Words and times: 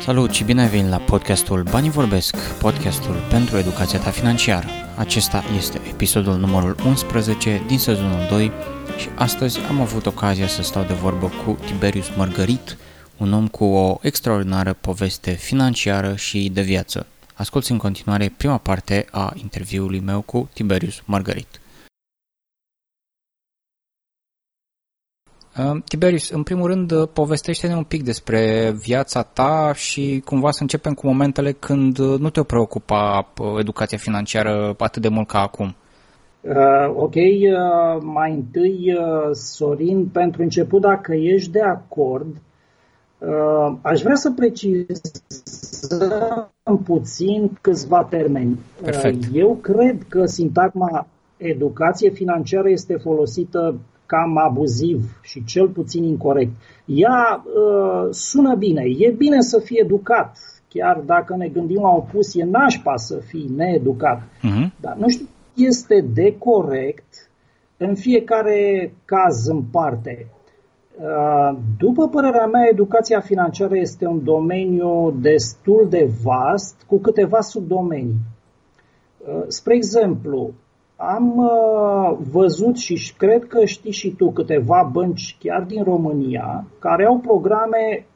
Salut 0.00 0.30
și 0.30 0.44
bine 0.44 0.62
ai 0.62 0.68
venit 0.68 0.88
la 0.90 0.96
podcastul 0.96 1.62
Banii 1.70 1.90
Vorbesc, 1.90 2.36
podcastul 2.60 3.14
pentru 3.30 3.56
educația 3.56 3.98
ta 3.98 4.10
financiară. 4.10 4.66
Acesta 4.96 5.44
este 5.56 5.80
episodul 5.88 6.36
numărul 6.36 6.76
11 6.86 7.62
din 7.66 7.78
sezonul 7.78 8.26
2 8.28 8.52
și 8.98 9.08
astăzi 9.14 9.58
am 9.68 9.80
avut 9.80 10.06
ocazia 10.06 10.46
să 10.46 10.62
stau 10.62 10.82
de 10.82 10.94
vorbă 10.94 11.32
cu 11.44 11.58
Tiberius 11.66 12.10
Margarit, 12.16 12.76
un 13.16 13.32
om 13.32 13.48
cu 13.48 13.64
o 13.64 13.98
extraordinară 14.02 14.72
poveste 14.80 15.30
financiară 15.30 16.16
și 16.16 16.50
de 16.52 16.62
viață. 16.62 17.06
Asculți 17.34 17.70
în 17.70 17.78
continuare 17.78 18.32
prima 18.36 18.58
parte 18.58 19.06
a 19.10 19.32
interviului 19.36 20.00
meu 20.00 20.20
cu 20.20 20.48
Tiberius 20.52 21.02
Margarit. 21.04 21.60
Tiberius, 25.84 26.30
în 26.30 26.42
primul 26.42 26.66
rând, 26.66 26.90
uh, 26.90 27.08
povestește-ne 27.12 27.76
un 27.76 27.84
pic 27.84 28.02
despre 28.02 28.72
viața 28.78 29.22
ta 29.22 29.72
și 29.74 30.22
cumva 30.24 30.50
să 30.50 30.62
începem 30.62 30.92
cu 30.92 31.06
momentele 31.06 31.52
când 31.52 31.98
uh, 31.98 32.18
nu 32.18 32.30
te 32.30 32.42
preocupa 32.42 33.32
uh, 33.38 33.46
educația 33.58 33.98
financiară 33.98 34.74
atât 34.78 35.02
de 35.02 35.08
mult 35.08 35.28
ca 35.28 35.38
acum. 35.38 35.74
Uh, 36.40 36.92
ok, 36.94 37.14
uh, 37.14 38.00
mai 38.00 38.32
întâi, 38.32 38.94
uh, 38.98 39.30
Sorin, 39.32 40.06
pentru 40.06 40.42
început, 40.42 40.80
dacă 40.80 41.14
ești 41.14 41.50
de 41.50 41.62
acord, 41.62 42.36
uh, 43.18 43.76
aș 43.82 44.00
vrea 44.02 44.14
să 44.14 44.30
precizăm 44.30 44.90
puțin 46.84 47.58
câțiva 47.60 48.04
termeni. 48.10 48.58
Perfect. 48.82 49.24
Uh, 49.24 49.30
eu 49.32 49.58
cred 49.62 50.02
că 50.08 50.24
sintagma 50.24 51.06
educație 51.36 52.10
financiară 52.10 52.68
este 52.68 52.96
folosită 52.96 53.74
cam 54.06 54.36
abuziv 54.36 55.18
și 55.22 55.44
cel 55.44 55.68
puțin 55.68 56.04
incorrect. 56.04 56.52
Ea 56.84 57.44
uh, 57.44 58.08
sună 58.10 58.54
bine, 58.54 58.82
e 58.98 59.10
bine 59.10 59.40
să 59.40 59.58
fii 59.58 59.80
educat, 59.80 60.38
chiar 60.68 60.96
dacă 61.06 61.36
ne 61.36 61.48
gândim 61.48 61.80
la 61.82 61.88
opus, 61.88 62.34
e 62.34 62.44
nașpa 62.44 62.96
să 62.96 63.16
fii 63.16 63.52
needucat. 63.56 64.22
Uh-huh. 64.22 64.80
Dar 64.80 64.96
nu 64.96 65.08
știu, 65.08 65.26
este 65.54 66.04
de 66.14 66.36
corect 66.38 67.30
în 67.76 67.94
fiecare 67.94 68.92
caz 69.04 69.46
în 69.46 69.62
parte. 69.62 70.26
Uh, 70.98 71.58
După 71.78 72.08
părerea 72.08 72.46
mea, 72.46 72.68
educația 72.70 73.20
financiară 73.20 73.76
este 73.76 74.06
un 74.06 74.24
domeniu 74.24 75.16
destul 75.20 75.86
de 75.90 76.10
vast, 76.22 76.82
cu 76.86 76.98
câteva 76.98 77.40
subdomenii. 77.40 78.18
Uh, 79.18 79.44
Spre 79.46 79.74
exemplu, 79.74 80.52
am 80.96 81.36
uh, 81.36 82.18
văzut 82.30 82.76
și 82.76 83.14
cred 83.16 83.44
că 83.46 83.64
știi 83.64 83.92
și 83.92 84.10
tu 84.10 84.30
câteva 84.30 84.88
bănci 84.92 85.36
chiar 85.40 85.62
din 85.62 85.82
România 85.84 86.64
care 86.78 87.04
au 87.06 87.18
programe 87.18 88.06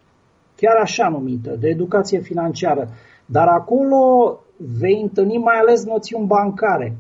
chiar 0.57 0.77
așa 0.83 1.09
numite, 1.09 1.57
de 1.61 1.69
educație 1.69 2.19
financiară. 2.21 2.89
Dar 3.27 3.47
acolo 3.49 4.39
vei 4.79 5.01
întâlni 5.03 5.37
mai 5.37 5.57
ales 5.61 5.85
noțiuni 5.85 6.27
bancare. 6.27 6.97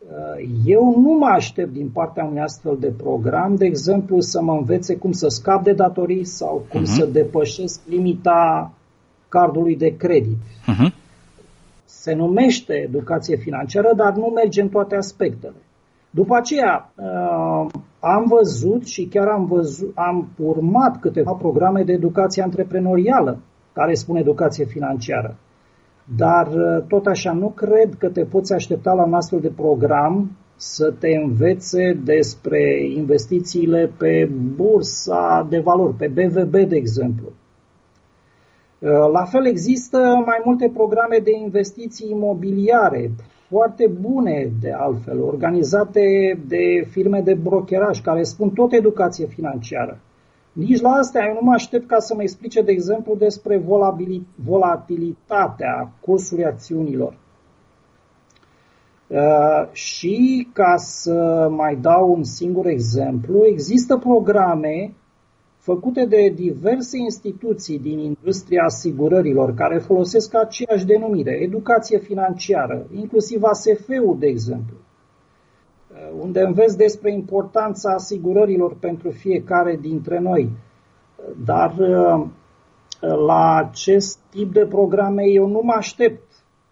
Uh, 0.00 0.48
Eu 0.64 0.94
nu 1.00 1.12
mă 1.18 1.26
aștept 1.26 1.72
din 1.72 1.88
partea 1.92 2.24
unui 2.24 2.40
astfel 2.40 2.76
de 2.80 2.92
program, 2.96 3.54
de 3.54 3.64
exemplu, 3.64 4.20
să 4.20 4.42
mă 4.42 4.52
învețe 4.52 4.96
cum 4.96 5.12
să 5.12 5.28
scap 5.28 5.62
de 5.62 5.72
datorii 5.72 6.24
sau 6.24 6.64
cum 6.68 6.80
Mhm. 6.80 6.90
să 6.90 7.06
depășesc 7.06 7.80
limita 7.86 8.72
cardului 9.28 9.76
de 9.76 9.96
credit 9.96 10.36
Uh-huh. 10.62 10.92
Se 12.02 12.14
numește 12.14 12.74
educație 12.74 13.36
financiară, 13.36 13.92
dar 13.96 14.14
nu 14.14 14.26
merge 14.26 14.60
în 14.60 14.68
toate 14.68 14.96
aspectele. 14.96 15.60
După 16.10 16.36
aceea, 16.36 16.92
uh, 16.96 17.70
am 18.00 18.24
văzut 18.28 18.86
și 18.86 19.06
chiar 19.06 19.26
am, 19.26 19.46
văzut, 19.46 19.92
am 19.94 20.28
urmat 20.36 21.00
câteva 21.00 21.32
programe 21.32 21.82
de 21.82 21.92
educație 21.92 22.42
antreprenorială 22.42 23.38
care 23.72 23.94
spun 23.94 24.16
educație 24.16 24.64
financiară. 24.64 25.36
Dar 26.16 26.46
uh, 26.46 26.84
tot 26.88 27.06
așa 27.06 27.32
nu 27.32 27.48
cred 27.48 27.94
că 27.98 28.08
te 28.08 28.24
poți 28.24 28.52
aștepta 28.52 28.92
la 28.92 29.04
un 29.04 29.14
astfel 29.14 29.40
de 29.40 29.52
program 29.56 30.30
să 30.56 30.94
te 30.98 31.08
învețe 31.24 32.00
despre 32.04 32.60
investițiile 32.96 33.90
pe 33.98 34.30
bursa 34.56 35.46
de 35.50 35.58
valori, 35.58 35.94
pe 35.94 36.08
BVB, 36.08 36.50
de 36.68 36.76
exemplu. 36.76 37.32
Uh, 38.78 39.10
La 39.12 39.24
fel 39.24 39.46
există 39.46 39.98
mai 40.26 40.40
multe 40.44 40.70
programe 40.74 41.18
de 41.18 41.30
investiții 41.36 42.10
imobiliare, 42.10 43.10
foarte 43.48 43.86
bune 44.00 44.52
de 44.60 44.72
altfel, 44.72 45.22
organizate 45.22 46.38
de 46.46 46.86
firme 46.90 47.20
de 47.20 47.34
brokeraj 47.34 48.00
care 48.00 48.22
spun 48.22 48.50
tot 48.50 48.72
educație 48.72 49.26
financiară. 49.26 50.00
Nici 50.52 50.80
la 50.80 50.90
astea 50.90 51.24
eu 51.26 51.32
nu 51.32 51.40
mă 51.42 51.52
aștept 51.52 51.86
ca 51.86 51.98
să 51.98 52.14
mă 52.14 52.22
explice, 52.22 52.62
de 52.62 52.72
exemplu, 52.72 53.14
despre 53.14 53.58
volabili- 53.58 54.26
volatilitatea 54.34 55.90
cursului 56.00 56.44
acțiunilor. 56.44 57.16
Uh, 59.06 59.68
și 59.72 60.48
ca 60.52 60.76
să 60.76 61.48
mai 61.50 61.76
dau 61.76 62.12
un 62.12 62.24
singur 62.24 62.66
exemplu, 62.66 63.44
există 63.46 63.96
programe 63.96 64.92
făcute 65.70 66.04
de 66.04 66.32
diverse 66.34 66.98
instituții 66.98 67.78
din 67.78 67.98
industria 67.98 68.62
asigurărilor 68.64 69.54
care 69.54 69.78
folosesc 69.78 70.34
aceeași 70.34 70.86
denumire, 70.86 71.32
educație 71.42 71.98
financiară, 71.98 72.86
inclusiv 72.94 73.42
ASF-ul, 73.42 74.16
de 74.18 74.26
exemplu, 74.26 74.76
uh, 74.76 76.20
unde 76.20 76.40
înveți 76.40 76.76
despre 76.76 77.12
importanța 77.12 77.92
asigurărilor 77.92 78.76
pentru 78.80 79.10
fiecare 79.10 79.78
dintre 79.80 80.18
noi. 80.18 80.50
Dar 81.44 81.74
uh, 81.78 82.26
la 83.26 83.54
acest 83.56 84.18
tip 84.30 84.52
de 84.52 84.66
programe 84.66 85.22
eu 85.24 85.46
nu 85.46 85.60
mă 85.62 85.74
aștept 85.76 86.22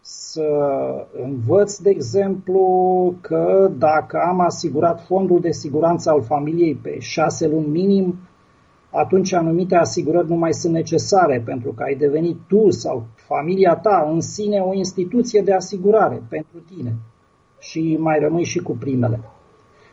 să 0.01 0.49
învăț, 1.23 1.77
de 1.77 1.91
exemplu, 1.91 2.65
că 3.21 3.71
dacă 3.79 4.19
am 4.29 4.41
asigurat 4.41 5.05
fondul 5.07 5.41
de 5.41 5.51
siguranță 5.51 6.11
al 6.11 6.23
familiei 6.23 6.75
pe 6.75 6.99
șase 6.99 7.49
luni 7.49 7.67
minim, 7.67 8.19
atunci 8.97 9.33
anumite 9.33 9.75
asigurări 9.77 10.29
nu 10.29 10.35
mai 10.35 10.53
sunt 10.53 10.73
necesare 10.73 11.43
pentru 11.45 11.73
că 11.73 11.83
ai 11.83 11.95
devenit 11.95 12.37
tu 12.49 12.71
sau 12.71 13.07
familia 13.15 13.75
ta 13.75 14.11
în 14.13 14.21
sine 14.21 14.59
o 14.59 14.75
instituție 14.75 15.41
de 15.41 15.53
asigurare 15.53 16.23
pentru 16.29 16.59
tine 16.75 16.95
și 17.59 17.97
mai 18.01 18.19
rămâi 18.19 18.45
și 18.45 18.59
cu 18.59 18.77
primele. 18.77 19.21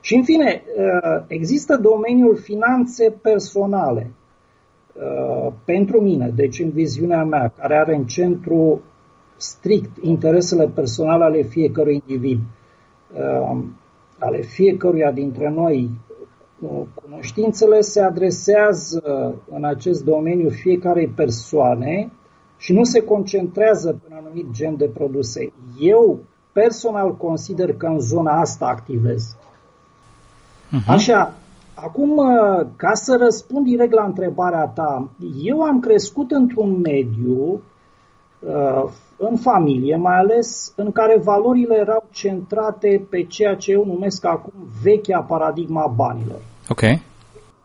Și 0.01 0.15
în 0.15 0.23
fine, 0.23 0.63
uh, 0.77 1.23
există 1.27 1.77
domeniul 1.77 2.35
finanțe 2.35 3.15
personale 3.21 4.11
uh, 4.93 5.53
pentru 5.65 6.01
mine, 6.01 6.31
deci 6.35 6.59
în 6.59 6.69
viziunea 6.69 7.23
mea, 7.23 7.53
care 7.57 7.75
are 7.75 7.95
în 7.95 8.05
centru 8.05 8.81
strict 9.35 9.97
interesele 10.01 10.67
personale 10.67 11.23
ale 11.23 11.41
fiecărui 11.41 12.03
individ, 12.07 12.39
uh, 13.13 13.63
ale 14.19 14.41
fiecăruia 14.41 15.11
dintre 15.11 15.49
noi, 15.49 15.89
Cunoștințele 16.93 17.81
se 17.81 18.01
adresează 18.01 19.35
în 19.49 19.63
acest 19.65 20.03
domeniu 20.03 20.49
fiecarei 20.49 21.07
persoane 21.07 22.11
și 22.57 22.73
nu 22.73 22.83
se 22.83 23.03
concentrează 23.03 23.91
pe 23.91 24.07
un 24.11 24.17
anumit 24.17 24.51
gen 24.51 24.77
de 24.77 24.85
produse. 24.85 25.53
Eu 25.79 26.19
personal 26.51 27.15
consider 27.15 27.73
că 27.73 27.85
în 27.85 27.99
zona 27.99 28.39
asta 28.39 28.65
activez. 28.65 29.35
Uh-huh. 29.35 30.87
Așa, 30.87 31.33
acum, 31.73 32.21
ca 32.75 32.93
să 32.93 33.17
răspund 33.19 33.65
direct 33.65 33.93
la 33.93 34.03
întrebarea 34.03 34.67
ta, 34.67 35.09
eu 35.43 35.61
am 35.61 35.79
crescut 35.79 36.31
într-un 36.31 36.79
mediu, 36.79 37.61
în 39.17 39.35
familie 39.37 39.95
mai 39.95 40.17
ales, 40.17 40.73
în 40.75 40.91
care 40.91 41.19
valorile 41.23 41.75
erau 41.75 42.05
centrate 42.11 43.05
pe 43.09 43.23
ceea 43.23 43.55
ce 43.55 43.71
eu 43.71 43.85
numesc 43.85 44.25
acum 44.25 44.53
vechea 44.83 45.19
paradigma 45.21 45.87
banilor 45.95 46.39
Ok. 46.69 46.81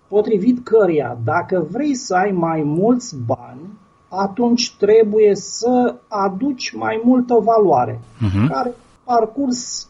potrivit 0.09 0.65
căreia, 0.65 1.19
dacă 1.25 1.67
vrei 1.71 1.94
să 1.94 2.15
ai 2.15 2.31
mai 2.31 2.62
mulți 2.65 3.17
bani, 3.27 3.61
atunci 4.08 4.76
trebuie 4.79 5.35
să 5.35 5.94
aduci 6.08 6.73
mai 6.75 7.00
multă 7.05 7.35
valoare, 7.35 8.00
Uh-huh. 8.17 8.49
care 8.49 8.75
parcurs 9.05 9.88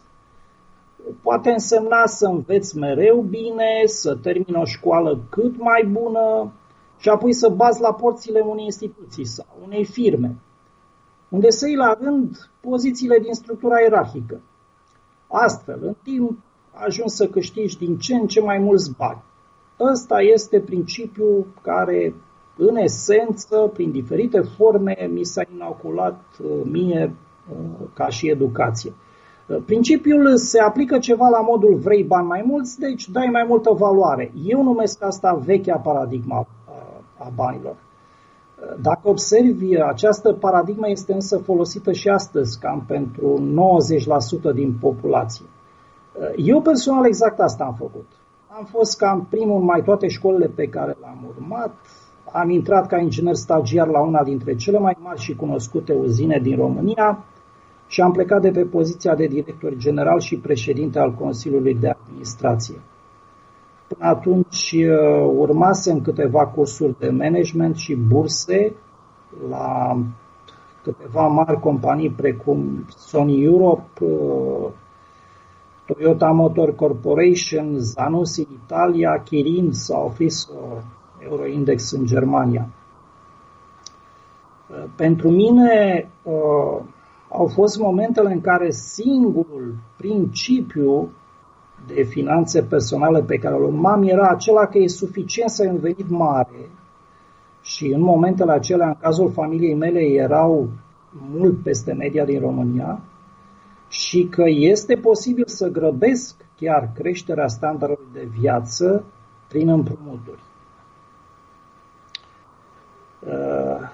poate 1.21 1.49
însemna 1.49 2.05
să 2.05 2.25
înveți 2.25 2.77
mereu 2.77 3.21
bine, 3.29 3.83
să 3.85 4.15
termini 4.15 4.61
o 4.61 4.65
școală 4.65 5.19
cât 5.29 5.59
mai 5.59 5.89
bună 5.91 6.51
și 6.99 7.09
apoi 7.09 7.33
să 7.33 7.49
bazi 7.49 7.81
la 7.81 7.93
porțile 7.93 8.39
unei 8.39 8.63
instituții 8.63 9.25
sau 9.25 9.45
unei 9.65 9.85
firme, 9.85 10.35
unde 11.29 11.49
să 11.49 11.67
iei 11.67 11.75
la 11.75 11.97
rând 12.01 12.49
pozițiile 12.61 13.19
din 13.19 13.33
structura 13.33 13.79
ierarhică. 13.79 14.41
Astfel, 15.27 15.79
în 15.81 15.95
timp, 16.03 16.39
ajungi 16.71 17.13
să 17.13 17.27
câștigi 17.27 17.77
din 17.77 17.97
ce 17.97 18.15
în 18.15 18.27
ce 18.27 18.41
mai 18.41 18.57
mulți 18.57 18.95
bani. 18.97 19.23
Ăsta 19.79 20.21
este 20.21 20.59
principiul 20.59 21.47
care, 21.61 22.13
în 22.57 22.75
esență, 22.75 23.69
prin 23.73 23.91
diferite 23.91 24.39
forme, 24.39 25.09
mi 25.11 25.23
s-a 25.23 25.41
inoculat 25.53 26.21
uh, 26.43 26.49
mie 26.63 27.15
uh, 27.51 27.87
ca 27.93 28.07
și 28.07 28.29
educație. 28.29 28.93
Uh, 29.47 29.57
Principiul 29.65 30.37
se 30.37 30.59
aplică 30.59 30.99
ceva 30.99 31.27
la 31.27 31.41
modul 31.41 31.75
vrei 31.75 32.03
bani 32.03 32.27
mai 32.27 32.43
mulți, 32.45 32.79
deci 32.79 33.09
dai 33.09 33.29
mai 33.31 33.45
multă 33.47 33.71
valoare. 33.71 34.31
Eu 34.45 34.63
numesc 34.63 35.03
asta 35.03 35.33
vechea 35.33 35.77
paradigma 35.77 36.47
a, 36.67 37.03
a 37.17 37.31
banilor. 37.35 37.75
Dacă 38.81 39.09
observi, 39.09 39.75
această 39.75 40.33
paradigmă 40.33 40.89
este 40.89 41.13
însă 41.13 41.37
folosită 41.37 41.91
și 41.91 42.09
astăzi, 42.09 42.59
cam 42.59 42.83
pentru 42.87 43.43
90% 44.51 44.53
din 44.53 44.73
populație. 44.81 45.45
Eu 46.35 46.61
personal 46.61 47.05
exact 47.05 47.39
asta 47.39 47.63
am 47.63 47.75
făcut. 47.77 48.05
Am 48.47 48.65
fost 48.65 48.97
cam 48.97 49.27
primul 49.29 49.59
în 49.59 49.63
mai 49.63 49.81
toate 49.83 50.07
școlile 50.07 50.47
pe 50.47 50.65
care 50.65 50.97
le-am 50.99 51.25
urmat. 51.27 51.73
Am 52.31 52.49
intrat 52.49 52.87
ca 52.87 52.97
inginer 52.97 53.33
stagiar 53.33 53.87
la 53.87 54.01
una 54.01 54.23
dintre 54.23 54.55
cele 54.55 54.79
mai 54.79 54.97
mari 54.99 55.19
și 55.19 55.35
cunoscute 55.35 55.93
uzine 55.93 56.39
din 56.39 56.55
România 56.55 57.23
și 57.87 58.01
am 58.01 58.11
plecat 58.11 58.41
de 58.41 58.51
pe 58.51 58.63
poziția 58.63 59.15
de 59.15 59.25
director 59.25 59.73
general 59.75 60.19
și 60.19 60.37
președinte 60.37 60.99
al 60.99 61.13
Consiliului 61.13 61.75
de 61.75 61.89
Administrație. 61.89 62.75
Până 63.89 64.09
atunci 64.09 64.71
uh, 64.71 65.31
urmasem 65.37 66.01
câteva 66.01 66.47
cursuri 66.47 66.99
de 66.99 67.09
management 67.09 67.75
și 67.75 67.95
burse 67.95 68.75
la 69.49 69.97
câteva 70.83 71.27
mari 71.27 71.59
companii 71.59 72.09
precum 72.09 72.85
Sony 72.87 73.43
Europe, 73.43 74.05
uh, 74.05 74.69
Toyota 75.85 76.27
Motor 76.31 76.75
Corporation, 76.75 77.77
Zanus 77.77 78.37
în 78.37 78.45
Italia, 78.63 79.21
Kirin 79.23 79.71
sau 79.71 80.09
Fiso 80.09 80.53
Euroindex 81.19 81.91
în 81.91 82.05
Germania. 82.05 82.69
Uh, 84.69 84.83
pentru 84.95 85.29
mine 85.29 86.09
au 87.29 87.47
fost 87.47 87.79
momentele 87.79 88.31
în 88.33 88.41
care 88.41 88.69
singurul 88.69 89.75
principiu 89.97 91.09
de 91.93 92.03
finanțe 92.03 92.63
personale 92.63 93.21
pe 93.21 93.37
care 93.37 93.55
îl 93.55 93.63
urmam 93.63 94.03
era 94.03 94.27
acela 94.27 94.65
că 94.65 94.77
e 94.77 94.87
suficient 94.87 95.49
să 95.49 95.61
ai 95.61 95.69
un 95.69 95.79
venit 95.79 96.09
mare 96.09 96.69
și 97.61 97.87
în 97.87 98.01
momentele 98.01 98.51
acelea, 98.51 98.87
în 98.87 98.95
cazul 98.99 99.31
familiei 99.31 99.75
mele, 99.75 99.99
erau 99.99 100.69
mult 101.31 101.63
peste 101.63 101.93
media 101.93 102.25
din 102.25 102.39
România 102.39 102.99
și 103.87 104.27
că 104.29 104.43
este 104.47 104.95
posibil 104.95 105.43
să 105.47 105.67
grăbesc 105.67 106.35
chiar 106.55 106.91
creșterea 106.93 107.47
standardului 107.47 108.09
de 108.13 108.27
viață 108.39 109.03
prin 109.47 109.69
împrumuturi. 109.69 110.39
Uh, 113.19 113.89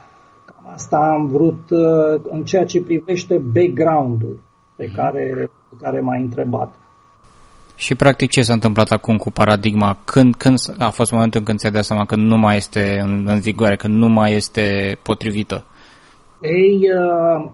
cam 0.45 0.71
asta 0.73 0.97
am 0.97 1.27
vrut 1.27 1.69
uh, 1.69 2.21
în 2.29 2.43
ceea 2.43 2.65
ce 2.65 2.83
privește 2.83 3.37
background-ul 3.37 4.39
pe 4.75 4.85
mhm. 4.85 4.95
care, 4.95 5.49
pe 5.69 5.75
care 5.81 5.99
m-ai 5.99 6.21
întrebat. 6.21 6.73
Și 7.75 7.95
practic 7.95 8.29
ce 8.29 8.41
s-a 8.41 8.53
întâmplat 8.53 8.89
acum 8.89 9.17
cu 9.17 9.31
paradigma? 9.31 9.97
Când, 10.05 10.35
când 10.35 10.57
a 10.77 10.89
fost 10.89 11.11
momentul 11.11 11.41
când 11.41 11.59
ți-ai 11.59 11.71
dat 11.71 11.83
seama 11.83 12.05
că 12.05 12.15
nu 12.15 12.37
mai 12.37 12.55
este 12.55 12.99
în, 13.03 13.25
în 13.27 13.39
vigoare, 13.39 13.75
că 13.75 13.87
nu 13.87 14.07
mai 14.07 14.33
este 14.33 14.97
potrivită? 15.03 15.63
Ei, 16.41 16.79
uh, 16.79 17.51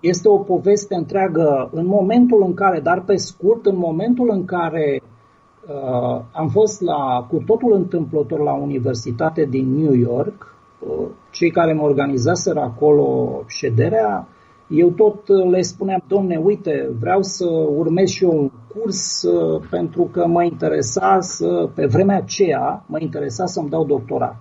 este 0.00 0.28
o 0.28 0.38
poveste 0.38 0.94
întreagă 0.94 1.70
în 1.72 1.86
momentul 1.86 2.42
în 2.46 2.54
care, 2.54 2.80
dar 2.80 3.02
pe 3.06 3.16
scurt, 3.16 3.66
în 3.66 3.76
momentul 3.76 4.30
în 4.30 4.44
care 4.44 5.02
uh, 5.02 6.20
am 6.32 6.48
fost 6.48 6.80
la, 6.80 7.26
cu 7.30 7.42
totul 7.46 7.72
întâmplător 7.72 8.40
la 8.40 8.52
universitate 8.52 9.44
din 9.44 9.74
New 9.74 9.94
York, 9.94 10.56
uh, 10.78 11.06
cei 11.30 11.50
care 11.50 11.72
mă 11.72 11.82
organizaseră 11.82 12.60
acolo 12.60 13.42
șederea, 13.46 14.28
eu 14.68 14.90
tot 14.90 15.28
le 15.28 15.62
spuneam, 15.62 16.02
domne, 16.08 16.36
uite, 16.36 16.90
vreau 16.98 17.22
să 17.22 17.46
urmez 17.76 18.08
și 18.08 18.24
eu 18.24 18.38
un 18.38 18.50
curs 18.74 19.22
uh, 19.22 19.62
pentru 19.70 20.08
că 20.12 20.26
mă 20.26 20.44
interesa 20.44 21.20
să, 21.20 21.68
pe 21.74 21.86
vremea 21.86 22.16
aceea, 22.16 22.84
mă 22.86 22.98
interesa 23.00 23.46
să-mi 23.46 23.68
dau 23.68 23.84
doctorat. 23.84 24.36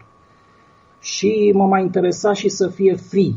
Și 1.00 1.52
mă 1.54 1.66
mai 1.66 1.82
interesa 1.82 2.34
și 2.34 2.50
să 2.50 2.68
fie 2.68 2.96
free 2.96 3.34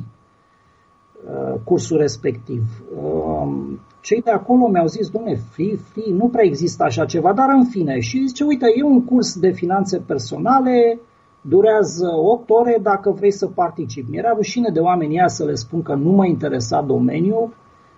uh, 1.28 1.60
cursul 1.64 1.98
respectiv. 1.98 2.62
Um, 3.02 3.80
cei 4.00 4.22
de 4.22 4.30
acolo 4.30 4.68
mi-au 4.68 4.86
zis, 4.86 5.08
domne, 5.08 5.34
free, 5.34 5.76
free, 5.76 6.12
nu 6.12 6.28
prea 6.28 6.44
există 6.44 6.84
așa 6.84 7.04
ceva, 7.04 7.32
dar 7.32 7.48
în 7.48 7.64
fine. 7.64 8.00
Și 8.00 8.26
zice, 8.26 8.44
uite, 8.44 8.66
e 8.76 8.82
un 8.82 9.04
curs 9.04 9.38
de 9.38 9.50
finanțe 9.50 9.98
personale, 9.98 11.00
durează 11.48 12.06
8 12.06 12.50
ore 12.50 12.78
dacă 12.82 13.10
vrei 13.10 13.30
să 13.30 13.46
participi. 13.46 14.10
Mi-era 14.10 14.32
rușine 14.34 14.70
de 14.72 14.80
oamenii 14.80 15.16
ăia 15.16 15.28
să 15.28 15.44
le 15.44 15.54
spun 15.54 15.82
că 15.82 15.94
nu 15.94 16.10
mă 16.10 16.26
interesa 16.26 16.80
domeniul, 16.80 17.54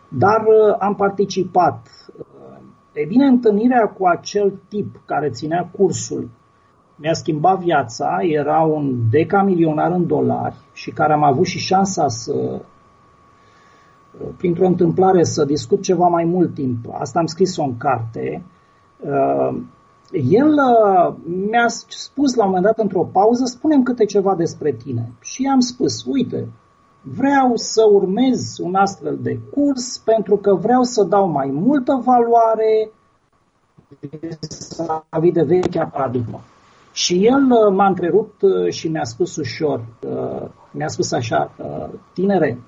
dar 0.09 0.41
uh, 0.41 0.77
am 0.79 0.95
participat. 0.95 1.89
E 2.93 3.05
bine, 3.05 3.27
întâlnirea 3.27 3.87
cu 3.87 4.07
acel 4.07 4.61
tip 4.69 5.01
care 5.07 5.31
ținea 5.31 5.71
cursul 5.77 6.29
mi-a 7.01 7.13
schimbat 7.13 7.59
viața, 7.59 8.19
era 8.21 8.61
un 8.61 8.97
decamilionar 9.11 9.91
în 9.91 10.07
dolari 10.07 10.57
și 10.73 10.91
care 10.91 11.13
am 11.13 11.23
avut 11.23 11.47
și 11.47 11.59
șansa 11.59 12.09
să, 12.09 12.63
printr-o 14.37 14.67
întâmplare, 14.67 15.23
să 15.23 15.45
discut 15.45 15.83
ceva 15.83 16.07
mai 16.07 16.25
mult 16.25 16.55
timp. 16.55 16.87
Asta 16.93 17.19
am 17.19 17.27
scris-o 17.27 17.63
în 17.63 17.77
carte. 17.77 18.43
Uh, 20.13 20.25
el 20.31 20.49
uh, 20.49 21.15
mi-a 21.25 21.69
spus 21.89 22.35
la 22.35 22.45
un 22.45 22.49
moment 22.49 22.67
dat 22.67 22.79
într-o 22.79 23.09
pauză, 23.13 23.45
spunem 23.45 23.83
câte 23.83 24.05
ceva 24.05 24.35
despre 24.35 24.73
tine. 24.73 25.13
Și 25.21 25.43
i-am 25.43 25.61
spus, 25.61 26.05
uite, 26.05 26.49
vreau 27.03 27.53
să 27.55 27.83
urmez 27.93 28.59
un 28.59 28.75
astfel 28.75 29.19
de 29.23 29.39
curs 29.51 29.99
pentru 29.99 30.37
că 30.37 30.55
vreau 30.55 30.83
să 30.83 31.05
dau 31.05 31.29
mai 31.29 31.51
multă 31.53 32.03
valoare 32.05 32.91
vis 35.21 35.33
de 35.33 35.43
vechea 35.43 35.87
paradigmă. 35.87 36.41
Și 36.93 37.27
el 37.27 37.51
uh, 37.51 37.75
m-a 37.75 37.87
întrerupt 37.87 38.43
uh, 38.43 38.71
și 38.71 38.89
mi-a 38.89 39.05
spus 39.05 39.37
ușor, 39.37 39.85
uh, 40.09 40.49
mi-a 40.71 40.89
spus 40.89 41.13
așa, 41.13 41.51
tinere, 42.13 42.59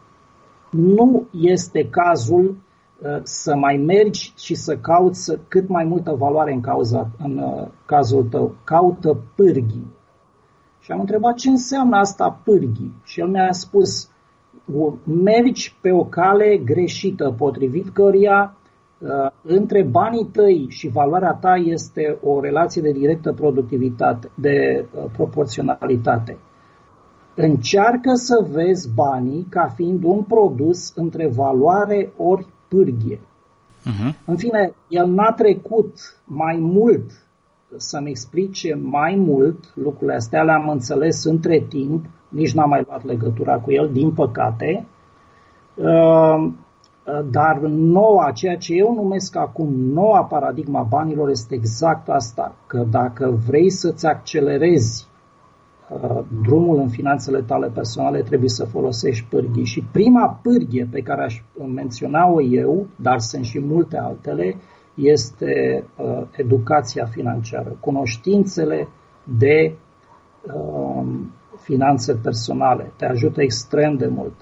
nu 0.70 1.26
este 1.40 1.88
cazul 1.88 2.56
să 3.22 3.56
mai 3.56 3.76
mergi 3.76 4.32
și 4.36 4.54
să 4.54 4.76
cauți 4.76 5.38
cât 5.48 5.68
mai 5.68 5.84
multă 5.84 6.14
valoare 6.18 6.52
în, 6.52 6.60
cauza, 6.60 7.10
în 7.18 7.44
cazul 7.86 8.24
tău. 8.24 8.54
Caută 8.64 9.16
pârghii. 9.36 9.98
Și 10.80 10.92
am 10.92 11.00
întrebat 11.00 11.34
ce 11.34 11.48
înseamnă 11.48 11.96
asta 11.96 12.40
pârghii. 12.44 12.94
Și 13.02 13.20
el 13.20 13.28
mi-a 13.28 13.52
spus, 13.52 14.10
mergi 15.04 15.76
pe 15.80 15.92
o 15.92 16.04
cale 16.04 16.56
greșită, 16.64 17.34
potrivit 17.38 17.88
căruia 17.88 18.56
uh, 18.98 19.08
între 19.42 19.82
banii 19.82 20.28
tăi 20.32 20.66
și 20.68 20.88
valoarea 20.88 21.32
ta 21.32 21.54
este 21.54 22.18
o 22.22 22.40
relație 22.40 22.82
de 22.82 22.92
directă 22.92 23.32
productivitate, 23.32 24.30
de 24.34 24.86
uh, 24.94 25.04
proporționalitate. 25.12 26.38
Încearcă 27.34 28.14
să 28.14 28.46
vezi 28.50 28.94
banii 28.94 29.46
ca 29.50 29.72
fiind 29.74 30.04
un 30.04 30.22
produs 30.22 30.92
între 30.94 31.28
valoare 31.28 32.12
ori 32.16 32.46
pârghie. 32.70 33.20
Uh-huh. 33.20 34.14
În 34.26 34.36
fine, 34.36 34.72
el 34.88 35.06
n-a 35.06 35.32
trecut 35.32 35.94
mai 36.24 36.56
mult 36.60 37.10
să-mi 37.76 38.10
explice 38.10 38.74
mai 38.82 39.14
mult 39.16 39.72
lucrurile 39.74 40.16
astea, 40.16 40.42
le-am 40.42 40.68
înțeles 40.68 41.24
între 41.24 41.64
timp, 41.68 42.04
nici 42.28 42.52
n-am 42.52 42.68
mai 42.68 42.84
luat 42.86 43.04
legătura 43.04 43.58
cu 43.58 43.72
el, 43.72 43.90
din 43.92 44.12
păcate, 44.12 44.86
uh, 45.74 46.50
dar 47.30 47.58
noua, 47.68 48.30
ceea 48.30 48.56
ce 48.56 48.74
eu 48.74 48.94
numesc 48.94 49.36
acum 49.36 49.74
noua 49.74 50.24
paradigma 50.24 50.82
banilor 50.82 51.28
este 51.28 51.54
exact 51.54 52.08
asta, 52.08 52.54
că 52.66 52.86
dacă 52.90 53.40
vrei 53.46 53.70
să-ți 53.70 54.06
accelerezi 54.06 55.06
uh, 55.06 55.09
drumul 56.42 56.78
în 56.78 56.88
finanțele 56.88 57.40
tale 57.42 57.68
personale, 57.68 58.22
trebuie 58.22 58.48
să 58.48 58.64
folosești 58.64 59.26
pârghii. 59.28 59.64
Și 59.64 59.84
prima 59.92 60.38
pârghie 60.42 60.88
pe 60.90 61.00
care 61.00 61.22
aș 61.24 61.42
menționa-o 61.74 62.42
eu, 62.42 62.86
dar 62.96 63.18
sunt 63.18 63.44
și 63.44 63.60
multe 63.60 63.98
altele, 63.98 64.56
este 64.94 65.84
uh, 65.96 66.22
educația 66.30 67.04
financiară, 67.04 67.76
cunoștințele 67.80 68.88
de 69.38 69.74
uh, 70.42 71.06
finanțe 71.60 72.14
personale. 72.14 72.92
Te 72.96 73.06
ajută 73.06 73.42
extrem 73.42 73.96
de 73.96 74.06
mult. 74.06 74.34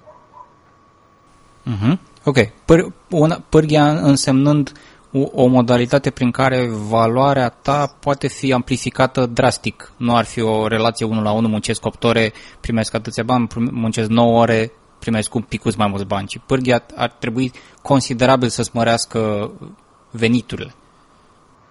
Uh-huh. 1.66 1.98
Ok. 2.24 2.36
Pâr- 2.38 2.92
una, 3.10 3.42
pârghia 3.48 3.88
însemnând 3.88 4.72
o, 5.12 5.42
o 5.42 5.46
modalitate 5.46 6.10
prin 6.10 6.30
care 6.30 6.68
valoarea 6.90 7.48
ta 7.48 7.96
poate 8.00 8.26
fi 8.26 8.52
amplificată 8.52 9.26
drastic. 9.26 9.92
Nu 9.96 10.16
ar 10.16 10.24
fi 10.24 10.40
o 10.40 10.66
relație 10.66 11.06
1 11.06 11.22
la 11.22 11.32
1, 11.32 11.48
muncesc 11.48 11.84
8 11.84 12.04
ore, 12.04 12.32
primesc 12.60 12.94
atâția 12.94 13.22
bani, 13.22 13.46
muncesc 13.70 14.08
9 14.08 14.40
ore, 14.40 14.72
primesc 14.98 15.34
un 15.34 15.42
picuț 15.42 15.74
mai 15.74 15.86
mulți 15.90 16.06
bani. 16.06 16.28
Și 16.28 16.40
pârghia 16.46 16.82
ar 16.96 17.10
trebui 17.18 17.52
considerabil 17.82 18.48
să-ți 18.48 18.70
mărească 18.72 19.50
veniturile. 20.10 20.72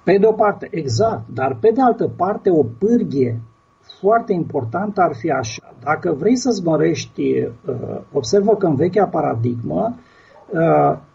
Pe 0.04 0.18
de 0.18 0.26
o 0.26 0.32
parte, 0.32 0.68
exact, 0.72 1.24
dar 1.34 1.58
pe 1.60 1.72
de 1.74 1.82
altă 1.82 2.12
parte 2.16 2.50
o 2.50 2.64
pârghie 2.64 3.42
foarte 4.00 4.34
importantă 4.34 5.02
ar 5.02 5.16
fi 5.16 5.30
așa. 5.30 5.74
Dacă 5.84 6.16
vrei 6.20 6.36
să-ți 6.36 6.64
mărești, 6.64 7.22
uh, 7.22 7.46
observă 8.12 8.56
că 8.56 8.66
în 8.66 8.76
vechea 8.76 9.06
paradigmă 9.06 9.96
uh, 9.96 10.06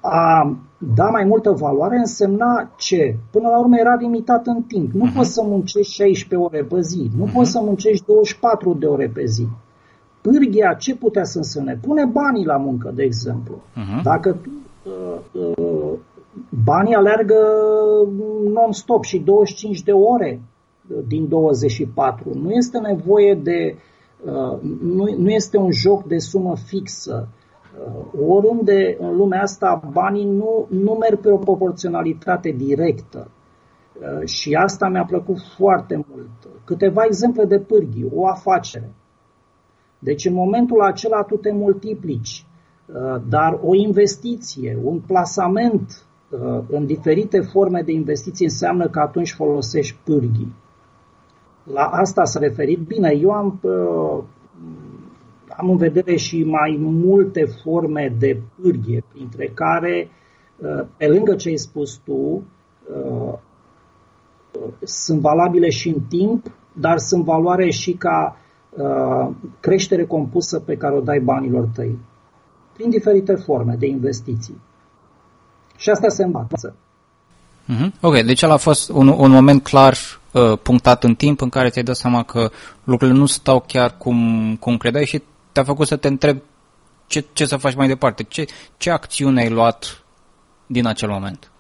a 0.01 0.57
da 0.95 1.05
mai 1.05 1.25
multă 1.25 1.51
valoare 1.51 1.97
însemna 1.97 2.71
ce? 2.77 3.17
Până 3.31 3.49
la 3.49 3.59
urmă 3.59 3.77
era 3.79 3.95
limitat 3.95 4.47
în 4.47 4.63
timp. 4.63 4.93
Nu 4.93 5.07
uh-huh. 5.07 5.15
poți 5.15 5.33
să 5.33 5.43
muncești 5.45 5.93
16 5.93 6.49
ore 6.49 6.65
pe 6.65 6.81
zi, 6.81 7.11
nu 7.17 7.27
uh-huh. 7.27 7.33
poți 7.33 7.51
să 7.51 7.61
muncești 7.61 8.07
24 8.07 8.75
de 8.75 8.87
ore 8.87 9.11
pe 9.15 9.25
zi. 9.25 9.47
pârghia 10.21 10.75
ce 10.75 10.97
putea 10.97 11.25
să 11.25 11.39
însemne? 11.39 11.79
Pune 11.83 12.05
banii 12.05 12.45
la 12.45 12.57
muncă, 12.57 12.93
de 12.95 13.03
exemplu. 13.03 13.55
Uh-huh. 13.55 14.03
Dacă 14.03 14.33
tu, 14.43 14.51
uh, 14.85 15.43
uh, 15.57 15.99
banii 16.65 16.95
alergă 16.95 17.37
non-stop 18.53 19.05
și 19.05 19.19
25 19.19 19.83
de 19.83 19.93
ore 19.93 20.41
din 21.07 21.29
24, 21.29 22.31
nu 22.43 22.51
este 22.51 22.79
nevoie 22.79 23.35
de, 23.43 23.77
uh, 24.25 24.59
nu, 24.83 25.15
nu 25.17 25.31
este 25.31 25.57
un 25.57 25.71
joc 25.71 26.05
de 26.05 26.19
sumă 26.19 26.57
fixă. 26.57 27.29
Uh, 27.29 27.41
oriunde 28.29 28.97
în 28.99 29.17
lumea 29.17 29.41
asta 29.41 29.83
banii 29.93 30.25
nu, 30.25 30.67
nu 30.71 30.93
merg 30.93 31.21
pe 31.21 31.31
o 31.31 31.37
proporționalitate 31.37 32.51
directă. 32.51 33.31
Uh, 34.01 34.27
și 34.27 34.55
asta 34.55 34.89
mi-a 34.89 35.05
plăcut 35.05 35.37
foarte 35.57 36.05
mult. 36.09 36.31
Câteva 36.65 37.03
exemple 37.05 37.45
de 37.45 37.59
pârghii, 37.59 38.11
o 38.15 38.27
afacere. 38.27 38.95
Deci 39.99 40.25
în 40.25 40.35
momentul 40.35 40.81
acela 40.81 41.23
tu 41.23 41.37
te 41.37 41.53
multiplici, 41.53 42.47
dar 43.29 43.61
o 43.63 43.75
investiție, 43.75 44.79
un 44.83 45.01
plasament 45.01 46.07
în 46.69 46.87
diferite 46.87 47.41
forme 47.41 47.83
de 47.83 47.93
investiții 47.93 48.45
înseamnă 48.45 48.89
că 48.89 48.99
atunci 48.99 49.33
folosești 49.33 49.99
pârghii. 50.05 50.55
La 51.65 51.85
asta 51.85 52.25
s-a 52.25 52.39
referit. 52.39 52.79
Bine, 52.79 53.13
eu 53.21 53.31
am, 53.31 53.61
am 55.63 55.71
în 55.71 55.77
vedere 55.77 56.17
și 56.17 56.45
mai 56.45 56.77
multe 56.81 57.45
forme 57.63 58.15
de 58.19 58.41
pârghie, 58.63 59.05
printre 59.13 59.51
care, 59.55 60.11
pe 60.97 61.07
lângă 61.07 61.35
ce 61.35 61.49
ai 61.49 61.57
spus 61.57 62.01
tu, 62.05 62.43
sunt 64.83 65.21
valabile 65.21 65.69
și 65.71 65.89
în 65.89 66.01
timp, 66.09 66.47
dar 66.73 66.99
sunt 66.99 67.25
valoare 67.25 67.71
și 67.71 67.93
ca 67.93 68.37
creștere 69.61 70.05
compusă 70.05 70.61
pe 70.61 70.77
care 70.77 70.95
o 70.95 71.01
dai 71.01 71.21
banilor 71.21 71.69
tăi, 71.75 71.99
prin 72.73 72.91
diferite 72.91 73.35
forme 73.35 73.77
de 73.79 73.87
investiții. 73.87 74.61
Și 75.77 75.91
asta 75.91 76.09
se 76.09 76.25
învață. 76.25 76.77
Mm-hmm. 77.69 78.01
Ok, 78.01 78.23
deci 78.23 78.43
ăla 78.43 78.53
a 78.55 78.57
fost 78.57 78.91
un, 78.91 79.09
un 79.09 79.31
moment 79.31 79.63
clar 79.63 79.97
uh, 80.33 80.59
punctat 80.63 81.05
în 81.05 81.15
timp 81.15 81.41
în 81.41 81.49
care 81.49 81.69
ți-ai 81.69 81.85
dat 81.85 81.97
seama 81.97 82.23
că 82.23 82.51
lucrurile 82.85 83.19
nu 83.19 83.27
stau 83.27 83.65
chiar 83.67 83.97
cum, 83.99 84.57
cum 84.61 84.77
credeai 84.77 85.05
și 85.05 85.23
te-a 85.53 85.65
făcut 85.65 85.87
să 85.87 85.97
te 85.97 86.09
întrebi 86.09 86.43
ce, 87.07 87.25
ce 87.33 87.45
să 87.45 87.57
faci 87.57 87.75
mai 87.75 87.87
departe, 87.87 88.23
ce, 88.23 88.47
ce 88.77 88.91
acțiune 88.91 89.41
ai 89.41 89.51
luat 89.51 90.05
din 90.67 90.87
acel 90.87 91.09
moment? 91.09 91.51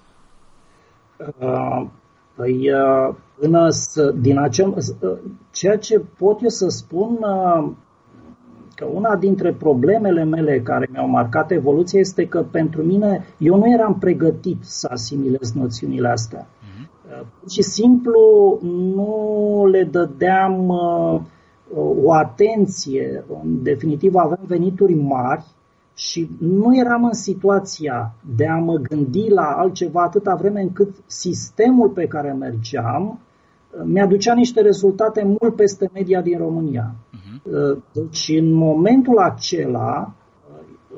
Uh, 1.38 1.86
păi, 2.34 2.70
uh, 2.72 3.14
până 3.40 3.68
să, 3.68 4.10
din 4.10 4.38
acel, 4.38 4.68
uh, 4.68 5.18
ceea 5.50 5.78
ce 5.78 5.98
pot 6.18 6.42
eu 6.42 6.48
să 6.48 6.68
spun 6.68 7.18
uh, 7.20 7.70
că 8.74 8.84
una 8.84 9.16
dintre 9.16 9.52
problemele 9.52 10.24
mele 10.24 10.60
care 10.60 10.88
mi-au 10.92 11.08
marcat 11.08 11.50
evoluția 11.50 12.00
este 12.00 12.26
că 12.26 12.44
pentru 12.50 12.82
mine 12.82 13.26
eu 13.38 13.56
nu 13.56 13.72
eram 13.72 13.98
pregătit 13.98 14.58
să 14.60 14.88
asimilez 14.92 15.52
noțiunile 15.52 16.08
astea. 16.08 16.46
Uh-huh. 16.46 17.24
Pur 17.40 17.50
și 17.50 17.62
simplu 17.62 18.58
nu 18.94 19.66
le 19.70 19.84
dădeam 19.84 20.68
uh, 20.68 21.20
o 22.02 22.12
atenție. 22.12 23.24
În 23.42 23.62
definitiv 23.62 24.14
aveam 24.14 24.44
venituri 24.46 24.94
mari 24.94 25.44
și 25.94 26.28
nu 26.40 26.76
eram 26.76 27.04
în 27.04 27.12
situația 27.12 28.14
de 28.36 28.46
a 28.46 28.56
mă 28.56 28.76
gândi 28.76 29.28
la 29.28 29.42
altceva 29.42 30.02
atâta 30.02 30.34
vreme 30.34 30.60
încât 30.60 30.94
sistemul 31.06 31.88
pe 31.88 32.06
care 32.06 32.32
mergeam 32.32 33.18
uh, 33.70 33.82
mi-aducea 33.84 34.34
niște 34.34 34.60
rezultate 34.60 35.22
mult 35.40 35.56
peste 35.56 35.90
media 35.92 36.20
din 36.20 36.38
România. 36.38 36.94
Uh, 37.42 37.78
deci, 37.92 38.32
în 38.38 38.52
momentul 38.52 39.18
acela, 39.18 40.12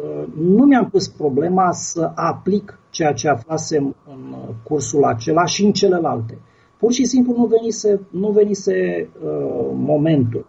uh, 0.02 0.26
nu 0.36 0.64
mi-am 0.64 0.88
pus 0.88 1.08
problema 1.08 1.72
să 1.72 2.12
aplic 2.14 2.78
ceea 2.90 3.12
ce 3.12 3.28
aflasem 3.28 3.94
în 4.08 4.34
cursul 4.62 5.04
acela 5.04 5.44
și 5.44 5.64
în 5.64 5.72
celelalte. 5.72 6.38
Pur 6.78 6.92
și 6.92 7.04
simplu 7.04 7.34
nu 7.36 7.44
venise, 7.46 8.00
nu 8.10 8.30
venise 8.30 9.08
uh, 9.24 9.70
momentul. 9.74 10.46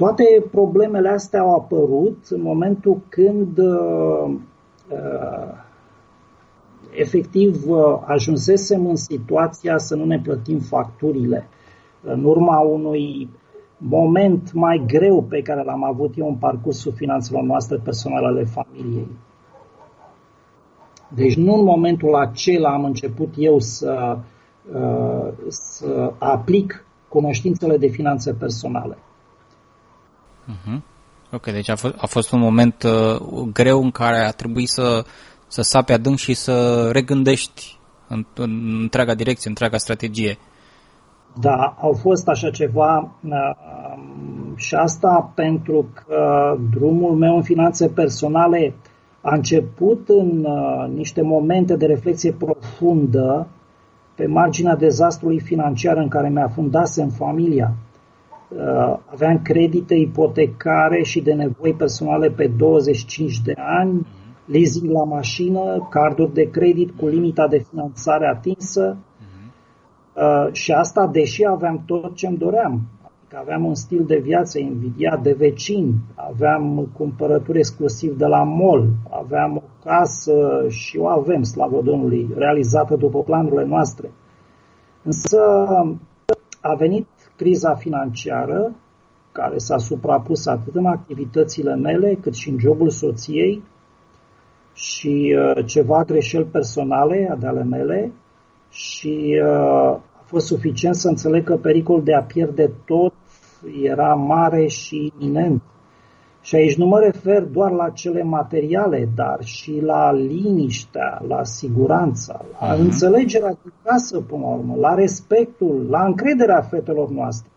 Uh, 0.00 0.06
toate 0.06 0.24
problemele 0.50 1.08
astea 1.08 1.40
au 1.40 1.54
apărut 1.54 2.26
în 2.28 2.42
momentul 2.42 3.00
când 3.08 3.58
uh, 3.58 4.34
uh, 4.88 5.52
efectiv 6.90 7.68
uh, 7.68 7.78
ajunsesem 8.04 8.86
în 8.86 8.96
situația 8.96 9.78
să 9.78 9.94
nu 9.96 10.04
ne 10.04 10.20
plătim 10.20 10.58
facturile. 10.58 11.48
În 12.02 12.24
urma 12.24 12.58
unui 12.58 13.28
moment 13.76 14.52
mai 14.52 14.84
greu 14.86 15.22
pe 15.22 15.42
care 15.42 15.62
l-am 15.62 15.84
avut 15.84 16.18
eu 16.18 16.28
în 16.28 16.36
parcursul 16.36 16.92
finanțelor 16.92 17.42
noastre 17.42 17.76
personale 17.76 18.26
ale 18.26 18.44
familiei. 18.44 19.08
Deci 21.14 21.36
nu 21.36 21.54
în 21.54 21.64
momentul 21.64 22.14
acela 22.14 22.68
am 22.72 22.84
început 22.84 23.34
eu 23.36 23.58
să, 23.58 24.18
uh, 24.72 25.32
să 25.48 26.12
aplic 26.18 26.84
cunoștințele 27.08 27.76
de 27.76 27.86
finanțe 27.86 28.32
personale. 28.32 28.96
Uh-huh. 30.46 30.80
Ok, 31.32 31.44
deci 31.44 31.68
a 31.68 31.76
fost, 31.76 31.94
a 31.98 32.06
fost 32.06 32.32
un 32.32 32.40
moment 32.40 32.82
uh, 32.82 33.20
greu 33.52 33.82
în 33.82 33.90
care 33.90 34.18
a 34.18 34.30
trebuit 34.30 34.68
să, 34.68 35.04
să 35.46 35.62
sapi 35.62 35.92
adânc 35.92 36.16
și 36.16 36.34
să 36.34 36.88
regândești 36.92 37.78
în, 38.08 38.26
în 38.34 38.78
întreaga 38.80 39.14
direcție, 39.14 39.48
întreaga 39.48 39.76
strategie. 39.76 40.38
Da, 41.40 41.76
au 41.80 41.92
fost 41.92 42.28
așa 42.28 42.50
ceva 42.50 43.14
um, 43.22 44.54
și 44.56 44.74
asta 44.74 45.32
pentru 45.34 45.86
că 45.94 46.56
drumul 46.70 47.14
meu 47.14 47.36
în 47.36 47.42
finanțe 47.42 47.88
personale 47.88 48.74
a 49.20 49.34
început 49.34 50.08
în 50.08 50.44
uh, 50.44 50.88
niște 50.94 51.22
momente 51.22 51.76
de 51.76 51.86
reflexie 51.86 52.32
profundă 52.32 53.46
pe 54.14 54.26
marginea 54.26 54.76
dezastrului 54.76 55.40
financiar 55.40 55.96
în 55.96 56.08
care 56.08 56.28
mi-a 56.28 56.48
fundase 56.48 57.02
în 57.02 57.10
familia. 57.10 57.74
Uh, 58.50 58.98
aveam 59.06 59.40
credite 59.42 59.94
ipotecare 59.94 61.02
și 61.02 61.20
de 61.20 61.32
nevoi 61.32 61.74
personale 61.74 62.30
pe 62.30 62.46
25 62.46 63.40
de 63.40 63.54
ani, 63.56 64.06
leasing 64.44 64.90
la 64.90 65.04
mașină, 65.04 65.88
carduri 65.90 66.34
de 66.34 66.50
credit 66.50 66.90
cu 66.90 67.06
limita 67.06 67.48
de 67.48 67.58
finanțare 67.58 68.26
atinsă, 68.26 68.98
Uh, 70.20 70.52
și 70.52 70.72
asta 70.72 71.06
deși 71.06 71.44
aveam 71.46 71.82
tot 71.86 72.14
ce 72.14 72.26
îmi 72.26 72.36
doream. 72.36 72.80
Adică 73.02 73.36
aveam 73.38 73.64
un 73.64 73.74
stil 73.74 74.04
de 74.04 74.18
viață 74.18 74.58
invidiat 74.58 75.22
de 75.22 75.32
vecini, 75.32 75.94
aveam 76.14 76.88
cumpărături 76.96 77.58
exclusiv 77.58 78.16
de 78.16 78.26
la 78.26 78.42
mall, 78.42 78.88
aveam 79.10 79.56
o 79.56 79.62
casă 79.84 80.64
și 80.68 80.98
o 80.98 81.06
avem, 81.06 81.42
slavă 81.42 81.80
Domnului, 81.82 82.28
realizată 82.36 82.96
după 82.96 83.22
planurile 83.22 83.64
noastre. 83.64 84.10
Însă 85.02 85.38
a 86.60 86.74
venit 86.74 87.06
criza 87.40 87.74
financiară, 87.74 88.76
care 89.32 89.58
s-a 89.58 89.76
suprapus 89.76 90.46
atât 90.46 90.74
în 90.74 90.86
activitățile 90.86 91.74
mele, 91.74 92.14
cât 92.20 92.34
și 92.34 92.48
în 92.50 92.58
jobul 92.58 92.90
soției 92.90 93.62
și 94.74 95.36
uh, 95.38 95.64
ceva 95.66 96.04
greșeli 96.04 96.44
personale 96.44 97.38
ale 97.44 97.62
mele 97.62 98.12
și 98.70 99.40
uh, 99.44 99.98
fost 100.24 100.46
suficient 100.46 100.94
să 100.94 101.08
înțeleg 101.08 101.44
că 101.44 101.56
pericolul 101.56 102.04
de 102.04 102.14
a 102.14 102.22
pierde 102.22 102.70
tot 102.84 103.14
era 103.82 104.14
mare 104.14 104.66
și 104.66 105.12
iminent. 105.18 105.62
Și 106.42 106.54
aici 106.54 106.76
nu 106.76 106.86
mă 106.86 106.98
refer 106.98 107.42
doar 107.42 107.70
la 107.70 107.90
cele 107.90 108.22
materiale, 108.22 109.08
dar 109.14 109.44
și 109.44 109.80
la 109.80 110.12
liniștea, 110.12 111.22
la 111.28 111.44
siguranța, 111.44 112.44
la 112.60 112.74
uh-huh. 112.74 112.78
înțelegerea 112.78 113.56
de 113.62 113.70
casă, 113.82 114.20
până 114.20 114.42
la 114.42 114.48
urmă, 114.48 114.74
la 114.76 114.94
respectul, 114.94 115.86
la 115.90 116.04
încrederea 116.04 116.60
fetelor 116.60 117.08
noastre. 117.08 117.50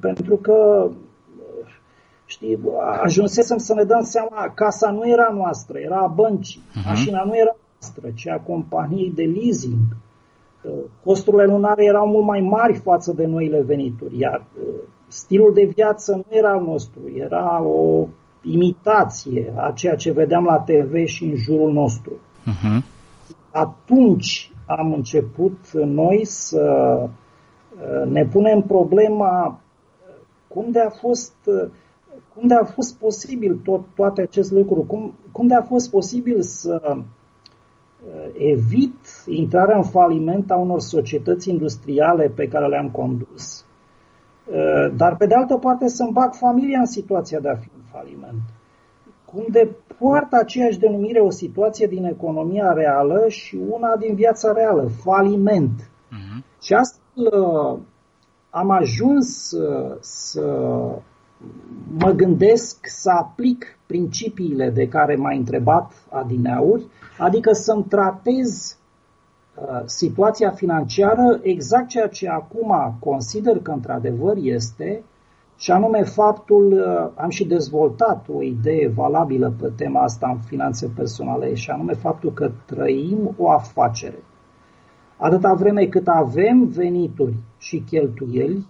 Pentru 0.00 0.36
că, 0.36 0.88
știi, 2.24 2.58
ajunsesem 3.02 3.56
să 3.56 3.74
ne 3.74 3.84
dăm 3.84 4.02
seama, 4.02 4.52
casa 4.54 4.90
nu 4.90 5.08
era 5.08 5.32
noastră, 5.34 5.78
era 5.78 5.98
a 5.98 6.06
băncii, 6.06 6.60
uh-huh. 6.60 6.86
mașina 6.86 7.22
nu 7.24 7.36
era 7.36 7.56
noastră, 7.72 8.10
ci 8.14 8.28
a 8.28 8.38
companiei 8.46 9.12
de 9.14 9.22
leasing. 9.22 9.96
Costurile 11.04 11.44
lunare 11.44 11.84
erau 11.84 12.06
mult 12.06 12.24
mai 12.24 12.40
mari 12.40 12.74
față 12.74 13.12
de 13.12 13.26
noile 13.26 13.62
venituri, 13.62 14.18
iar 14.18 14.44
uh, 14.58 14.74
stilul 15.10 15.52
de 15.54 15.64
viață 15.64 16.14
nu 16.14 16.36
era 16.36 16.52
al 16.52 16.62
nostru, 16.62 17.00
era 17.14 17.62
o 17.62 18.06
imitație 18.42 19.52
a 19.56 19.72
ceea 19.74 19.96
ce 19.96 20.12
vedeam 20.12 20.44
la 20.44 20.58
TV 20.58 21.04
și 21.04 21.24
în 21.24 21.36
jurul 21.36 21.72
nostru. 21.72 22.12
Uh-huh. 22.12 22.84
Atunci 23.50 24.52
am 24.66 24.92
început 24.92 25.58
noi 25.72 26.24
să 26.24 26.96
uh, 27.00 28.10
ne 28.10 28.24
punem 28.24 28.60
problema 28.60 29.60
cum 30.48 30.70
de 30.70 30.80
a 30.80 30.90
fost, 30.90 31.34
uh, 31.44 31.70
cum 32.34 32.48
de 32.48 32.54
a 32.54 32.64
fost 32.64 32.98
posibil 32.98 33.60
tot, 33.64 33.80
toate 33.94 34.20
acest 34.20 34.50
lucru, 34.50 34.80
cum, 34.80 35.14
cum 35.32 35.46
de 35.46 35.54
a 35.54 35.62
fost 35.62 35.90
posibil 35.90 36.42
să 36.42 36.96
Uh, 38.06 38.30
evit 38.38 38.96
intrarea 39.26 39.76
în 39.76 39.82
faliment 39.82 40.50
a 40.50 40.56
unor 40.56 40.80
societăți 40.80 41.50
industriale 41.50 42.28
pe 42.28 42.48
care 42.48 42.66
le-am 42.66 42.90
condus 42.90 43.64
Uh, 43.64 43.69
dar 44.96 45.16
pe 45.16 45.26
de 45.26 45.34
altă 45.34 45.56
parte 45.56 45.88
să-mi 45.88 46.12
bag 46.12 46.34
familia 46.34 46.78
în 46.78 46.86
situația 46.86 47.40
de 47.40 47.48
a 47.48 47.56
fi 47.56 47.68
în 47.76 47.82
faliment. 47.92 48.40
Cum 49.24 49.44
de 49.50 49.76
poartă 49.98 50.36
aceeași 50.36 50.78
denumire 50.78 51.20
o 51.20 51.30
situație 51.30 51.86
din 51.86 52.04
economia 52.04 52.72
reală 52.72 53.24
și 53.28 53.58
una 53.68 53.96
din 53.96 54.14
viața 54.14 54.52
reală, 54.52 54.90
faliment. 55.02 55.80
Uh-huh. 55.80 56.60
Și 56.62 56.74
astfel 56.74 57.40
uh, 57.40 57.78
am 58.50 58.70
ajuns 58.70 59.54
să 60.00 60.44
mă 61.98 62.10
gândesc 62.10 62.86
să 62.86 63.10
aplic 63.10 63.78
principiile 63.86 64.70
de 64.70 64.88
care 64.88 65.16
m-a 65.16 65.34
întrebat 65.34 65.92
Adineauri, 66.10 66.86
adică 67.18 67.52
să-mi 67.52 67.84
tratez 67.84 68.48
uh, 68.72 68.79
situația 69.84 70.50
financiară 70.50 71.38
exact 71.42 71.88
ceea 71.88 72.06
ce 72.06 72.28
acum 72.28 72.96
consider 73.00 73.58
că 73.58 73.70
într-adevăr 73.70 74.36
este, 74.36 75.04
și 75.56 75.70
anume 75.70 76.02
faptul, 76.02 76.72
uh, 76.72 77.10
am 77.14 77.28
și 77.28 77.46
dezvoltat 77.46 78.26
o 78.28 78.42
idee 78.42 78.88
valabilă 78.88 79.54
pe 79.60 79.72
tema 79.76 80.02
asta 80.02 80.28
în 80.28 80.38
finanțe 80.38 80.92
personale, 80.96 81.54
și 81.54 81.70
anume 81.70 81.92
faptul 81.92 82.32
că 82.32 82.50
trăim 82.66 83.34
o 83.36 83.50
afacere. 83.50 84.22
Atâta 85.16 85.52
vreme 85.54 85.86
cât 85.86 86.08
avem 86.08 86.64
venituri 86.64 87.34
și 87.58 87.84
cheltuieli, 87.90 88.66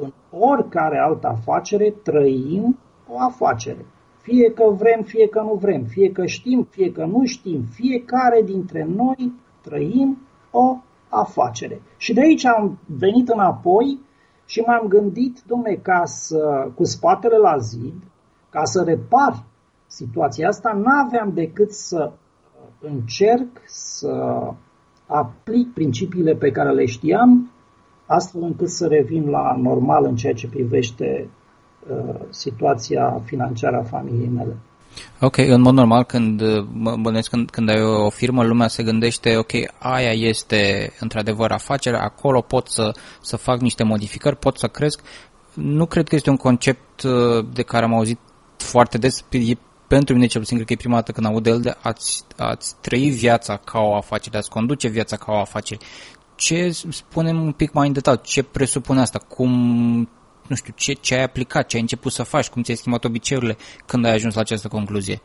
în 0.00 0.12
oricare 0.30 0.98
altă 0.98 1.26
afacere 1.26 1.94
trăim 2.02 2.78
o 3.08 3.18
afacere. 3.18 3.86
Fie 4.22 4.52
că 4.52 4.64
vrem, 4.70 5.02
fie 5.02 5.28
că 5.28 5.40
nu 5.40 5.54
vrem, 5.54 5.82
fie 5.84 6.12
că 6.12 6.26
știm, 6.26 6.66
fie 6.70 6.92
că 6.92 7.04
nu 7.04 7.24
știm, 7.24 7.62
fiecare 7.62 8.42
dintre 8.44 8.86
noi 8.96 9.32
trăim 9.62 10.18
o 10.50 10.76
afacere. 11.08 11.82
Și 11.96 12.12
de 12.12 12.20
aici 12.20 12.44
am 12.44 12.78
venit 12.86 13.28
înapoi 13.28 13.98
și 14.44 14.60
m-am 14.60 14.86
gândit, 14.88 15.42
domne, 15.46 15.74
ca 15.74 16.02
să, 16.04 16.70
cu 16.74 16.84
spatele 16.84 17.36
la 17.36 17.56
zid, 17.58 18.02
ca 18.50 18.64
să 18.64 18.82
repar 18.82 19.44
situația 19.86 20.48
asta, 20.48 20.72
n-aveam 20.72 21.32
decât 21.34 21.72
să 21.72 22.12
încerc 22.80 23.60
să 23.66 24.42
aplic 25.06 25.72
principiile 25.72 26.34
pe 26.34 26.50
care 26.50 26.70
le 26.72 26.84
știam 26.84 27.50
astfel 28.06 28.42
încât 28.42 28.68
să 28.68 28.86
revin 28.86 29.28
la 29.28 29.56
normal 29.56 30.04
în 30.04 30.16
ceea 30.16 30.32
ce 30.32 30.48
privește 30.48 31.28
uh, 31.90 32.20
situația 32.28 33.20
financiară 33.24 33.76
a 33.76 33.82
familiei 33.82 34.28
mele. 34.28 34.56
Ok, 35.20 35.36
în 35.36 35.60
mod 35.60 35.74
normal 35.74 36.04
când 36.04 36.42
mă 36.72 36.96
bănesc 36.96 37.30
când, 37.30 37.50
când 37.50 37.68
ai 37.68 37.82
o 37.82 38.10
firmă, 38.10 38.44
lumea 38.44 38.68
se 38.68 38.82
gândește, 38.82 39.36
ok, 39.36 39.50
aia 39.78 40.12
este 40.12 40.92
într-adevăr 41.00 41.50
afacerea, 41.50 42.00
acolo 42.00 42.40
pot 42.40 42.68
să, 42.68 42.94
să 43.20 43.36
fac 43.36 43.60
niște 43.60 43.82
modificări, 43.82 44.36
pot 44.36 44.58
să 44.58 44.66
cresc. 44.66 45.00
Nu 45.54 45.86
cred 45.86 46.08
că 46.08 46.14
este 46.14 46.30
un 46.30 46.36
concept 46.36 47.02
uh, 47.02 47.46
de 47.52 47.62
care 47.62 47.84
am 47.84 47.94
auzit 47.94 48.18
foarte 48.56 48.98
des, 48.98 49.24
e 49.30 49.56
pentru 49.86 50.14
mine 50.14 50.26
cel 50.26 50.40
puțin 50.40 50.56
cred 50.56 50.68
că 50.68 50.72
e 50.72 50.76
prima 50.76 50.94
dată 50.94 51.12
când 51.12 51.26
aud 51.26 51.42
de 51.42 51.50
el 51.50 51.60
de 51.60 51.76
ați, 51.82 52.22
ați 52.36 52.74
trăi 52.80 53.10
viața 53.10 53.56
ca 53.56 53.78
o 53.78 53.94
afacere, 53.94 54.36
ați 54.36 54.50
conduce 54.50 54.88
viața 54.88 55.16
ca 55.16 55.32
o 55.32 55.38
afacere. 55.38 55.80
Ce 56.34 56.70
spunem 56.88 57.42
un 57.42 57.52
pic 57.52 57.72
mai 57.72 57.86
în 57.86 57.92
detaliu, 57.92 58.20
ce 58.24 58.42
presupune 58.42 59.00
asta, 59.00 59.18
cum, 59.18 60.08
nu 60.50 60.56
știu, 60.56 60.72
ce, 60.76 60.92
ce 60.92 61.14
ai 61.14 61.22
aplicat, 61.22 61.66
ce 61.66 61.76
ai 61.76 61.82
început 61.82 62.12
să 62.12 62.22
faci, 62.22 62.48
cum 62.48 62.62
ți-ai 62.62 62.76
schimbat 62.76 63.04
obiceiurile 63.04 63.56
când 63.86 64.04
ai 64.04 64.12
ajuns 64.12 64.34
la 64.34 64.40
această 64.40 64.68
concluzie? 64.68 65.20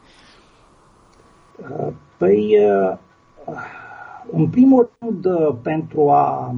Uh, 1.57 1.93
păi, 2.17 2.57
uh, 2.69 2.97
în 4.31 4.47
primul 4.49 4.91
rând, 4.99 5.25
uh, 5.25 5.55
pentru 5.61 6.09
a 6.09 6.55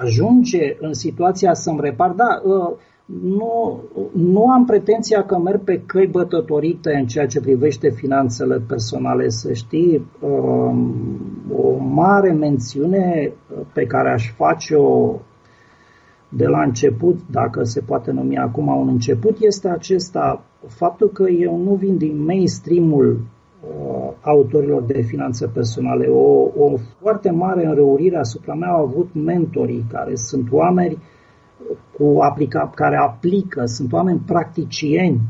ajunge 0.00 0.76
în 0.80 0.92
situația 0.92 1.54
să-mi 1.54 1.80
repar, 1.80 2.10
da, 2.10 2.42
nu, 3.22 3.82
nu 4.12 4.50
am 4.50 4.64
pretenția 4.64 5.24
că 5.24 5.38
merg 5.38 5.60
pe 5.60 5.82
căi 5.86 6.06
bătătorite 6.06 6.94
în 6.94 7.06
ceea 7.06 7.26
ce 7.26 7.40
privește 7.40 7.90
finanțele 7.90 8.62
personale, 8.66 9.28
să 9.28 9.52
știi. 9.52 10.06
Um, 10.20 10.94
o 11.52 11.76
mare 11.76 12.32
mențiune 12.32 13.32
pe 13.72 13.86
care 13.86 14.12
aș 14.12 14.32
face-o 14.36 15.14
de 16.36 16.46
la 16.46 16.62
început, 16.62 17.18
dacă 17.30 17.62
se 17.62 17.80
poate 17.80 18.10
numi 18.10 18.36
acum 18.36 18.66
un 18.66 18.88
început, 18.88 19.36
este 19.40 19.68
acesta, 19.68 20.44
faptul 20.66 21.08
că 21.08 21.28
eu 21.28 21.56
nu 21.56 21.74
vin 21.74 21.96
din 21.96 22.24
mainstream-ul 22.24 23.20
uh, 23.20 24.12
autorilor 24.20 24.82
de 24.82 25.00
finanțe 25.00 25.46
personale. 25.46 26.06
O, 26.06 26.50
o 26.56 26.76
foarte 27.00 27.30
mare 27.30 27.66
înrăurire 27.66 28.18
asupra 28.18 28.54
mea 28.54 28.68
au 28.68 28.84
avut 28.84 29.08
mentorii, 29.14 29.84
care 29.92 30.14
sunt 30.14 30.52
oameni 30.52 30.98
cu 31.98 32.18
aplica, 32.20 32.70
care 32.74 32.96
aplică, 32.96 33.64
sunt 33.64 33.92
oameni 33.92 34.22
practicieni, 34.26 35.20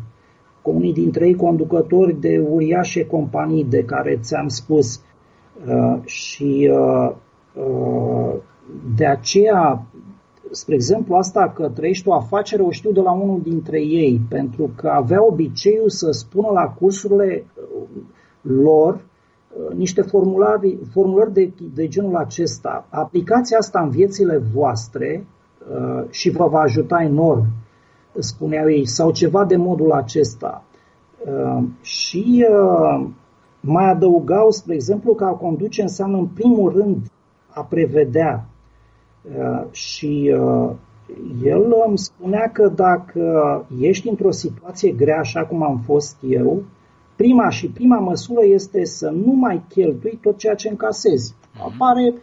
cu 0.63 0.71
unii 0.71 0.93
dintre 0.93 1.27
ei 1.27 1.35
conducători 1.35 2.21
de 2.21 2.47
uriașe 2.51 3.07
companii 3.07 3.65
de 3.65 3.85
care 3.85 4.19
ți-am 4.21 4.49
spus 4.49 5.03
uh, 5.67 6.01
și 6.05 6.71
uh, 6.73 7.15
uh, 7.65 8.35
de 8.97 9.07
aceea, 9.07 9.87
spre 10.55 10.75
exemplu, 10.75 11.15
asta 11.15 11.53
că 11.55 11.69
trăiești 11.69 12.09
o 12.09 12.15
afacere 12.15 12.63
o 12.63 12.71
știu 12.71 12.93
de 12.93 13.01
la 13.01 13.13
unul 13.13 13.41
dintre 13.43 13.81
ei, 13.81 14.21
pentru 14.29 14.71
că 14.77 14.89
avea 14.89 15.27
obiceiul 15.27 15.91
să 15.91 16.11
spună 16.11 16.49
la 16.53 16.65
cursurile 16.65 17.45
uh, 17.55 18.03
lor 18.41 18.95
uh, 18.95 19.77
niște 19.77 20.03
formulari, 20.03 20.79
formulări 20.93 21.33
de, 21.33 21.53
de 21.75 21.89
genul 21.89 22.17
acesta. 22.17 22.87
Aplicația 22.91 23.59
asta 23.59 23.81
în 23.81 23.91
viețile 23.91 24.43
voastre 24.55 25.27
Uh, 25.71 26.05
și 26.11 26.31
vă 26.31 26.49
va 26.49 26.61
ajuta 26.61 27.03
enorm, 27.03 27.47
spuneau 28.19 28.71
ei, 28.71 28.87
sau 28.87 29.11
ceva 29.11 29.45
de 29.45 29.57
modul 29.57 29.93
acesta. 29.93 30.65
Uh, 31.27 31.65
și 31.81 32.47
uh, 32.51 33.07
mai 33.61 33.91
adăugau, 33.91 34.51
spre 34.51 34.75
exemplu, 34.75 35.15
că 35.15 35.25
a 35.25 35.31
conduce 35.31 35.83
înseamnă 35.83 36.17
în 36.17 36.27
primul 36.27 36.73
rând 36.73 36.97
a 37.49 37.65
prevedea. 37.65 38.47
Și 39.71 40.35
el 41.45 41.75
îmi 41.87 41.99
spunea 41.99 42.51
că 42.53 42.69
dacă 42.69 43.67
ești 43.81 44.09
într-o 44.09 44.31
situație 44.31 44.93
grea, 44.93 45.19
așa 45.19 45.45
cum 45.45 45.63
am 45.63 45.81
fost 45.85 46.17
eu, 46.29 46.63
prima 47.17 47.49
și 47.49 47.69
prima 47.69 47.99
măsură 47.99 48.45
este 48.45 48.85
să 48.85 49.11
nu 49.11 49.33
mai 49.33 49.63
cheltui 49.69 50.19
tot 50.23 50.37
ceea 50.37 50.55
ce 50.55 50.69
încasezi. 50.69 51.35
Mhm. 51.55 51.73
Apare, 51.73 52.15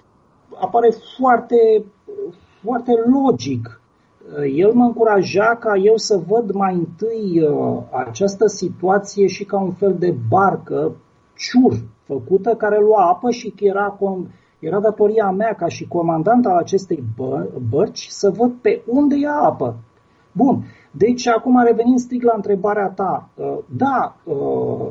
apare 0.62 0.90
foarte, 1.18 1.84
foarte 2.62 2.92
logic. 3.22 3.82
El 4.56 4.74
mă 4.74 4.84
încuraja 4.86 5.56
ca 5.60 5.76
eu 5.76 5.96
să 5.96 6.22
văd 6.28 6.52
mai 6.52 6.74
întâi 6.74 7.42
uh, 7.42 7.84
această 7.92 8.48
situație 8.48 9.28
și 9.28 9.44
ca 9.44 9.60
un 9.60 9.72
fel 9.72 9.96
de 10.00 10.16
barcă 10.30 10.96
ciur 11.38 11.74
făcută 12.04 12.56
care 12.56 12.80
lua 12.80 13.06
apă 13.06 13.30
și 13.30 13.50
că 13.50 13.66
era, 13.66 13.98
era 14.62 14.80
datoria 14.80 15.30
mea 15.30 15.54
ca 15.54 15.68
și 15.68 15.88
comandant 15.88 16.46
al 16.46 16.58
acestei 16.58 17.04
bă, 17.18 17.48
bărci 17.70 18.08
să 18.10 18.30
văd 18.30 18.52
pe 18.62 18.82
unde 18.86 19.16
ia 19.16 19.34
apă. 19.34 19.76
Bun, 20.32 20.64
deci 20.92 21.28
acum 21.28 21.64
revenind 21.64 22.00
strict 22.00 22.24
la 22.24 22.34
întrebarea 22.36 22.88
ta, 22.88 23.30
uh, 23.36 23.58
da, 23.78 24.16
uh, 24.24 24.88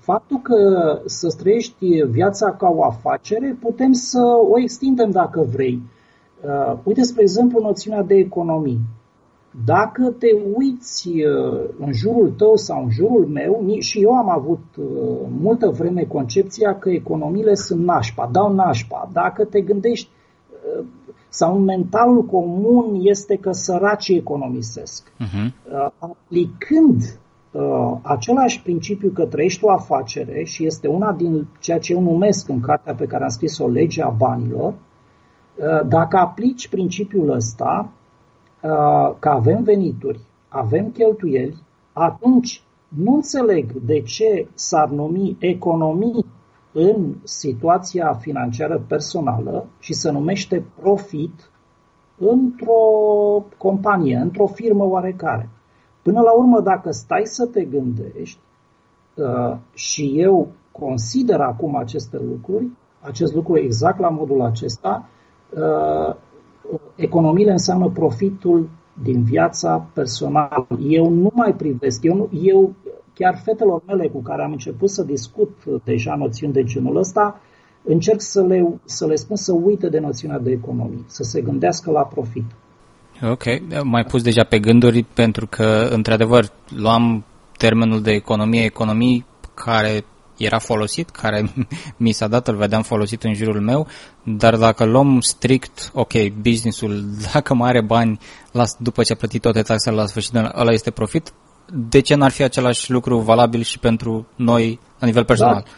faptul 0.00 0.38
că 0.42 0.56
să 1.04 1.34
trăiești 1.38 2.02
viața 2.02 2.52
ca 2.52 2.68
o 2.68 2.84
afacere, 2.84 3.56
putem 3.60 3.92
să 3.92 4.22
o 4.50 4.60
extindem 4.60 5.10
dacă 5.10 5.46
vrei. 5.52 5.82
Uh, 6.44 6.78
uite, 6.84 7.02
spre 7.02 7.22
exemplu, 7.22 7.60
noțiunea 7.60 8.02
de 8.02 8.14
economii. 8.14 8.80
Dacă 9.64 10.14
te 10.18 10.26
uiți 10.54 11.08
uh, 11.08 11.68
în 11.78 11.92
jurul 11.92 12.30
tău 12.30 12.56
sau 12.56 12.82
în 12.82 12.90
jurul 12.90 13.26
meu, 13.26 13.64
și 13.78 14.02
eu 14.02 14.12
am 14.12 14.30
avut 14.30 14.62
uh, 14.76 14.86
multă 15.40 15.68
vreme 15.68 16.02
concepția 16.02 16.78
că 16.78 16.90
economiile 16.90 17.54
sunt 17.54 17.84
nașpa, 17.84 18.28
dau 18.32 18.54
nașpa. 18.54 19.08
Dacă 19.12 19.44
te 19.44 19.60
gândești, 19.60 20.08
uh, 20.78 20.84
sau 21.28 21.56
în 21.56 21.64
mentalul 21.64 22.24
comun 22.24 22.98
este 23.02 23.36
că 23.36 23.52
săracii 23.52 24.16
economisesc. 24.16 25.12
Uh-huh. 25.12 25.72
Aplicând 25.98 27.18
uh, 27.50 27.98
același 28.02 28.62
principiu 28.62 29.10
că 29.10 29.24
trăiești 29.24 29.64
o 29.64 29.70
afacere 29.70 30.44
și 30.44 30.66
este 30.66 30.86
una 30.88 31.12
din 31.12 31.46
ceea 31.60 31.78
ce 31.78 31.92
eu 31.92 32.00
numesc 32.00 32.48
în 32.48 32.60
cartea 32.60 32.94
pe 32.94 33.06
care 33.06 33.22
am 33.22 33.28
scris-o 33.28 33.68
legea 33.68 34.14
banilor, 34.18 34.74
Uh, 35.56 35.86
dacă 35.88 36.16
aplici 36.16 36.68
principiul 36.68 37.30
ăsta, 37.30 37.88
uh, 37.88 38.01
că 39.18 39.28
avem 39.28 39.62
venituri, 39.62 40.20
avem 40.48 40.90
cheltuieli, 40.90 41.56
atunci 41.92 42.62
nu 42.88 43.14
înțeleg 43.14 43.72
de 43.72 44.00
ce 44.00 44.48
s-ar 44.54 44.88
numi 44.88 45.36
economii 45.38 46.26
în 46.72 47.14
situația 47.22 48.14
financiară 48.14 48.84
personală 48.88 49.66
și 49.78 49.92
se 49.92 50.10
numește 50.10 50.64
profit 50.80 51.50
într-o 52.18 53.44
companie, 53.58 54.16
într-o 54.16 54.46
firmă 54.46 54.84
oarecare. 54.84 55.48
Până 56.02 56.20
la 56.20 56.32
urmă, 56.32 56.60
dacă 56.60 56.90
stai 56.90 57.22
să 57.24 57.46
te 57.46 57.64
gândești, 57.64 58.38
uh, 59.14 59.56
și 59.74 60.12
eu 60.16 60.48
consider 60.72 61.40
acum 61.40 61.76
aceste 61.76 62.18
lucruri, 62.18 62.68
acest 63.00 63.34
lucru 63.34 63.58
exact 63.58 63.98
la 63.98 64.08
modul 64.08 64.42
acesta, 64.42 65.06
Uh, 65.56 66.14
economiile 66.94 67.50
înseamnă 67.50 67.88
profitul 67.88 68.68
din 69.02 69.22
viața 69.22 69.86
personală. 69.92 70.66
Eu 70.88 71.08
nu 71.10 71.30
mai 71.34 71.54
privesc, 71.54 72.02
eu, 72.02 72.14
nu, 72.14 72.28
eu 72.42 72.74
chiar 73.14 73.40
fetelor 73.44 73.82
mele 73.86 74.08
cu 74.08 74.22
care 74.22 74.42
am 74.42 74.52
început 74.52 74.90
să 74.90 75.02
discut 75.02 75.50
deja 75.84 76.14
noțiuni 76.14 76.52
de 76.52 76.64
genul 76.64 76.96
ăsta, 76.96 77.40
încerc 77.84 78.20
să 78.20 78.42
le, 78.42 78.80
să 78.84 79.06
le 79.06 79.14
spun 79.14 79.36
să 79.36 79.52
uite 79.52 79.88
de 79.88 79.98
noțiunea 79.98 80.38
de 80.38 80.50
economie, 80.50 81.04
să 81.06 81.22
se 81.22 81.40
gândească 81.40 81.90
la 81.90 82.02
profit. 82.02 82.44
Ok, 83.30 83.44
mai 83.84 84.04
pus 84.04 84.22
deja 84.22 84.44
pe 84.44 84.58
gânduri 84.58 85.02
pentru 85.02 85.46
că, 85.46 85.88
într-adevăr, 85.90 86.44
luam 86.68 87.24
termenul 87.56 88.02
de 88.02 88.10
economie, 88.10 88.64
economii 88.64 89.26
care 89.54 90.04
era 90.44 90.58
folosit, 90.58 91.10
care 91.10 91.44
mi 92.04 92.12
s-a 92.12 92.28
dat, 92.28 92.48
îl 92.48 92.56
vedeam 92.56 92.82
folosit 92.82 93.22
în 93.22 93.34
jurul 93.34 93.60
meu, 93.60 93.86
dar 94.22 94.56
dacă 94.56 94.84
luăm 94.84 95.20
strict, 95.20 95.90
ok, 95.94 96.12
businessul, 96.40 97.04
dacă 97.32 97.54
mai 97.54 97.68
are 97.68 97.82
bani, 97.82 98.18
las, 98.52 98.76
după 98.78 99.02
ce 99.02 99.12
a 99.12 99.16
plătit 99.16 99.40
toate 99.40 99.62
taxele 99.62 99.96
la 99.96 100.06
sfârșit, 100.06 100.34
ăla 100.34 100.72
este 100.72 100.90
profit, 100.90 101.32
de 101.88 102.00
ce 102.00 102.14
n-ar 102.14 102.30
fi 102.30 102.42
același 102.42 102.90
lucru 102.90 103.18
valabil 103.18 103.62
și 103.62 103.78
pentru 103.78 104.26
noi 104.36 104.80
la 104.98 105.06
nivel 105.06 105.24
personal? 105.24 105.62
Da. 105.64 105.70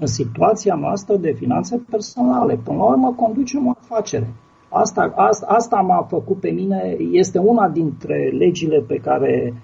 În 0.00 0.06
situația 0.06 0.74
noastră 0.74 1.16
de 1.16 1.32
finanțe 1.38 1.82
personale, 1.90 2.60
până 2.64 2.78
la 2.78 2.84
urmă 2.84 3.14
conducem 3.16 3.66
o 3.66 3.72
afacere. 3.80 4.34
Asta, 4.68 5.12
asta, 5.16 5.46
asta 5.48 5.76
m-a 5.76 6.06
făcut 6.08 6.40
pe 6.40 6.50
mine, 6.50 6.96
este 7.12 7.38
una 7.38 7.68
dintre 7.68 8.30
legile 8.38 8.84
pe 8.86 8.96
care 8.96 9.54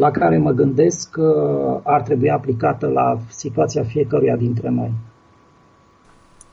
la 0.00 0.10
care 0.10 0.38
mă 0.38 0.50
gândesc 0.50 1.10
că 1.10 1.30
ar 1.84 2.02
trebui 2.02 2.30
aplicată 2.30 2.86
la 2.86 3.18
situația 3.28 3.82
fiecăruia 3.82 4.36
dintre 4.36 4.68
noi. 4.68 4.92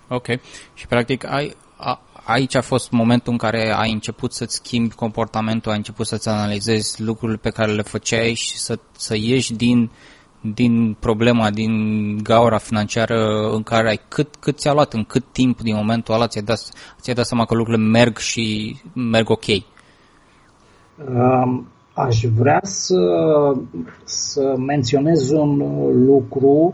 Ok. 0.08 0.26
Și 0.74 0.88
practic 0.88 1.32
ai, 1.32 1.56
a, 1.78 2.02
aici 2.26 2.56
a 2.56 2.62
fost 2.62 2.92
momentul 2.92 3.32
în 3.32 3.38
care 3.38 3.74
ai 3.76 3.92
început 3.92 4.34
să-ți 4.34 4.56
schimbi 4.56 4.96
comportamentul, 4.96 5.72
ai 5.72 5.78
început 5.78 6.06
să-ți 6.06 6.30
analizezi 6.30 7.02
lucrurile 7.02 7.38
pe 7.42 7.50
care 7.50 7.72
le 7.72 7.82
făceai 7.82 8.34
și 8.34 8.58
să, 8.58 8.80
să 8.92 9.16
ieși 9.18 9.54
din, 9.54 9.92
din 10.42 10.94
problema, 11.00 11.50
din 11.50 11.74
gaura 12.24 12.58
financiară 12.58 13.50
în 13.54 13.64
care 13.64 13.90
ai 13.90 14.00
cât, 14.08 14.36
cât 14.36 14.58
ți-a 14.58 14.74
luat, 14.74 14.94
în 14.94 15.04
cât 15.04 15.24
timp 15.32 15.62
din 15.62 15.76
momentul 15.76 16.14
ăla 16.14 16.28
ți-ai 16.28 16.44
dat, 16.44 16.60
ți-ai 17.00 17.16
dat 17.16 17.26
seama 17.26 17.46
că 17.46 17.56
lucrurile 17.56 17.84
merg 17.84 18.18
și 18.18 18.76
merg 18.94 19.30
ok. 19.30 19.46
Um, 21.10 21.68
Aș 21.98 22.26
vrea 22.36 22.60
să, 22.64 22.96
să 24.04 24.56
menționez 24.58 25.32
un 25.32 25.58
lucru. 26.06 26.74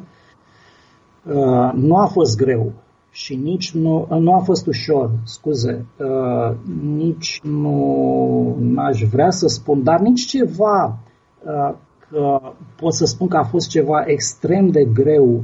Uh, 1.23 1.71
nu 1.73 1.95
a 1.95 2.05
fost 2.05 2.37
greu 2.37 2.71
și 3.11 3.35
nici 3.35 3.71
nu, 3.71 4.07
nu 4.19 4.33
a 4.33 4.39
fost 4.39 4.67
ușor, 4.67 5.11
scuze, 5.23 5.85
uh, 5.97 6.55
nici 6.95 7.39
nu 7.43 8.57
aș 8.75 9.03
vrea 9.03 9.29
să 9.29 9.47
spun, 9.47 9.83
dar 9.83 9.99
nici 9.99 10.25
ceva 10.25 10.97
uh, 11.43 11.75
că 12.09 12.39
pot 12.75 12.93
să 12.93 13.05
spun 13.05 13.27
că 13.27 13.37
a 13.37 13.43
fost 13.43 13.69
ceva 13.69 14.03
extrem 14.05 14.67
de 14.67 14.83
greu. 14.93 15.43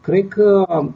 Cred 0.00 0.28
că 0.28 0.66
Uh, 0.70 0.88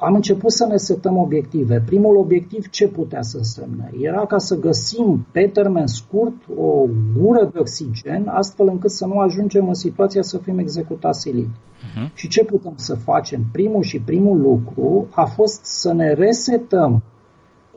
am 0.00 0.14
început 0.14 0.52
să 0.52 0.66
ne 0.66 0.76
setăm 0.76 1.16
obiective. 1.16 1.82
Primul 1.86 2.16
obiectiv 2.16 2.68
ce 2.68 2.88
putea 2.88 3.22
să 3.22 3.36
însemne? 3.36 3.90
Era 4.00 4.26
ca 4.26 4.38
să 4.38 4.58
găsim 4.58 5.26
pe 5.32 5.50
termen 5.52 5.86
scurt 5.86 6.34
o 6.56 6.86
gură 7.16 7.50
de 7.52 7.58
oxigen, 7.58 8.28
astfel 8.28 8.68
încât 8.68 8.90
să 8.90 9.06
nu 9.06 9.18
ajungem 9.18 9.68
în 9.68 9.74
situația 9.74 10.22
să 10.22 10.38
fim 10.38 10.58
executați 10.58 11.20
silit. 11.20 11.48
Uh-huh. 11.48 12.14
Și 12.14 12.28
ce 12.28 12.44
putem 12.44 12.72
să 12.76 12.94
facem? 12.94 13.44
Primul 13.52 13.82
și 13.82 14.00
primul 14.00 14.40
lucru 14.40 15.06
a 15.10 15.24
fost 15.24 15.64
să 15.64 15.92
ne 15.92 16.12
resetăm 16.12 17.02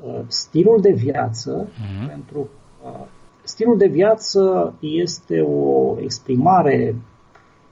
uh, 0.06 0.20
stilul 0.28 0.82
de 0.82 0.92
viață, 0.92 1.68
uh-huh. 1.68 2.08
pentru 2.08 2.50
uh, 2.84 3.06
stilul 3.44 3.78
de 3.78 3.88
viață 3.88 4.74
este 4.80 5.40
o 5.40 5.96
exprimare, 6.00 6.96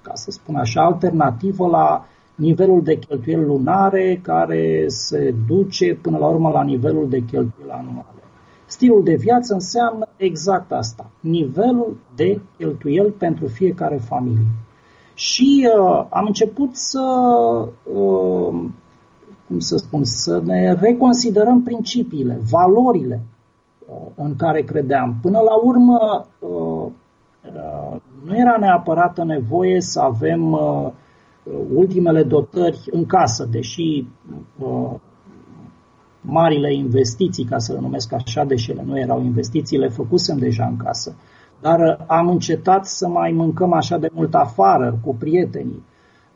ca 0.01 0.11
să 0.13 0.31
spun 0.31 0.55
așa, 0.55 0.81
alternativă 0.81 1.67
la 1.67 2.05
nivelul 2.39 2.83
de 2.83 2.97
cheltuieli 2.97 3.45
lunare 3.45 4.19
care 4.23 4.83
se 4.87 5.35
duce 5.47 5.95
până 6.01 6.17
la 6.17 6.27
urmă 6.27 6.49
la 6.49 6.63
nivelul 6.63 7.09
de 7.09 7.19
cheltuieli 7.19 7.71
anuale. 7.71 8.05
Stilul 8.65 9.03
de 9.03 9.15
viață 9.15 9.53
înseamnă 9.53 10.07
exact 10.17 10.71
asta, 10.71 11.09
nivelul 11.19 11.97
de 12.15 12.41
cheltuieli 12.57 13.09
pentru 13.09 13.47
fiecare 13.47 13.97
familie. 13.97 14.47
Și 15.13 15.67
uh, 15.77 16.05
am 16.09 16.25
început 16.25 16.75
să, 16.75 17.01
uh, 17.93 18.53
cum 19.47 19.59
să 19.59 19.77
spun, 19.77 20.03
să 20.03 20.41
ne 20.45 20.73
reconsiderăm 20.73 21.61
principiile, 21.63 22.39
valorile 22.49 23.21
uh, 23.87 23.95
în 24.15 24.35
care 24.35 24.61
credeam. 24.61 25.15
Până 25.21 25.39
la 25.39 25.55
urmă, 25.63 26.27
uh, 26.39 26.49
uh, 26.49 28.01
nu 28.25 28.37
era 28.37 28.55
neapărat 28.59 29.25
nevoie 29.25 29.81
să 29.81 29.99
avem 29.99 30.51
uh, 30.51 30.87
ultimele 31.73 32.23
dotări 32.23 32.79
în 32.91 33.05
casă, 33.05 33.47
deși 33.51 34.07
uh, 34.57 34.93
marile 36.21 36.73
investiții, 36.73 37.43
ca 37.43 37.57
să 37.57 37.73
le 37.73 37.79
numesc 37.79 38.13
așa, 38.13 38.43
deși 38.43 38.71
ele 38.71 38.83
nu 38.85 38.99
erau 38.99 39.23
investiții, 39.23 39.77
le 39.77 39.87
făcusem 39.87 40.37
deja 40.37 40.65
în 40.65 40.77
casă. 40.77 41.15
Dar 41.61 41.79
uh, 41.79 42.05
am 42.07 42.27
încetat 42.27 42.85
să 42.85 43.07
mai 43.07 43.31
mâncăm 43.31 43.73
așa 43.73 43.97
de 43.97 44.09
mult 44.13 44.33
afară, 44.33 44.99
cu 45.03 45.15
prietenii. 45.15 45.83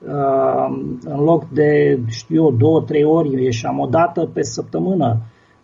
Uh, 0.08 0.78
în 1.04 1.20
loc 1.20 1.50
de, 1.50 2.00
știu 2.08 2.44
eu, 2.44 2.52
două, 2.52 2.82
trei 2.82 3.04
ori, 3.04 3.44
ieșeam 3.44 3.80
o 3.80 3.86
dată 3.86 4.30
pe 4.34 4.42
săptămână. 4.42 5.18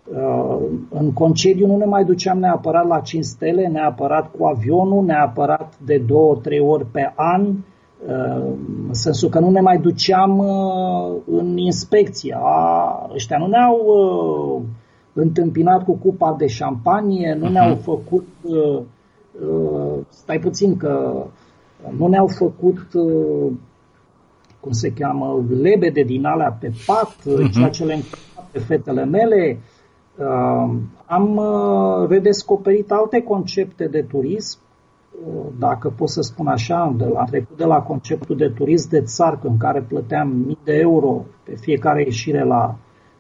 Uh, 0.03 0.57
în 0.89 1.13
concediu 1.13 1.67
nu 1.67 1.77
ne 1.77 1.85
mai 1.85 2.03
duceam 2.03 2.39
neapărat 2.39 2.88
la 2.88 2.99
5 2.99 3.23
stele, 3.23 3.67
neapărat 3.67 4.31
cu 4.38 4.45
avionul, 4.45 5.05
neapărat 5.05 5.79
de 5.85 5.97
două, 6.07 6.35
trei 6.35 6.59
ori 6.59 6.85
pe 6.85 7.13
an, 7.15 7.55
în 8.07 8.93
sensul 8.93 9.29
că 9.29 9.39
nu 9.39 9.49
ne 9.49 9.59
mai 9.59 9.77
duceam 9.77 10.38
uh, 10.38 11.15
în 11.25 11.57
inspecție. 11.57 12.38
A, 12.41 13.09
ăștia 13.13 13.38
nu 13.38 13.47
ne-au 13.47 13.85
uh, 13.85 14.62
întâmpinat 15.13 15.83
cu 15.83 15.93
cupa 15.93 16.35
de 16.38 16.47
șampanie, 16.47 17.38
nu 17.39 17.49
ne-au 17.49 17.69
mhm. 17.69 17.81
făcut, 17.81 18.27
uh, 18.41 18.81
stai 20.09 20.39
puțin 20.39 20.77
că 20.77 21.23
nu 21.97 22.07
ne-au 22.07 22.27
făcut, 22.27 22.88
cum 24.59 24.71
se 24.71 24.93
cheamă, 24.93 25.45
lebede 25.62 26.01
din 26.01 26.25
alea 26.25 26.57
pe 26.59 26.71
pat, 26.85 27.15
uh-huh. 27.15 27.51
ceea 27.53 27.69
ce 27.69 27.85
le 27.85 27.99
pe 28.51 28.59
fetele 28.59 29.05
mele. 29.05 29.59
Am 31.05 31.41
redescoperit 32.09 32.91
alte 32.91 33.21
concepte 33.21 33.88
de 33.88 34.01
turism 34.01 34.59
dacă 35.58 35.89
pot 35.89 36.10
să 36.10 36.21
spun 36.21 36.47
așa, 36.47 36.93
de 36.97 37.05
la, 37.05 37.23
trecut 37.23 37.58
de 37.58 37.65
la 37.65 37.82
conceptul 37.82 38.36
de 38.38 38.49
turism 38.49 38.89
de 38.89 39.01
țarcă 39.01 39.47
în 39.47 39.58
care 39.58 39.82
plăteam 39.82 40.27
mii 40.29 40.58
de 40.63 40.73
euro 40.73 41.25
pe 41.43 41.55
fiecare 41.55 42.03
ieșire 42.03 42.43
la 42.43 42.77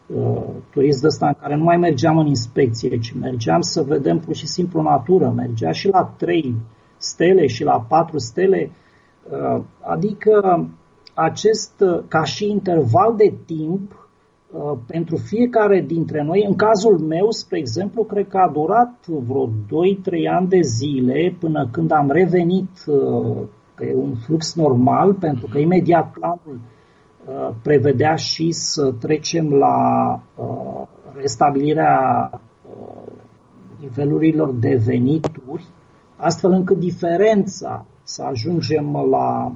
uh, 0.07 0.43
turism 0.71 1.01
de 1.01 1.07
ăsta 1.07 1.27
în 1.27 1.35
care 1.39 1.55
nu 1.55 1.63
mai 1.63 1.77
mergeam 1.77 2.17
în 2.17 2.25
inspecție, 2.25 2.99
ci 2.99 3.15
mergeam 3.19 3.61
să 3.61 3.81
vedem 3.81 4.19
pur 4.19 4.35
și 4.35 4.47
simplu 4.47 4.81
natură, 4.81 5.33
mergea 5.35 5.71
și 5.71 5.87
la 5.87 6.13
3 6.17 6.55
stele 6.97 7.47
și 7.47 7.63
la 7.63 7.85
4 7.87 8.17
stele, 8.17 8.71
uh, 9.31 9.63
adică 9.81 10.67
acest, 11.13 11.83
ca 12.07 12.23
și 12.23 12.49
interval 12.49 13.15
de 13.15 13.33
timp, 13.45 13.91
Uh, 13.91 13.98
pentru 14.85 15.15
fiecare 15.17 15.81
dintre 15.81 16.23
noi, 16.23 16.45
în 16.47 16.55
cazul 16.55 16.97
meu, 16.97 17.31
spre 17.31 17.57
exemplu, 17.57 18.03
cred 18.03 18.27
că 18.27 18.37
a 18.37 18.51
durat 18.53 19.07
vreo 19.07 19.47
2-3 19.47 19.51
ani 20.29 20.47
de 20.47 20.61
zile 20.61 21.35
până 21.39 21.67
când 21.71 21.91
am 21.91 22.11
revenit 22.11 22.69
uh, 22.87 23.37
pe 23.75 23.93
un 23.95 24.15
flux 24.15 24.55
normal, 24.55 25.13
pentru 25.13 25.47
că 25.51 25.57
imediat 25.57 26.11
planul 26.11 26.59
uh, 27.25 27.55
prevedea 27.63 28.15
și 28.15 28.51
să 28.51 28.91
trecem 28.99 29.53
la 29.53 30.19
restabilirea 31.15 32.29
nivelurilor 33.79 34.53
de 34.53 34.81
venituri, 34.85 35.65
astfel 36.15 36.51
încât 36.51 36.77
diferența, 36.77 37.85
să 38.03 38.23
ajungem 38.23 39.07
la 39.09 39.51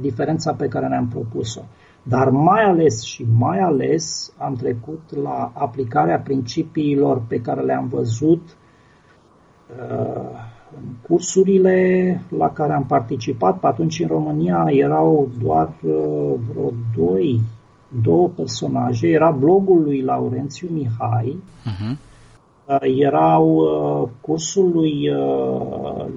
diferența 0.00 0.52
pe 0.52 0.68
care 0.68 0.88
ne-am 0.88 1.08
propus-o. 1.08 1.60
Dar 2.02 2.28
mai 2.28 2.62
ales 2.62 3.02
și 3.02 3.26
mai 3.38 3.58
ales 3.58 4.34
am 4.38 4.54
trecut 4.54 5.16
la 5.22 5.52
aplicarea 5.54 6.20
principiilor 6.20 7.22
pe 7.28 7.40
care 7.40 7.60
le-am 7.60 7.88
văzut 7.88 8.42
uh, 9.80 10.50
în 10.76 10.82
cursurile 11.02 12.20
la 12.28 12.48
care 12.48 12.72
am 12.72 12.84
participat. 12.84 13.58
Pe 13.58 13.66
atunci 13.66 14.00
în 14.00 14.06
România 14.06 14.64
erau 14.68 15.28
doar 15.42 15.68
uh, 15.82 16.34
vreo 16.48 16.70
doi, 16.96 17.40
două 18.02 18.28
personaje. 18.28 19.08
Era 19.08 19.30
blogul 19.30 19.82
lui 19.82 20.02
Laurențiu 20.02 20.68
Mihai, 20.70 21.42
uh-huh. 21.42 21.96
erau 22.80 23.68
cursul 24.20 24.70
lui 24.72 25.10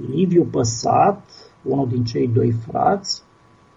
Liviu 0.09 0.43
Păsat, 0.51 1.21
unul 1.63 1.87
din 1.87 2.03
cei 2.03 2.27
doi 2.27 2.51
frați, 2.51 3.23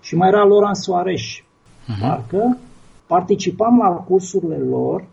și 0.00 0.16
mai 0.16 0.28
era 0.28 0.44
Loran 0.44 0.74
Soareș, 0.74 1.42
uh-huh. 1.88 2.00
parcă, 2.00 2.58
participam 3.06 3.78
la 3.78 3.88
cursurile 3.88 4.56
lor 4.56 5.04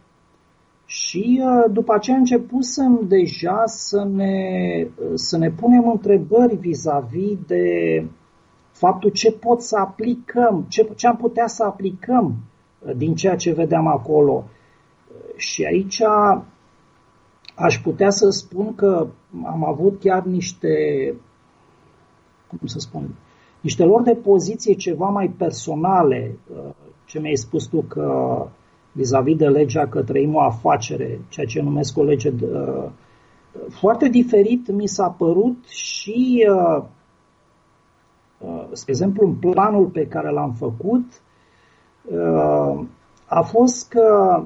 Și 0.86 1.42
uh, 1.44 1.72
după 1.72 1.94
aceea 1.94 2.18
începusem 2.18 3.00
deja 3.08 3.64
să 3.66 4.04
ne, 4.04 4.88
să 5.14 5.38
ne 5.38 5.50
punem 5.50 5.90
întrebări 5.90 6.56
vis-a-vis 6.56 7.38
de 7.48 8.06
faptul 8.72 9.10
ce 9.10 9.32
pot 9.32 9.62
să 9.62 9.78
aplicăm, 9.78 10.66
ce, 10.68 10.90
ce 10.96 11.08
am 11.08 11.16
putea 11.16 11.48
să 11.48 11.64
aplicăm 11.64 12.36
din 12.96 13.16
ceea 13.16 13.36
ce 13.36 13.54
vedeam 13.54 13.88
acolo. 13.88 14.44
Și 15.36 15.64
aici 15.64 16.02
aș 17.56 17.80
putea 17.80 18.10
să 18.10 18.30
spun 18.30 18.76
că 18.76 19.08
am 19.46 19.66
avut 19.66 20.00
chiar 20.00 20.24
niște, 20.24 20.70
cum 22.48 22.68
să 22.68 22.80
spun, 22.80 23.10
niște 23.65 23.84
lor 23.84 24.01
de 24.01 24.15
poziție 24.15 24.73
ceva 24.73 25.10
mai 25.10 25.28
personale, 25.38 26.38
ce 27.06 27.19
mi-ai 27.19 27.36
spus 27.36 27.65
tu 27.65 27.82
că 27.82 28.38
vis-a-vis 28.91 29.36
de 29.36 29.47
legea 29.47 29.88
că 29.88 30.04
trăim 30.04 30.36
o 30.36 30.41
afacere, 30.41 31.19
ceea 31.30 31.45
ce 31.45 31.62
numesc 31.62 31.97
o 31.97 32.04
lege 32.04 32.30
de, 32.30 32.45
foarte 33.69 34.08
diferit 34.08 34.71
mi 34.71 34.88
s-a 34.88 35.10
părut 35.10 35.65
și, 35.67 36.47
spre 38.71 38.91
exemplu, 38.91 39.28
în 39.28 39.36
planul 39.36 39.86
pe 39.86 40.08
care 40.08 40.32
l-am 40.32 40.54
făcut, 40.54 41.06
a 43.25 43.41
fost 43.41 43.89
că 43.89 44.39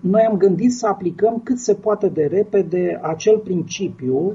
noi 0.00 0.22
am 0.22 0.36
gândit 0.36 0.72
să 0.72 0.86
aplicăm 0.86 1.40
cât 1.44 1.58
se 1.58 1.74
poate 1.74 2.08
de 2.08 2.26
repede 2.26 3.00
acel 3.02 3.38
principiu 3.38 4.16
uh, 4.16 4.34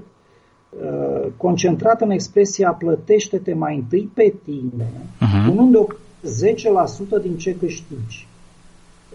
concentrat 1.37 2.01
în 2.01 2.09
expresia 2.09 2.71
plătește-te 2.71 3.53
mai 3.53 3.75
întâi 3.75 4.11
pe 4.13 4.33
tine, 4.43 4.85
uh-huh. 4.85 5.47
punând 5.47 5.75
o 5.75 5.85
10% 7.19 7.21
din 7.21 7.37
ce 7.37 7.55
câștigi. 7.55 8.27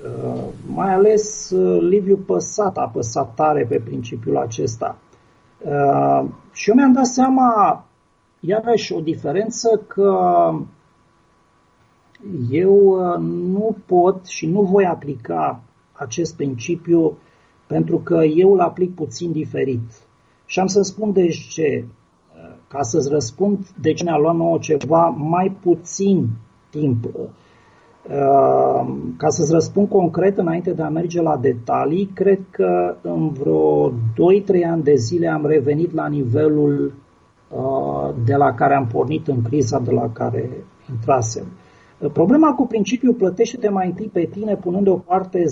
Uh, 0.04 0.42
mai 0.66 0.94
ales 0.94 1.50
uh, 1.50 1.80
Liviu 1.80 2.16
Păsat 2.16 2.76
a 2.76 2.90
păsat 2.92 3.34
tare 3.34 3.66
pe 3.68 3.80
principiul 3.84 4.36
acesta. 4.36 4.98
Și 6.52 6.68
eu 6.68 6.74
mi-am 6.74 6.92
dat 6.92 7.06
seama, 7.06 7.84
iarăși, 8.40 8.92
o 8.92 9.00
diferență 9.00 9.82
că 9.86 10.18
eu 12.50 12.96
nu 13.20 13.76
pot 13.86 14.26
și 14.26 14.46
nu 14.46 14.62
voi 14.62 14.86
aplica 14.86 15.60
acest 15.92 16.36
principiu 16.36 17.16
pentru 17.66 17.98
că 17.98 18.24
eu 18.24 18.52
îl 18.52 18.60
aplic 18.60 18.94
puțin 18.94 19.32
diferit. 19.32 19.92
Și 20.46 20.60
am 20.60 20.66
să 20.66 20.82
spun 20.82 21.12
de 21.12 21.28
ce. 21.28 21.84
Ca 22.68 22.82
să-ți 22.82 23.08
răspund 23.08 23.66
de 23.80 23.92
ce 23.92 24.04
ne-a 24.04 24.16
luat 24.16 24.34
nouă 24.36 24.58
ceva 24.58 25.06
mai 25.06 25.56
puțin 25.62 26.28
timp. 26.70 27.04
Ca 29.16 29.28
să-ți 29.28 29.52
răspund 29.52 29.88
concret, 29.88 30.38
înainte 30.38 30.72
de 30.72 30.82
a 30.82 30.88
merge 30.88 31.22
la 31.22 31.36
detalii, 31.36 32.10
cred 32.14 32.40
că 32.50 32.96
în 33.02 33.28
vreo 33.28 33.90
2-3 33.90 33.92
ani 34.70 34.82
de 34.82 34.94
zile 34.94 35.28
am 35.28 35.46
revenit 35.46 35.92
la 35.92 36.06
nivelul 36.06 36.92
de 38.24 38.34
la 38.34 38.54
care 38.54 38.74
am 38.74 38.86
pornit 38.86 39.28
în 39.28 39.42
criza 39.42 39.78
de 39.78 39.90
la 39.90 40.10
care 40.12 40.50
intrasem. 40.90 41.44
Problema 42.08 42.54
cu 42.54 42.66
principiul 42.66 43.14
plătește-te 43.14 43.68
mai 43.68 43.86
întâi 43.86 44.10
pe 44.12 44.28
tine 44.32 44.56
punând 44.56 44.84
deoparte 44.84 45.42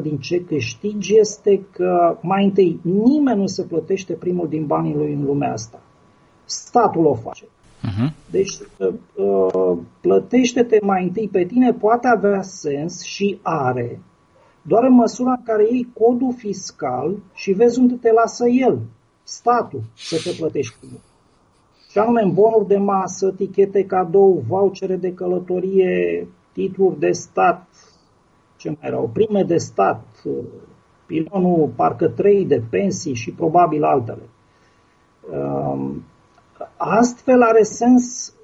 10% 0.00 0.02
din 0.02 0.18
ce 0.18 0.44
câștigi 0.44 1.18
este 1.18 1.66
că 1.70 2.18
mai 2.20 2.44
întâi 2.44 2.80
nimeni 2.82 3.40
nu 3.40 3.46
se 3.46 3.62
plătește 3.62 4.12
primul 4.12 4.48
din 4.48 4.66
banii 4.66 4.94
lui 4.94 5.12
în 5.12 5.24
lumea 5.24 5.52
asta. 5.52 5.80
Statul 6.44 7.04
o 7.04 7.14
face. 7.14 7.44
Uh-huh. 7.44 8.30
Deci 8.30 8.58
uh, 8.78 8.94
uh, 9.14 9.78
plătește-te 10.00 10.78
mai 10.82 11.02
întâi 11.02 11.28
pe 11.32 11.44
tine 11.44 11.72
poate 11.72 12.08
avea 12.08 12.42
sens 12.42 13.02
și 13.02 13.38
are 13.42 14.00
doar 14.62 14.82
în 14.82 14.94
măsura 14.94 15.30
în 15.30 15.42
care 15.44 15.62
iei 15.70 15.88
codul 15.98 16.34
fiscal 16.36 17.16
și 17.34 17.52
vezi 17.52 17.78
unde 17.78 17.94
te 17.94 18.12
lasă 18.12 18.48
el, 18.48 18.80
statul, 19.22 19.82
să 19.94 20.20
te 20.24 20.36
plătești 20.38 20.76
primul 20.78 21.00
și 21.96 22.02
anume 22.02 22.22
în 22.22 22.32
bonuri 22.32 22.66
de 22.66 22.76
masă, 22.76 23.32
tichete 23.32 23.84
cadou, 23.84 24.42
vouchere 24.46 24.96
de 24.96 25.14
călătorie, 25.14 26.28
titluri 26.52 26.98
de 26.98 27.10
stat, 27.10 27.66
ce 28.56 28.68
mai 28.68 28.78
erau, 28.80 29.10
prime 29.12 29.42
de 29.42 29.56
stat, 29.56 30.04
pilonul 31.06 31.72
parcă 31.76 32.08
3 32.08 32.44
de 32.44 32.62
pensii 32.70 33.14
și 33.14 33.32
probabil 33.32 33.84
altele. 33.84 34.22
Um, 35.30 36.04
astfel 36.76 37.42
are 37.42 37.62
sens 37.62 38.34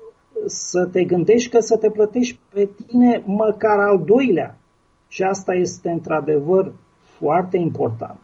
să 0.46 0.86
te 0.86 1.04
gândești 1.04 1.50
că 1.50 1.60
să 1.60 1.76
te 1.76 1.90
plătești 1.90 2.38
pe 2.54 2.68
tine 2.86 3.22
măcar 3.26 3.78
al 3.78 4.04
doilea. 4.04 4.58
Și 5.08 5.22
asta 5.22 5.54
este 5.54 5.90
într-adevăr 5.90 6.72
foarte 7.18 7.56
important. 7.56 8.18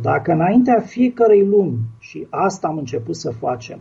Dacă 0.00 0.32
înaintea 0.32 0.80
fiecărei 0.80 1.46
luni, 1.46 1.78
și 1.98 2.26
asta 2.30 2.68
am 2.68 2.78
început 2.78 3.16
să 3.16 3.30
facem, 3.30 3.80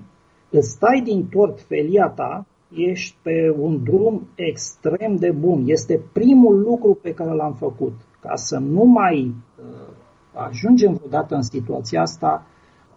îți 0.50 0.69
stai 0.69 1.02
din 1.04 1.28
tort 1.28 1.62
felia 1.62 2.08
ta, 2.08 2.45
ești 2.76 3.15
pe 3.22 3.56
un 3.60 3.84
drum 3.84 4.28
extrem 4.36 5.15
de 5.15 5.32
bun. 5.32 5.63
Este 5.65 6.02
primul 6.13 6.60
lucru 6.60 6.98
pe 7.02 7.13
care 7.13 7.34
l-am 7.34 7.54
făcut. 7.54 7.93
Ca 8.19 8.36
să 8.36 8.58
nu 8.58 8.84
mai 8.84 9.36
uh, 9.60 9.93
ajungem 10.34 10.93
vreodată 10.93 11.36
în 11.36 11.41
situația 11.41 12.02
asta, 12.02 12.45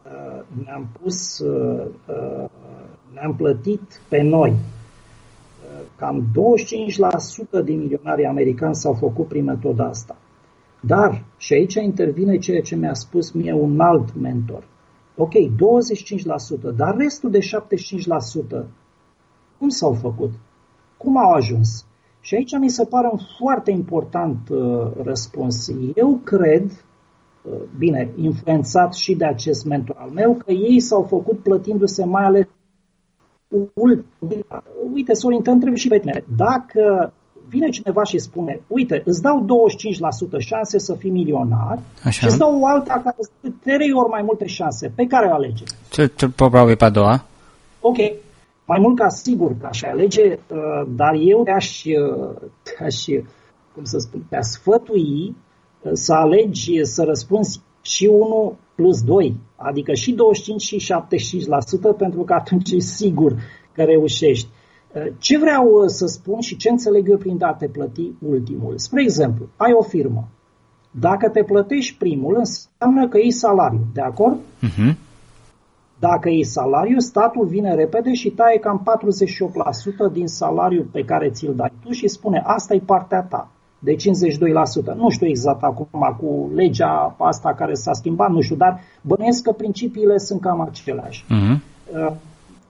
uh, 0.04 0.42
ne-am 0.64 0.86
pus, 1.02 1.38
uh, 1.38 1.84
uh, 2.08 2.48
ne-am 3.12 3.34
plătit 3.36 4.00
pe 4.08 4.22
noi. 4.22 4.50
Uh, 4.50 5.80
cam 5.96 6.24
25% 7.60 7.64
din 7.64 7.78
milionarii 7.78 8.26
americani 8.26 8.74
s-au 8.74 8.92
făcut 8.92 9.28
prin 9.28 9.44
metoda 9.44 9.84
asta. 9.84 10.16
Dar, 10.86 11.24
și 11.36 11.52
aici 11.52 11.74
intervine 11.74 12.38
ceea 12.38 12.60
ce 12.60 12.76
mi-a 12.76 12.94
spus 12.94 13.30
mie 13.30 13.52
un 13.52 13.80
alt 13.80 14.14
mentor. 14.14 14.64
Ok, 15.16 15.32
25%, 15.32 16.74
dar 16.76 16.96
restul 16.96 17.30
de 17.30 17.38
75%, 17.38 18.64
cum 19.58 19.68
s-au 19.68 19.92
făcut? 19.92 20.30
Cum 20.96 21.16
au 21.16 21.30
ajuns? 21.30 21.86
Și 22.20 22.34
aici 22.34 22.58
mi 22.58 22.68
se 22.68 22.84
pare 22.84 23.08
un 23.12 23.18
foarte 23.38 23.70
important 23.70 24.48
uh, 24.48 24.90
răspuns. 25.02 25.68
Eu 25.94 26.20
cred, 26.24 26.84
uh, 27.42 27.52
bine, 27.78 28.10
influențat 28.16 28.94
și 28.94 29.14
de 29.14 29.24
acest 29.24 29.64
mentor 29.64 29.96
al 29.98 30.10
meu, 30.10 30.34
că 30.34 30.52
ei 30.52 30.80
s-au 30.80 31.02
făcut 31.02 31.38
plătindu-se 31.38 32.04
mai 32.04 32.24
ales 32.24 32.46
Uite, 34.92 35.12
Sorin, 35.12 35.42
te 35.42 35.50
întreb 35.50 35.74
și 35.74 35.88
pe 35.88 35.98
tine. 35.98 36.24
Dacă 36.36 37.12
vine 37.48 37.68
cineva 37.68 38.04
și 38.04 38.18
spune, 38.18 38.60
uite, 38.66 39.02
îți 39.04 39.22
dau 39.22 39.46
25% 40.36 40.38
șanse 40.38 40.78
să 40.78 40.94
fii 40.94 41.10
milionar 41.10 41.78
Așa. 42.04 42.10
și 42.10 42.24
îți 42.24 42.38
dau 42.38 42.60
o 42.60 42.66
alta 42.66 43.00
care 43.04 43.16
îți 43.18 43.30
dă 43.40 43.48
trei 43.62 43.92
ori 43.92 44.08
mai 44.08 44.22
multe 44.22 44.46
șanse. 44.46 44.92
Pe 44.94 45.06
care 45.06 45.26
o 45.26 45.34
alege? 45.34 45.64
Cel, 45.90 46.12
cel 46.16 46.30
probabil 46.30 46.76
pe 46.76 46.84
a 46.84 46.90
doua. 46.90 47.24
Ok. 47.80 47.96
Mai 48.64 48.78
mult 48.80 48.98
ca 48.98 49.08
sigur 49.08 49.56
că 49.60 49.66
aș 49.66 49.82
alege, 49.82 50.22
uh, 50.32 50.86
dar 50.88 51.14
eu 51.14 51.42
te-aș, 51.42 51.84
uh, 51.84 52.36
te-aș 52.62 53.04
cum 53.74 53.84
să 53.84 53.98
spun, 53.98 54.24
te-aș 54.28 54.44
sfătui 54.44 55.36
uh, 55.82 55.90
să 55.92 56.12
alegi 56.12 56.84
să 56.84 57.02
răspunzi 57.02 57.60
și 57.82 58.06
1 58.06 58.56
plus 58.74 59.02
2, 59.02 59.34
adică 59.56 59.94
și 59.94 60.12
25 60.12 60.62
și 60.62 60.92
75%, 60.92 61.96
pentru 61.98 62.22
că 62.22 62.32
atunci 62.32 62.70
e 62.70 62.78
sigur 62.78 63.34
că 63.72 63.82
reușești. 63.82 64.48
Ce 65.18 65.38
vreau 65.38 65.64
uh, 65.64 65.84
să 65.86 66.06
spun 66.06 66.40
și 66.40 66.56
ce 66.56 66.68
înțeleg 66.70 67.08
eu 67.08 67.16
prin 67.16 67.42
a 67.42 67.52
te 67.52 67.66
plăti 67.66 68.10
ultimul? 68.18 68.78
Spre 68.78 69.02
exemplu, 69.02 69.48
ai 69.56 69.72
o 69.72 69.82
firmă. 69.82 70.28
Dacă 70.90 71.28
te 71.28 71.42
plătești 71.42 71.96
primul, 71.98 72.36
înseamnă 72.38 73.08
că 73.08 73.18
iei 73.18 73.30
salariu, 73.30 73.86
de 73.92 74.00
acord? 74.00 74.36
Uh-huh. 74.36 74.94
Dacă 75.98 76.28
iei 76.28 76.44
salariu, 76.44 76.98
statul 76.98 77.46
vine 77.46 77.74
repede 77.74 78.12
și 78.12 78.30
taie 78.30 78.58
cam 78.58 78.82
48% 80.10 80.12
din 80.12 80.26
salariul 80.26 80.88
pe 80.92 81.04
care 81.04 81.30
ți-l 81.30 81.54
dai 81.54 81.72
tu 81.84 81.90
și 81.90 82.08
spune 82.08 82.42
asta 82.44 82.74
e 82.74 82.82
partea 82.86 83.22
ta, 83.22 83.50
de 83.78 83.94
52%. 83.94 83.96
Nu 84.96 85.10
știu 85.10 85.26
exact 85.26 85.62
acum 85.62 86.16
cu 86.20 86.50
legea 86.54 87.16
asta 87.18 87.54
care 87.54 87.74
s-a 87.74 87.92
schimbat, 87.92 88.30
nu 88.30 88.40
știu, 88.40 88.56
dar 88.56 88.80
bănuiesc 89.00 89.42
că 89.42 89.52
principiile 89.52 90.18
sunt 90.18 90.40
cam 90.40 90.60
aceleași. 90.60 91.24
Uh-huh. 91.24 91.60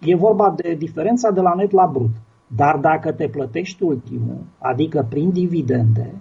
E 0.04 0.14
vorba 0.14 0.54
de 0.56 0.74
diferența 0.74 1.30
de 1.30 1.40
la 1.40 1.54
net 1.54 1.70
la 1.70 1.86
brut. 1.86 2.14
Dar 2.56 2.76
dacă 2.76 3.12
te 3.12 3.28
plătești 3.28 3.82
ultimul, 3.82 4.38
adică 4.58 5.06
prin 5.08 5.30
dividende, 5.30 6.14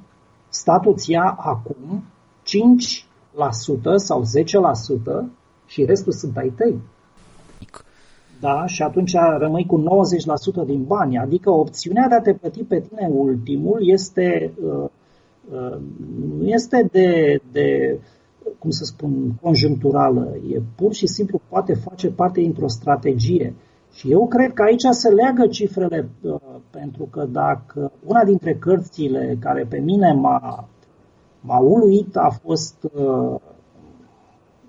statul 0.49 0.91
îți 0.91 1.11
ia 1.11 1.37
acum 1.39 2.03
5% 2.43 3.95
sau 3.95 4.21
10% 4.21 4.25
și 5.65 5.85
restul 5.85 6.11
sunt 6.11 6.37
ai 6.37 6.53
tăi. 6.55 6.75
Da, 8.39 8.65
și 8.65 8.81
atunci 8.81 9.13
rămâi 9.37 9.65
cu 9.65 9.83
90% 10.63 10.65
din 10.65 10.83
bani, 10.83 11.17
adică 11.17 11.49
opțiunea 11.49 12.07
de 12.07 12.15
a 12.15 12.21
te 12.21 12.33
plăti 12.33 12.63
pe 12.63 12.79
tine 12.79 13.09
ultimul 13.13 13.89
este, 13.89 14.53
uh, 14.63 14.89
uh, 15.51 15.77
nu 16.37 16.47
este 16.47 16.87
de, 16.91 17.41
de, 17.51 17.99
cum 18.59 18.69
să 18.69 18.83
spun, 18.83 19.33
conjuncturală, 19.41 20.35
e 20.49 20.61
pur 20.75 20.93
și 20.93 21.07
simplu 21.07 21.41
poate 21.49 21.73
face 21.73 22.09
parte 22.09 22.41
dintr-o 22.41 22.67
strategie. 22.67 23.55
Și 23.91 24.11
eu 24.11 24.27
cred 24.27 24.53
că 24.53 24.61
aici 24.61 24.85
se 24.89 25.09
leagă 25.09 25.47
cifrele, 25.47 26.09
uh, 26.21 26.39
pentru 26.69 27.03
că 27.11 27.25
dacă 27.31 27.91
una 28.05 28.23
dintre 28.23 28.53
cărțile 28.53 29.37
care 29.39 29.65
pe 29.69 29.77
mine 29.77 30.13
m-a 30.13 30.67
m-a 31.41 31.59
uluit 31.59 32.15
a 32.15 32.29
fost 32.41 32.75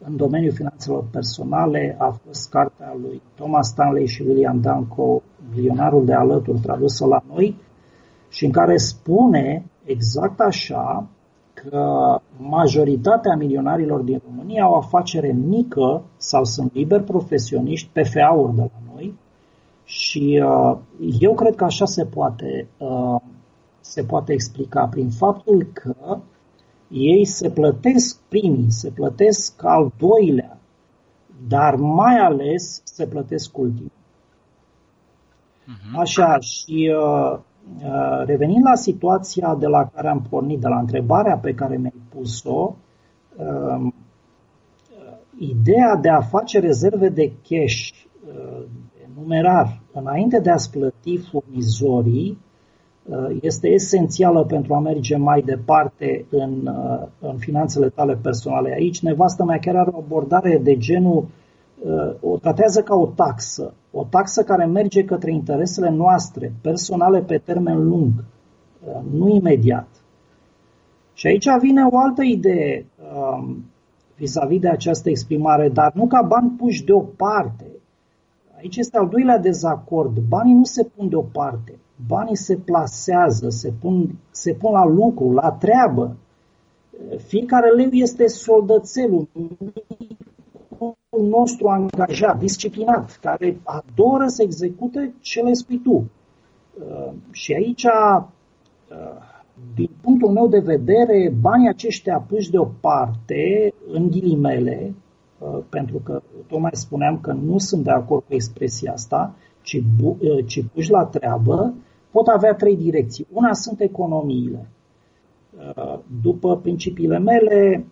în 0.05 0.17
domeniul 0.17 0.53
finanțelor 0.53 1.05
personale 1.11 1.97
a 1.99 2.19
fost 2.27 2.51
cartea 2.51 2.97
lui 3.03 3.23
Thomas 3.35 3.69
Stanley 3.69 4.07
și 4.07 4.23
William 4.23 4.61
Danko, 4.61 5.23
Milionarul 5.55 6.05
de 6.05 6.15
alături, 6.15 6.61
tradusă 6.61 7.07
la 7.07 7.23
noi, 7.35 7.57
și 8.29 8.45
în 8.45 8.51
care 8.51 8.77
spune 8.77 9.65
exact 9.85 10.41
așa 10.41 11.07
că 11.55 12.19
majoritatea 12.37 13.37
milionarilor 13.37 14.01
din 14.01 14.23
România 14.27 14.63
au 14.63 14.75
afacere 14.75 15.33
mică 15.33 16.03
sau 16.17 16.45
sunt 16.45 16.75
liberi 16.75 17.05
profesioniști, 17.05 17.91
PFA-uri 17.93 18.55
de 18.55 18.61
la 18.61 18.81
noi 18.87 18.92
și 19.85 20.42
uh, 20.45 20.79
eu 21.21 21.35
cred 21.35 21.55
că 21.55 21.64
așa 21.64 21.85
se 21.85 22.05
poate, 22.05 22.68
uh, 22.79 23.21
se 23.81 24.05
poate 24.05 24.33
explica 24.33 24.87
prin 24.87 25.11
faptul 25.11 25.71
că 25.73 26.18
ei 26.88 27.25
se 27.25 27.51
plătesc 27.51 28.21
primii, 28.29 28.71
se 28.71 28.90
plătesc 28.90 29.64
al 29.64 29.92
doilea, 29.99 30.59
dar 31.49 31.75
mai 31.75 32.18
ales 32.18 32.81
se 32.85 33.07
plătesc 33.07 33.59
ultimii. 33.59 33.92
Uh-huh. 35.62 35.99
Așa, 35.99 36.38
și 36.38 36.95
uh, 36.97 37.38
uh, 37.85 38.23
revenind 38.25 38.64
la 38.64 38.75
situația 38.75 39.55
de 39.55 39.66
la 39.66 39.90
care 39.95 40.09
am 40.09 40.27
pornit, 40.31 40.61
de 40.61 40.68
la 40.68 40.79
întrebarea 40.79 41.37
pe 41.37 41.55
care 41.55 41.77
mi-ai 41.77 42.03
pus-o, 42.09 42.77
uh, 43.37 43.92
ideea 45.38 45.97
de 45.97 46.09
a 46.09 46.21
face 46.21 46.59
rezerve 46.59 47.09
de 47.09 47.33
cash, 47.49 47.90
uh, 48.27 48.62
de 48.92 48.92
numerar, 49.18 49.81
înainte 49.92 50.40
de 50.40 50.51
a-ți 50.51 50.70
plăti 50.70 51.18
furnizorii, 51.18 52.38
Uh, 53.05 53.37
este 53.40 53.68
esențială 53.68 54.44
pentru 54.44 54.75
a 54.75 54.79
merge 54.79 55.16
mai 55.16 55.42
departe 55.42 56.25
în, 56.31 56.66
uh, 56.66 57.07
în 57.20 57.37
finanțele 57.37 57.88
tale 57.88 58.18
personale. 58.22 58.72
Aici 58.72 59.03
nevastă 59.03 59.44
mea 59.44 59.59
chiar 59.59 59.77
are 59.77 59.90
o 59.92 59.98
abordare 59.98 60.61
de 60.62 60.77
genul, 60.77 61.27
uh, 61.79 62.14
o 62.20 62.37
tratează 62.38 62.83
ca 62.83 62.94
o 62.94 63.07
taxă, 63.07 63.75
o 63.90 64.07
taxă 64.11 64.42
care 64.42 64.64
merge 64.64 65.05
către 65.05 65.33
interesele 65.33 65.90
noastre, 65.90 66.53
personale 66.61 67.20
pe 67.20 67.38
termen 67.38 67.88
lung, 67.88 68.12
nu 69.11 69.29
imediat. 69.29 69.88
Și 71.14 71.27
aici 71.27 71.46
vine 71.61 71.85
o 71.90 71.98
altă 71.98 72.22
idee 72.22 72.87
um, 73.14 73.64
vis-a-vis 74.16 74.61
de 74.61 74.68
această 74.68 75.09
exprimare, 75.09 75.68
dar 75.68 75.92
nu 75.94 76.07
ca 76.07 76.22
bani 76.22 76.55
puși 76.59 76.85
deoparte. 76.85 77.66
Aici 78.62 78.77
este 78.77 78.98
al 78.98 79.09
doilea 79.09 79.38
dezacord. 79.38 80.18
Banii 80.18 80.55
nu 80.55 80.64
se 80.64 80.85
pun 80.85 81.09
deoparte 81.09 81.79
banii 82.07 82.37
se 82.37 82.57
plasează, 82.57 83.48
se 83.48 83.72
pun, 83.81 84.14
se 84.31 84.53
pun 84.53 84.72
la 84.72 84.85
lucru, 84.85 85.31
la 85.33 85.53
treabă. 85.53 86.16
Fiecare 87.16 87.70
leu 87.70 87.90
este 87.90 88.27
soldățelul 88.27 89.29
nostru 91.31 91.68
angajat, 91.68 92.38
disciplinat, 92.38 93.18
care 93.20 93.61
adoră 93.62 94.27
să 94.27 94.42
execute 94.42 95.14
ce 95.20 95.40
le 95.40 95.53
spui 95.53 95.79
tu. 95.79 96.11
Uh, 96.79 97.12
și 97.31 97.53
aici, 97.53 97.85
uh, 97.85 98.25
din 99.75 99.90
punctul 100.01 100.31
meu 100.31 100.48
de 100.48 100.59
vedere, 100.59 101.35
banii 101.40 101.68
aceștia 101.68 102.25
puși 102.29 102.51
deoparte, 102.51 103.75
în 103.92 104.11
ghilimele, 104.11 104.81
uh, 104.87 105.12
pentru 105.69 106.01
că 106.05 106.23
tocmai 106.47 106.71
spuneam 106.75 107.19
că 107.21 107.33
nu 107.33 107.59
sunt 107.59 107.85
de 107.85 107.91
acord 107.91 108.23
cu 108.29 108.35
expresia 108.35 108.93
asta, 108.93 109.35
ci, 109.63 109.83
ci 110.47 110.65
puși 110.73 110.91
la 110.91 111.05
treabă, 111.05 111.75
pot 112.11 112.27
avea 112.27 112.55
trei 112.55 112.77
direcții. 112.77 113.27
Una 113.33 113.53
sunt 113.53 113.81
economiile. 113.81 114.69
Uh, 115.77 115.99
după 116.23 116.57
principiile 116.57 117.19
mele, 117.19 117.85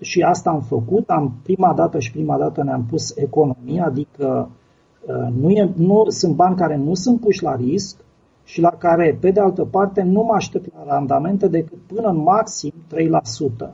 și 0.00 0.22
asta 0.22 0.50
am 0.50 0.60
făcut, 0.60 1.10
am 1.10 1.32
prima 1.42 1.74
dată 1.74 1.98
și 1.98 2.12
prima 2.12 2.38
dată 2.38 2.62
ne-am 2.62 2.84
pus 2.84 3.16
economia, 3.16 3.84
adică 3.84 4.50
uh, 5.06 5.32
nu, 5.40 5.50
e, 5.50 5.70
nu 5.76 6.04
sunt 6.08 6.34
bani 6.34 6.56
care 6.56 6.76
nu 6.76 6.94
sunt 6.94 7.20
puși 7.20 7.42
la 7.42 7.56
risc 7.56 8.04
și 8.44 8.60
la 8.60 8.70
care, 8.70 9.18
pe 9.20 9.30
de 9.30 9.40
altă 9.40 9.64
parte, 9.64 10.02
nu 10.02 10.22
mă 10.22 10.34
aștept 10.34 10.74
la 10.74 10.84
randamente 10.94 11.48
decât 11.48 11.78
până 11.86 12.08
în 12.08 12.16
maxim 12.16 12.72
3%. 13.68 13.70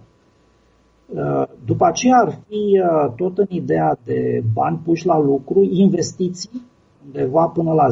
Uh, 1.15 1.43
după 1.65 1.87
aceea 1.87 2.17
ar 2.17 2.39
fi 2.49 2.83
tot 3.17 3.39
în 3.39 3.47
ideea 3.49 3.99
de 4.05 4.43
bani 4.53 4.81
puși 4.85 5.07
la 5.07 5.19
lucru, 5.19 5.63
investiții, 5.63 6.63
undeva 7.07 7.47
până 7.47 7.73
la 7.73 7.87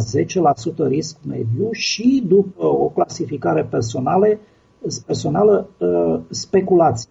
10% 0.86 0.88
risc 0.88 1.16
mediu 1.26 1.68
și 1.72 2.24
după 2.26 2.66
o 2.66 2.88
clasificare 2.88 3.64
personală, 3.64 4.26
personală 5.06 5.68
uh, 5.78 6.20
speculații. 6.30 7.08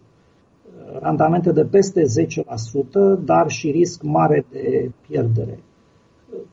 Randamente 1.00 1.52
de 1.52 1.65
peste 1.65 2.02
10%, 2.02 3.24
dar 3.24 3.50
și 3.50 3.72
risc 3.72 4.02
mare 4.02 4.45
de 4.52 4.91
pierdere. 5.08 5.60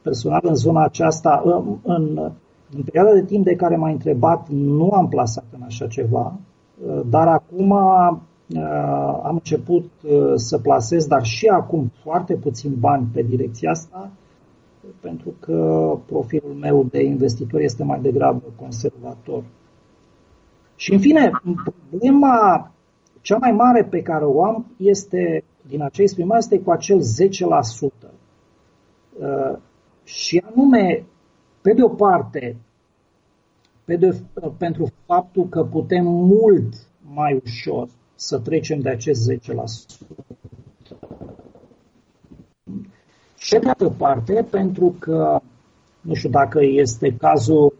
Personal 0.02 0.40
în 0.42 0.54
zona 0.54 0.84
aceasta, 0.84 1.42
în, 1.44 1.76
în, 1.82 2.32
în 2.76 2.82
perioada 2.82 3.12
de 3.12 3.24
timp 3.24 3.44
de 3.44 3.54
care 3.54 3.76
m-a 3.76 3.90
întrebat, 3.90 4.48
nu 4.48 4.90
am 4.90 5.08
plasat 5.08 5.44
în 5.50 5.62
așa 5.64 5.86
ceva, 5.86 6.36
uh, 6.86 7.00
dar 7.10 7.28
acum 7.28 7.70
uh, 7.70 8.16
am 9.22 9.34
început 9.34 9.90
să 10.34 10.58
plasez, 10.58 11.06
dar 11.06 11.24
și 11.24 11.46
acum 11.46 11.90
foarte 12.02 12.34
puțin 12.34 12.74
bani 12.78 13.08
pe 13.12 13.22
direcția 13.22 13.70
asta, 13.70 14.10
pentru 15.00 15.34
că 15.40 15.90
profilul 16.06 16.52
meu 16.52 16.84
de 16.84 17.02
investitor 17.02 17.60
este 17.60 17.84
mai 17.84 18.00
degrabă 18.00 18.42
conservator. 18.56 19.44
Și 20.76 20.92
în 20.92 20.98
fine, 20.98 21.30
problema 21.88 22.70
cea 23.20 23.36
mai 23.36 23.52
mare 23.52 23.84
pe 23.84 24.02
care 24.02 24.24
o 24.24 24.44
am 24.44 24.66
este, 24.76 25.44
din 25.68 25.82
acea 25.82 26.02
exprimare, 26.02 26.38
este 26.38 26.60
cu 26.60 26.70
acel 26.70 27.00
10%. 27.00 28.10
Uh, 29.18 29.58
și 30.04 30.44
anume, 30.50 31.04
pe 31.62 31.72
de 31.72 31.82
o 31.82 31.88
parte, 31.88 32.56
pe 33.84 33.96
de, 33.96 34.20
pentru 34.58 34.86
faptul 35.06 35.48
că 35.48 35.64
putem 35.64 36.04
mult 36.06 36.74
mai 37.14 37.40
ușor 37.44 37.88
să 38.16 38.38
trecem 38.38 38.80
de 38.80 38.88
acest 38.88 39.30
10%. 39.30 39.36
Și 43.36 43.58
de 43.58 43.66
altă 43.66 43.94
parte, 43.96 44.46
pentru 44.50 44.94
că, 44.98 45.40
nu 46.00 46.14
știu 46.14 46.28
dacă 46.28 46.58
este 46.62 47.16
cazul 47.16 47.74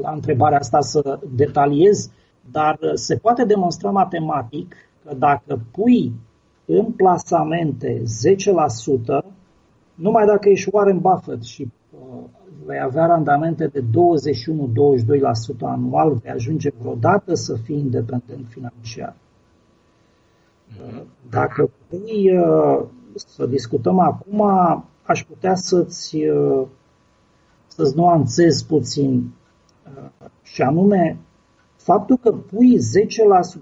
la 0.00 0.10
întrebarea 0.10 0.58
asta 0.58 0.80
să 0.80 1.18
detaliez, 1.34 2.10
dar 2.50 2.78
se 2.94 3.16
poate 3.16 3.44
demonstra 3.44 3.90
matematic 3.90 4.74
că 5.04 5.14
dacă 5.14 5.60
pui 5.70 6.12
în 6.66 6.84
plasamente 6.92 8.02
10%, 8.02 9.24
numai 9.94 10.26
dacă 10.26 10.48
ești 10.48 10.68
Warren 10.72 10.98
Buffett 10.98 11.42
și 11.42 11.68
uh, 11.90 12.24
vei 12.66 12.80
avea 12.80 13.06
randamente 13.06 13.66
de 13.66 13.80
21-22% 13.80 13.84
anual, 15.60 16.12
vei 16.22 16.32
ajunge 16.32 16.70
vreodată 16.78 17.34
să 17.34 17.54
fii 17.54 17.78
independent 17.78 18.46
financiar. 18.48 19.16
Uh, 20.82 21.02
dacă 21.30 21.70
pui 21.88 22.38
uh, 22.38 22.86
să 23.14 23.46
discutăm 23.46 23.98
acum, 23.98 24.42
aș 25.02 25.24
putea 25.24 25.54
să-ți, 25.54 26.16
uh, 26.16 26.66
să-ți 27.66 27.96
nuanțez 27.96 28.62
puțin 28.62 29.34
uh, 29.96 30.28
și 30.42 30.62
anume 30.62 31.18
faptul 31.76 32.16
că 32.16 32.32
pui 32.32 32.76
10%, 32.76 32.80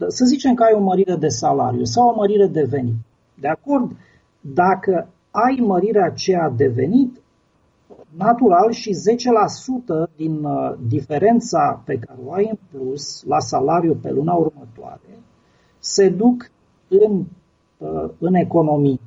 să 0.07 0.25
zicem 0.25 0.55
că 0.55 0.63
ai 0.63 0.73
o 0.75 0.83
mărire 0.83 1.17
de 1.17 1.29
salariu 1.29 1.85
sau 1.85 2.09
o 2.09 2.15
mărire 2.15 2.47
de 2.47 2.63
venit. 2.63 2.95
De 3.35 3.49
acord? 3.49 3.97
Dacă 4.41 5.09
ai 5.31 5.63
mărirea 5.67 6.05
aceea 6.05 6.53
de 6.57 6.67
venit, 6.67 7.21
natural 8.17 8.71
și 8.71 8.91
10% 8.91 10.17
din 10.17 10.45
uh, 10.45 10.75
diferența 10.87 11.83
pe 11.85 11.99
care 11.99 12.19
o 12.25 12.33
ai 12.33 12.49
în 12.51 12.59
plus 12.71 13.23
la 13.25 13.39
salariu 13.39 13.95
pe 13.95 14.11
luna 14.11 14.33
următoare 14.33 15.19
se 15.79 16.09
duc 16.09 16.51
în, 17.01 17.25
în 18.19 18.35
economie. 18.35 19.01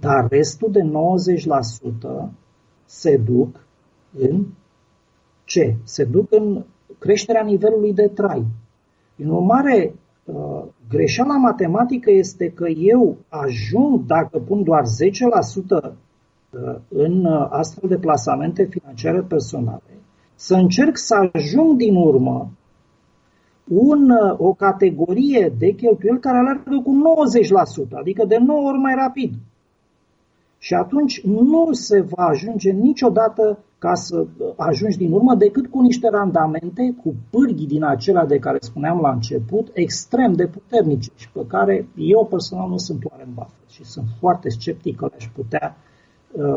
Dar 0.00 0.26
restul 0.28 0.70
de 0.70 0.80
90% 0.80 2.30
se 2.84 3.16
duc 3.16 3.66
în 4.18 4.46
ce? 5.44 5.76
Se 5.82 6.04
duc 6.04 6.32
în 6.32 6.64
creșterea 6.98 7.42
nivelului 7.42 7.94
de 7.94 8.08
trai. 8.08 8.46
În 9.16 9.28
urmare, 9.28 9.94
uh, 10.24 10.62
greșeala 10.88 11.36
matematică 11.36 12.10
este 12.10 12.50
că 12.50 12.68
eu 12.68 13.16
ajung, 13.28 14.06
dacă 14.06 14.38
pun 14.38 14.62
doar 14.62 14.82
10% 14.82 15.94
uh, 16.50 16.76
în 16.88 17.24
uh, 17.24 17.46
astfel 17.50 17.88
de 17.88 17.98
plasamente 17.98 18.64
financiare 18.64 19.20
personale, 19.20 19.98
să 20.34 20.54
încerc 20.54 20.96
să 20.96 21.30
ajung 21.32 21.76
din 21.76 21.94
urmă 21.94 22.50
un, 23.68 24.10
o 24.36 24.52
categorie 24.52 25.52
de 25.58 25.70
cheltuieli 25.70 26.20
care 26.20 26.38
alergă 26.38 26.82
cu 26.84 26.92
90%, 27.86 27.90
adică 27.90 28.24
de 28.24 28.36
9 28.36 28.68
ori 28.68 28.78
mai 28.78 28.94
rapid. 28.94 29.32
Și 30.58 30.74
atunci 30.74 31.20
nu 31.24 31.72
se 31.72 32.00
va 32.00 32.24
ajunge 32.24 32.70
niciodată 32.70 33.58
ca 33.78 33.94
să 33.94 34.26
ajungi 34.56 34.96
din 34.96 35.12
urmă 35.12 35.34
decât 35.34 35.66
cu 35.66 35.80
niște 35.80 36.08
randamente, 36.08 36.94
cu 37.02 37.14
pârghii 37.30 37.66
din 37.66 37.84
acelea 37.84 38.26
de 38.26 38.38
care 38.38 38.58
spuneam 38.60 39.00
la 39.00 39.10
început, 39.10 39.70
extrem 39.72 40.32
de 40.32 40.46
puternice 40.46 41.10
și 41.16 41.30
pe 41.30 41.44
care 41.46 41.88
eu 41.96 42.26
personal 42.26 42.68
nu 42.68 42.76
sunt 42.76 43.04
Warren 43.04 43.32
Buffett 43.34 43.70
și 43.70 43.84
sunt 43.84 44.06
foarte 44.18 44.48
sceptic 44.48 44.96
că 44.96 45.06
le-aș 45.10 45.28
putea 45.34 45.76
uh, 46.32 46.54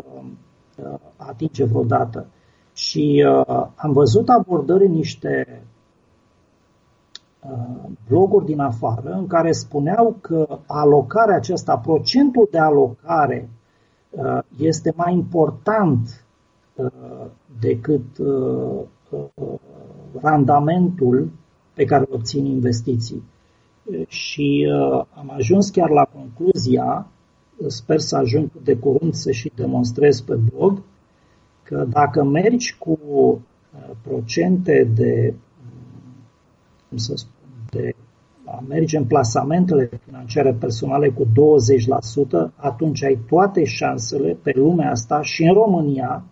uh, 0.84 1.00
atinge 1.16 1.64
vreodată. 1.64 2.28
Și 2.74 3.26
uh, 3.28 3.68
am 3.76 3.92
văzut 3.92 4.30
abordări 4.30 4.86
în 4.86 4.92
niște 4.92 5.46
uh, 5.50 5.81
bloguri 8.08 8.46
din 8.46 8.60
afară 8.60 9.12
în 9.12 9.28
care 9.28 9.52
spuneau 9.52 10.16
că 10.22 10.60
alocarea 10.66 11.36
aceasta, 11.36 11.78
procentul 11.78 12.48
de 12.52 12.58
alocare 12.58 13.50
uh, 14.10 14.40
este 14.58 14.94
mai 14.96 15.14
important 15.14 16.26
uh, 16.76 17.26
decât 17.60 18.18
uh, 18.18 18.80
uh, 19.10 19.54
randamentul 20.22 21.32
pe 21.74 21.86
care 21.86 22.06
îl 22.10 22.16
obțin 22.16 22.46
investiții. 22.46 23.24
Și 24.08 24.68
uh, 24.70 25.06
am 25.14 25.32
ajuns 25.36 25.70
chiar 25.70 25.90
la 25.90 26.04
concluzia, 26.04 27.08
sper 27.68 28.00
să 28.00 28.16
ajung 28.16 28.50
de 28.64 28.76
curând 28.76 29.14
să 29.14 29.32
și 29.32 29.52
demonstrez 29.56 30.22
pe 30.22 30.36
blog, 30.36 30.82
că 31.64 31.86
dacă 31.90 32.24
mergi 32.24 32.76
cu 32.78 33.00
uh, 33.02 33.40
procente 34.02 34.90
de, 34.96 35.34
cum 36.92 37.00
să 37.00 37.14
spun, 37.16 37.50
de 37.70 37.96
a 38.46 38.64
merge 38.68 38.98
în 38.98 39.06
plasamentele 39.06 39.90
financiare 40.06 40.54
personale 40.54 41.10
cu 41.10 41.26
20%, 41.26 41.30
atunci 42.56 43.04
ai 43.04 43.20
toate 43.28 43.64
șansele 43.64 44.38
pe 44.44 44.52
lumea 44.56 44.90
asta 44.90 45.22
și 45.22 45.44
în 45.44 45.54
România 45.54 46.24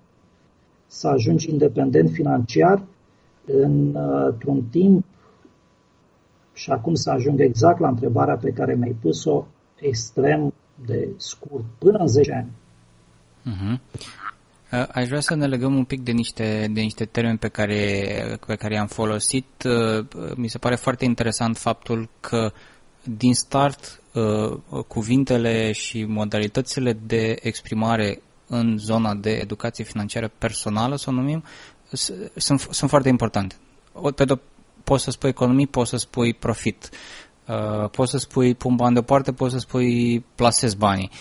să 0.88 1.08
ajungi 1.08 1.50
independent 1.50 2.10
financiar 2.10 2.84
într-un 3.46 4.62
timp 4.62 5.06
și 6.54 6.72
acum 6.72 6.94
să 6.94 7.10
ajung 7.10 7.40
exact 7.40 7.80
la 7.80 7.88
întrebarea 7.88 8.38
pe 8.38 8.52
care 8.52 8.76
mi-ai 8.76 8.96
pus-o 9.02 9.46
extrem 9.80 10.54
de 10.86 11.10
scurt, 11.18 11.64
până 11.78 11.98
în 11.98 12.08
10 12.08 12.34
ani. 12.34 12.52
Uh-huh. 13.46 13.80
Aș 14.70 15.08
vrea 15.08 15.20
să 15.20 15.36
ne 15.36 15.48
legăm 15.48 15.76
un 15.76 15.84
pic 15.84 16.02
de 16.02 16.12
niște, 16.12 16.68
de 16.72 16.82
niște 16.82 17.06
termeni 17.06 17.38
pe 17.38 17.48
care, 17.48 18.38
pe 18.46 18.56
care 18.56 18.74
i-am 18.74 18.88
folosit. 18.88 19.64
Uh, 19.64 20.06
mi 20.36 20.48
se 20.48 20.58
pare 20.58 20.76
foarte 20.76 21.06
interesant 21.06 21.58
faptul 21.58 22.10
că 22.20 22.52
din 23.04 23.34
start 23.34 24.02
uh, 24.14 24.84
cuvintele 24.88 25.72
și 25.72 26.04
modalitățile 26.04 26.94
de 26.94 27.36
exprimare 27.42 28.22
în 28.48 28.78
zona 28.78 29.16
de 29.16 29.32
educație 29.32 29.84
financiară 29.84 30.32
personală, 30.38 30.96
să 30.96 31.10
o 31.10 31.14
numim, 31.14 31.44
sunt, 32.36 32.60
sunt 32.60 32.90
foarte 32.90 33.10
importante. 33.10 33.56
Pe 34.16 34.26
de 34.26 34.40
poți 34.84 35.04
să 35.04 35.12
spui 35.12 35.30
economii, 35.30 35.68
poți 35.68 35.90
să 35.90 35.98
spui 35.98 36.34
profit, 36.34 36.90
uh, 37.48 37.90
poți 37.90 38.12
să 38.12 38.18
spui 38.18 38.56
pun 38.56 38.76
bani 38.76 38.94
deoparte, 38.94 39.34
poți 39.34 39.54
să 39.54 39.60
spui 39.60 40.26
plasez 40.36 40.74
banii. 40.74 41.12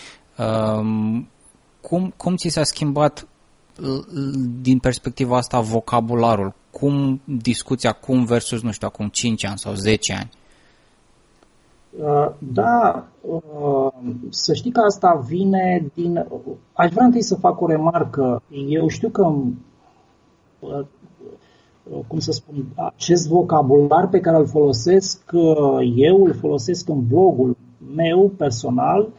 Cum, 1.81 2.13
cum 2.17 2.35
ți 2.35 2.47
s-a 2.47 2.63
schimbat 2.63 3.27
din 4.61 4.79
perspectiva 4.79 5.37
asta 5.37 5.59
vocabularul? 5.59 6.53
Cum 6.71 7.21
discuția 7.25 7.89
acum 7.89 8.25
versus, 8.25 8.61
nu 8.61 8.71
știu, 8.71 8.87
acum 8.87 9.07
5 9.07 9.45
ani 9.45 9.57
sau 9.57 9.73
10 9.73 10.13
ani? 10.13 10.29
Uh, 11.99 12.31
da, 12.37 13.07
uh, 13.21 13.93
să 14.29 14.53
știi 14.53 14.71
că 14.71 14.79
asta 14.79 15.25
vine 15.27 15.91
din... 15.93 16.25
Aș 16.73 16.91
vrea 16.91 17.05
întâi 17.05 17.21
să 17.23 17.35
fac 17.35 17.61
o 17.61 17.67
remarcă. 17.67 18.41
Eu 18.67 18.87
știu 18.87 19.09
că, 19.09 19.33
uh, 20.59 20.85
cum 22.07 22.19
să 22.19 22.31
spun, 22.31 22.65
acest 22.75 23.27
vocabular 23.27 24.07
pe 24.07 24.19
care 24.19 24.37
îl 24.37 24.47
folosesc, 24.47 25.31
eu 25.95 26.23
îl 26.25 26.33
folosesc 26.33 26.89
în 26.89 27.07
blogul 27.07 27.57
meu 27.95 28.31
personal, 28.37 29.01
Uh, 29.01 29.18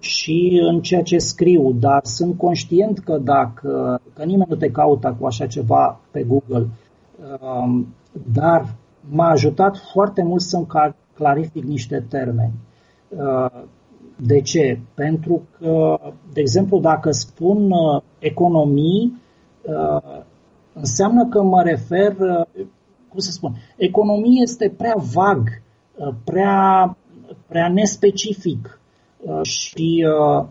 și 0.00 0.60
în 0.62 0.80
ceea 0.80 1.02
ce 1.02 1.18
scriu, 1.18 1.72
dar 1.72 2.00
sunt 2.02 2.38
conștient 2.38 2.98
că 2.98 3.18
dacă 3.18 4.00
că 4.14 4.24
nimeni 4.24 4.48
nu 4.48 4.56
te 4.56 4.70
caută 4.70 5.16
cu 5.20 5.26
așa 5.26 5.46
ceva 5.46 6.00
pe 6.10 6.22
Google, 6.22 6.66
um, 7.40 7.86
dar 8.32 8.74
m-a 9.10 9.28
ajutat 9.28 9.76
foarte 9.92 10.22
mult 10.22 10.40
să-mi 10.40 10.66
clarific 11.14 11.64
niște 11.64 12.04
termeni. 12.08 12.52
Uh, 13.08 13.62
de 14.16 14.40
ce? 14.40 14.78
Pentru 14.94 15.42
că, 15.58 15.98
de 16.32 16.40
exemplu, 16.40 16.80
dacă 16.80 17.10
spun 17.10 17.70
uh, 17.70 18.02
economii, 18.18 19.22
înseamnă 20.72 21.26
că 21.26 21.42
mă 21.42 21.62
refer, 21.62 22.16
cum 23.08 23.18
să 23.18 23.30
spun, 23.30 23.54
economie 23.76 24.42
este 24.42 24.74
prea 24.76 24.94
vag, 25.14 25.48
prea, 26.24 26.96
prea 27.46 27.68
nespecific 27.68 28.78
Uh, 28.78 28.83
și 29.42 30.06
uh, 30.08 30.44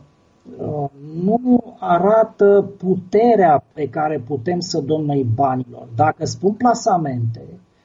uh, 0.60 0.90
nu 1.24 1.64
arată 1.80 2.72
puterea 2.78 3.64
pe 3.74 3.90
care 3.90 4.24
putem 4.28 4.60
să 4.60 4.82
dăm 4.82 5.02
noi 5.02 5.28
banilor. 5.36 5.88
Dacă 5.96 6.26
spun 6.26 6.54
plasamente, 6.54 7.42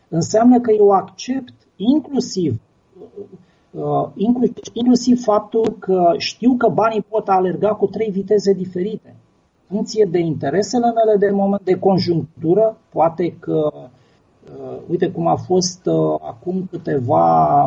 înseamnă 0.09 0.61
că 0.61 0.73
eu 0.73 0.91
accept 0.91 1.53
inclusiv 1.77 2.61
inclusiv 4.73 5.23
faptul 5.23 5.77
că 5.79 6.15
știu 6.17 6.55
că 6.55 6.69
banii 6.69 7.05
pot 7.09 7.29
alerga 7.29 7.75
cu 7.75 7.87
trei 7.87 8.11
viteze 8.11 8.53
diferite. 8.53 9.17
În 9.69 9.77
funcție 9.77 10.09
de 10.11 10.19
interesele 10.19 10.87
mele 10.87 11.17
de 11.19 11.31
moment, 11.31 11.63
de 11.63 11.79
conjunctură, 11.79 12.77
poate 12.89 13.37
că, 13.39 13.73
uite 14.87 15.11
cum 15.11 15.27
a 15.27 15.37
fost 15.37 15.89
acum 16.21 16.69
câteva, 16.71 17.63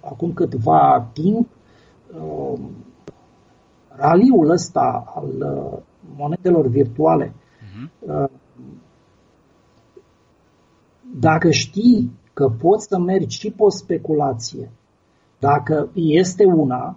acum 0.00 0.32
câteva 0.32 1.08
timp, 1.12 1.48
uh, 2.14 2.58
raliul 3.88 4.50
ăsta 4.50 5.12
al 5.14 5.28
uh, 5.28 5.78
monedelor 6.16 6.66
virtuale, 6.66 7.34
uh-huh. 7.34 8.28
dacă 11.20 11.50
știi 11.50 12.10
că 12.32 12.48
poți 12.48 12.86
să 12.86 12.98
mergi 12.98 13.38
și 13.38 13.50
pe 13.50 13.62
o 13.62 13.70
speculație, 13.70 14.70
dacă 15.38 15.90
este 15.94 16.44
una, 16.44 16.96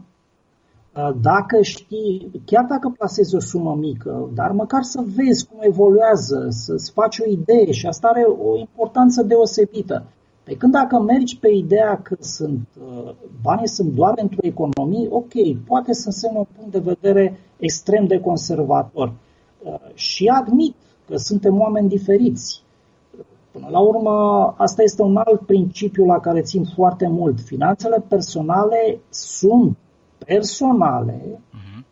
uh, 0.95 1.15
dacă 1.21 1.61
știi, 1.61 2.41
chiar 2.45 2.65
dacă 2.65 2.93
plasezi 2.97 3.35
o 3.35 3.39
sumă 3.39 3.75
mică, 3.75 4.29
dar 4.33 4.51
măcar 4.51 4.81
să 4.81 5.03
vezi 5.15 5.47
cum 5.47 5.57
evoluează, 5.61 6.47
să-ți 6.49 6.91
faci 6.91 7.19
o 7.19 7.29
idee 7.29 7.71
și 7.71 7.87
asta 7.87 8.07
are 8.07 8.21
o 8.21 8.57
importanță 8.57 9.23
deosebită. 9.23 10.05
Pe 10.45 10.55
când 10.57 10.71
dacă 10.71 10.99
mergi 10.99 11.37
pe 11.37 11.49
ideea 11.49 12.01
că 12.01 12.15
sunt, 12.19 12.67
uh, 12.79 13.11
banii 13.41 13.67
sunt 13.67 13.93
doar 13.93 14.13
pentru 14.13 14.39
economii, 14.41 15.07
ok, 15.09 15.33
poate 15.67 15.93
să 15.93 16.03
însemne 16.05 16.37
un 16.37 16.45
punct 16.55 16.71
de 16.71 16.79
vedere 16.79 17.39
extrem 17.57 18.05
de 18.05 18.19
conservator. 18.19 19.13
Uh, 19.63 19.79
și 19.93 20.27
admit 20.27 20.75
că 21.07 21.15
suntem 21.15 21.59
oameni 21.59 21.89
diferiți. 21.89 22.63
Până 23.51 23.67
la 23.69 23.79
urmă, 23.79 24.13
asta 24.57 24.83
este 24.83 25.01
un 25.01 25.17
alt 25.17 25.41
principiu 25.41 26.05
la 26.05 26.19
care 26.19 26.41
țin 26.41 26.63
foarte 26.75 27.07
mult. 27.07 27.39
Finanțele 27.39 28.03
personale 28.07 28.99
sunt 29.09 29.77
personale, 30.25 31.21
uh-huh. 31.21 31.83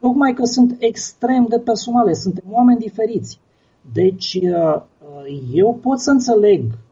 tocmai 0.00 0.32
că 0.32 0.44
sunt 0.44 0.76
extrem 0.78 1.46
de 1.48 1.58
personale, 1.58 2.12
suntem 2.12 2.44
oameni 2.50 2.78
diferiți. 2.78 3.38
Deci, 3.92 4.38
uh, 4.42 4.82
eu 5.52 5.78
pot 5.82 5.98
să 6.00 6.10
înțeleg 6.10 6.62
Uh, 6.62 6.91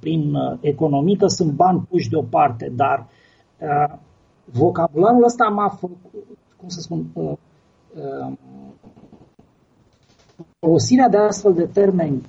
prin 0.00 0.34
uh, 0.34 0.58
economii, 0.60 1.16
că 1.16 1.26
sunt 1.26 1.52
bani 1.52 1.86
puși 1.88 2.08
deoparte, 2.08 2.72
dar 2.76 3.06
uh, 3.58 3.98
vocabularul 4.44 5.24
ăsta 5.24 5.44
m-a 5.44 5.68
făcut, 5.68 5.96
cum 6.56 6.68
să 6.68 6.80
spun, 6.80 7.06
uh, 7.12 7.32
uh, 7.94 8.32
folosirea 10.58 11.08
de 11.08 11.16
astfel 11.16 11.54
de 11.54 11.66
termeni 11.66 12.22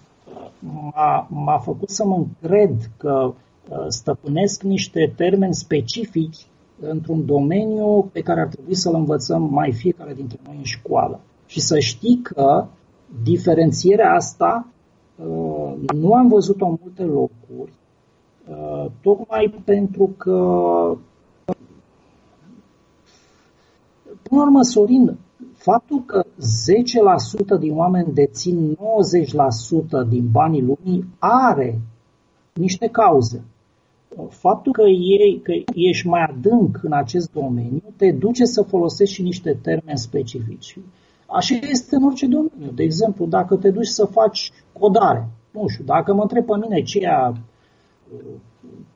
m-a, 0.59 1.27
m-a 1.29 1.57
făcut 1.57 1.89
să 1.89 2.05
mă 2.05 2.15
încred 2.15 2.89
că 2.97 3.33
uh, 3.69 3.85
stăpânesc 3.87 4.63
niște 4.63 5.13
termeni 5.15 5.53
specifici 5.53 6.45
într-un 6.79 7.25
domeniu 7.25 8.09
pe 8.11 8.21
care 8.21 8.41
ar 8.41 8.47
trebui 8.47 8.75
să-l 8.75 8.95
învățăm 8.95 9.41
mai 9.51 9.71
fiecare 9.71 10.13
dintre 10.13 10.39
noi 10.45 10.55
în 10.57 10.63
școală. 10.63 11.19
Și 11.45 11.59
să 11.59 11.79
știi 11.79 12.19
că 12.23 12.65
diferențierea 13.23 14.13
asta 14.13 14.67
Uh, 14.67 14.78
nu 15.95 16.13
am 16.13 16.27
văzut-o 16.27 16.65
în 16.65 16.77
multe 16.81 17.03
locuri, 17.03 17.73
uh, 18.49 18.85
tocmai 19.01 19.61
pentru 19.65 20.13
că, 20.17 20.33
până 24.21 24.41
la 24.41 24.41
urmă, 24.41 24.61
Sorin, 24.61 25.17
faptul 25.53 26.03
că 26.05 26.25
10% 26.37 27.57
din 27.59 27.77
oameni 27.77 28.13
dețin 28.13 28.77
90% 28.77 30.07
din 30.09 30.27
banii 30.31 30.61
lumii 30.61 31.05
are 31.19 31.79
niște 32.53 32.87
cauze. 32.87 33.43
Uh, 34.17 34.25
faptul 34.29 34.71
că, 34.71 34.81
ei, 34.81 35.41
că 35.43 35.51
ești 35.73 36.07
mai 36.07 36.23
adânc 36.23 36.79
în 36.83 36.93
acest 36.93 37.31
domeniu 37.31 37.81
te 37.95 38.11
duce 38.11 38.45
să 38.45 38.61
folosești 38.61 39.15
și 39.15 39.21
niște 39.21 39.57
termeni 39.61 39.97
specifici. 39.97 40.77
Așa 41.31 41.55
este 41.69 41.95
în 41.95 42.03
orice 42.03 42.25
domeniu. 42.25 42.71
De 42.75 42.83
exemplu, 42.83 43.25
dacă 43.25 43.55
te 43.55 43.69
duci 43.69 43.87
să 43.87 44.05
faci 44.05 44.51
codare, 44.79 45.27
nu 45.51 45.67
știu, 45.67 45.83
dacă 45.83 46.13
mă 46.13 46.21
întreb 46.21 46.45
pe 46.45 46.57
mine 46.57 46.81
ce 46.81 46.99
e 46.99 47.33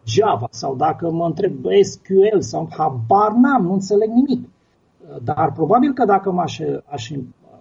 Java 0.06 0.48
sau 0.50 0.76
dacă 0.76 1.12
mă 1.12 1.26
întreb 1.26 1.54
SQL 1.82 2.40
sau 2.40 2.70
habar 2.78 3.32
n-am, 3.32 3.64
nu 3.64 3.74
înțeleg 3.74 4.10
nimic. 4.10 4.50
Dar 5.24 5.52
probabil 5.52 5.94
că 5.94 6.06
dacă 6.06 6.32
m-aș 6.32 6.60
aș 6.86 7.12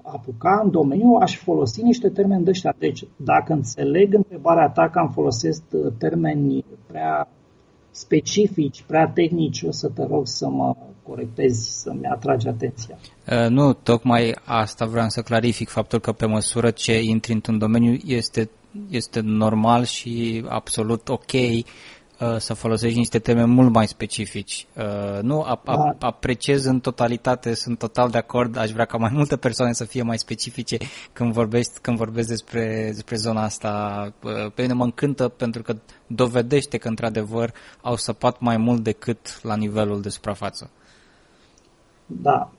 apuca 0.03 0.61
în 0.65 0.71
domeniu, 0.71 1.17
aș 1.21 1.37
folosi 1.37 1.83
niște 1.83 2.09
termeni 2.09 2.45
de 2.45 2.51
ăștia. 2.51 2.75
Deci, 2.79 3.05
dacă 3.17 3.53
înțeleg 3.53 4.15
întrebarea 4.15 4.69
ta 4.69 4.89
că 4.89 4.99
am 4.99 5.09
folosit 5.09 5.63
termeni 5.99 6.65
prea 6.87 7.29
specifici, 7.93 8.85
prea 8.87 9.09
tehnici, 9.09 9.63
o 9.63 9.71
să 9.71 9.89
te 9.89 10.07
rog 10.07 10.27
să 10.27 10.49
mă 10.49 10.77
corectezi, 11.03 11.81
să-mi 11.81 12.07
atragi 12.07 12.49
atenția. 12.49 12.99
Uh, 13.31 13.49
nu, 13.49 13.73
tocmai 13.73 14.37
asta 14.45 14.87
vreau 14.87 15.09
să 15.09 15.21
clarific, 15.21 15.69
faptul 15.69 15.99
că 15.99 16.13
pe 16.13 16.27
măsură 16.27 16.71
ce 16.71 17.01
intri 17.01 17.33
într-un 17.33 17.59
domeniu 17.59 17.99
este, 18.07 18.51
este 18.89 19.21
normal 19.21 19.85
și 19.85 20.45
absolut 20.49 21.09
ok 21.09 21.33
Uh, 21.33 21.63
să 22.39 22.55
folosești 22.55 22.99
niște 22.99 23.19
teme 23.19 23.45
mult 23.45 23.73
mai 23.73 23.87
specifici. 23.87 24.67
Uh, 24.77 25.23
nu 25.23 25.43
a, 25.43 25.61
a, 25.65 25.95
da. 25.99 26.07
apreciez 26.07 26.65
în 26.65 26.81
totalitate, 26.81 27.55
sunt 27.55 27.79
total 27.79 28.11
de 28.11 28.19
acord, 28.19 28.57
aș 28.57 28.71
vrea 28.71 28.85
ca 28.85 28.97
mai 28.97 29.11
multe 29.15 29.37
persoane 29.37 29.73
să 29.73 29.85
fie 29.85 30.03
mai 30.03 30.19
specifice 30.19 30.77
când 31.13 31.33
vorbești, 31.33 31.73
când 31.81 31.97
vorbesc 31.97 32.29
despre, 32.29 32.91
despre 32.93 33.17
zona 33.17 33.43
asta. 33.43 34.13
Uh, 34.25 34.53
pe 34.55 34.63
mine 34.63 34.75
mă 34.75 34.85
încântă 34.85 35.29
pentru 35.29 35.63
că 35.63 35.77
dovedește 36.07 36.79
că 36.79 36.89
într-adevăr 36.89 37.53
au 37.81 37.97
săpat 37.97 38.41
mai 38.41 38.57
mult 38.57 38.83
decât 38.83 39.41
la 39.43 39.57
nivelul 39.57 40.01
de 40.01 40.09
suprafață. 40.09 40.71
Da, 42.07 42.53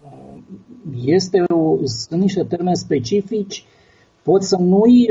este 1.05 1.43
o, 1.53 1.77
sunt 1.85 2.21
niște 2.21 2.43
termeni 2.43 2.75
specifici, 2.75 3.65
pot 4.23 4.43
să 4.43 4.57
nu-i 4.59 5.07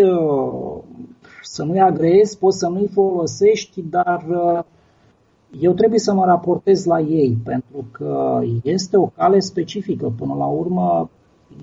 să 1.42 1.62
nu-i 1.62 1.80
agrezi, 1.80 2.38
poți 2.38 2.58
să 2.58 2.68
nu-i 2.68 2.88
folosești, 2.92 3.82
dar 3.90 4.24
uh, 4.28 4.64
eu 5.60 5.72
trebuie 5.72 5.98
să 5.98 6.12
mă 6.12 6.24
raportez 6.24 6.84
la 6.84 7.00
ei, 7.00 7.38
pentru 7.44 7.84
că 7.90 8.40
este 8.62 8.96
o 8.96 9.06
cale 9.06 9.38
specifică. 9.38 10.12
Până 10.18 10.34
la 10.34 10.46
urmă, 10.46 11.10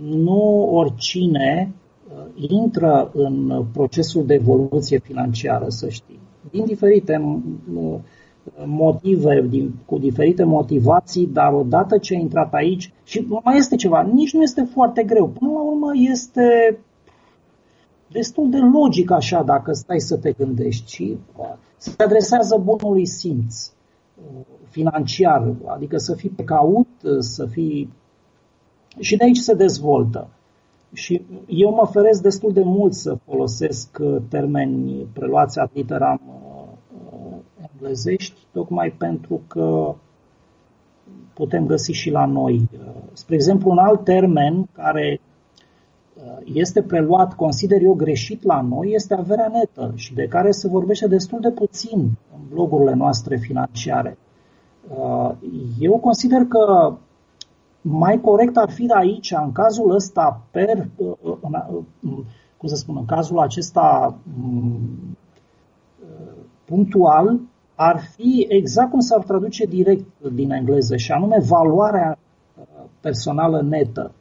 nu 0.03 0.69
oricine 0.73 1.71
uh, 2.07 2.49
intră 2.49 3.11
în 3.13 3.63
procesul 3.73 4.25
de 4.25 4.33
evoluție 4.33 4.99
financiară, 4.99 5.65
să 5.67 5.89
știi. 5.89 6.19
Din 6.51 6.65
diferite 6.65 7.41
uh, 7.73 7.95
motive, 8.65 9.45
din, 9.49 9.73
cu 9.85 9.97
diferite 9.97 10.43
motivații, 10.43 11.29
dar 11.33 11.53
odată 11.53 11.97
ce 11.97 12.15
ai 12.15 12.21
intrat 12.21 12.53
aici, 12.53 12.93
și 13.03 13.27
mai 13.43 13.57
este 13.57 13.75
ceva, 13.75 14.01
nici 14.13 14.33
nu 14.33 14.41
este 14.41 14.67
foarte 14.73 15.03
greu. 15.03 15.27
Până 15.27 15.51
la 15.51 15.61
urmă 15.61 15.91
este 16.11 16.77
destul 18.11 18.49
de 18.49 18.57
logic 18.57 19.11
așa 19.11 19.43
dacă 19.43 19.71
stai 19.71 19.99
să 19.99 20.17
te 20.17 20.31
gândești 20.31 20.91
și 20.91 21.17
se 21.77 22.03
adresează 22.03 22.61
bunului 22.63 23.05
simț 23.05 23.67
uh, 23.67 24.45
financiar, 24.69 25.53
adică 25.65 25.97
să 25.97 26.15
fii 26.15 26.29
pe 26.29 26.43
caut, 26.43 26.87
uh, 27.03 27.17
să 27.19 27.45
fii... 27.45 27.93
Și 28.99 29.15
de 29.15 29.23
aici 29.23 29.37
se 29.37 29.53
dezvoltă. 29.53 30.27
Și 30.93 31.25
eu 31.47 31.73
mă 31.73 31.85
feresc 31.91 32.21
destul 32.21 32.53
de 32.53 32.63
mult 32.63 32.93
să 32.93 33.17
folosesc 33.25 33.97
uh, 34.01 34.17
termeni 34.29 35.07
preluați 35.13 35.59
ad 35.59 35.69
literam 35.73 36.21
englezești, 37.71 38.39
tocmai 38.51 38.89
pentru 38.97 39.41
că 39.47 39.95
putem 41.33 41.65
găsi 41.65 41.91
și 41.91 42.09
la 42.09 42.25
noi. 42.25 42.69
Spre 43.13 43.35
exemplu, 43.35 43.71
un 43.71 43.77
alt 43.77 44.03
termen 44.03 44.69
care 44.71 45.21
este 46.43 46.81
preluat, 46.81 47.35
consider 47.35 47.81
eu, 47.81 47.93
greșit 47.93 48.43
la 48.43 48.61
noi, 48.61 48.91
este 48.93 49.13
averea 49.13 49.47
netă 49.47 49.91
și 49.95 50.13
de 50.13 50.27
care 50.27 50.51
se 50.51 50.67
vorbește 50.67 51.07
destul 51.07 51.39
de 51.39 51.51
puțin 51.51 51.99
în 52.33 52.39
blogurile 52.49 52.93
noastre 52.93 53.37
financiare. 53.37 54.17
Uh, 54.87 55.31
eu 55.79 55.97
consider 55.97 56.41
că 56.41 56.93
mai 57.81 58.21
corect 58.21 58.57
ar 58.57 58.69
fi 58.69 58.85
de 58.85 58.93
aici, 58.95 59.31
în 59.31 59.51
cazul 59.51 59.93
ăsta, 59.93 60.41
per, 60.51 60.87
uh, 60.95 61.11
uh, 61.21 61.83
cum 62.57 62.69
să 62.69 62.75
spun, 62.75 62.97
în 62.97 63.05
cazul 63.05 63.39
acesta 63.39 64.15
mm, 64.39 65.17
punctual, 66.65 67.39
ar 67.75 67.99
fi 68.15 68.45
exact 68.49 68.89
cum 68.89 68.99
s-ar 68.99 69.23
traduce 69.23 69.65
direct 69.65 70.05
din 70.33 70.51
engleză, 70.51 70.95
și 70.95 71.11
anume 71.11 71.39
valoarea 71.39 72.17
personală 72.99 73.61
netă. 73.61 74.11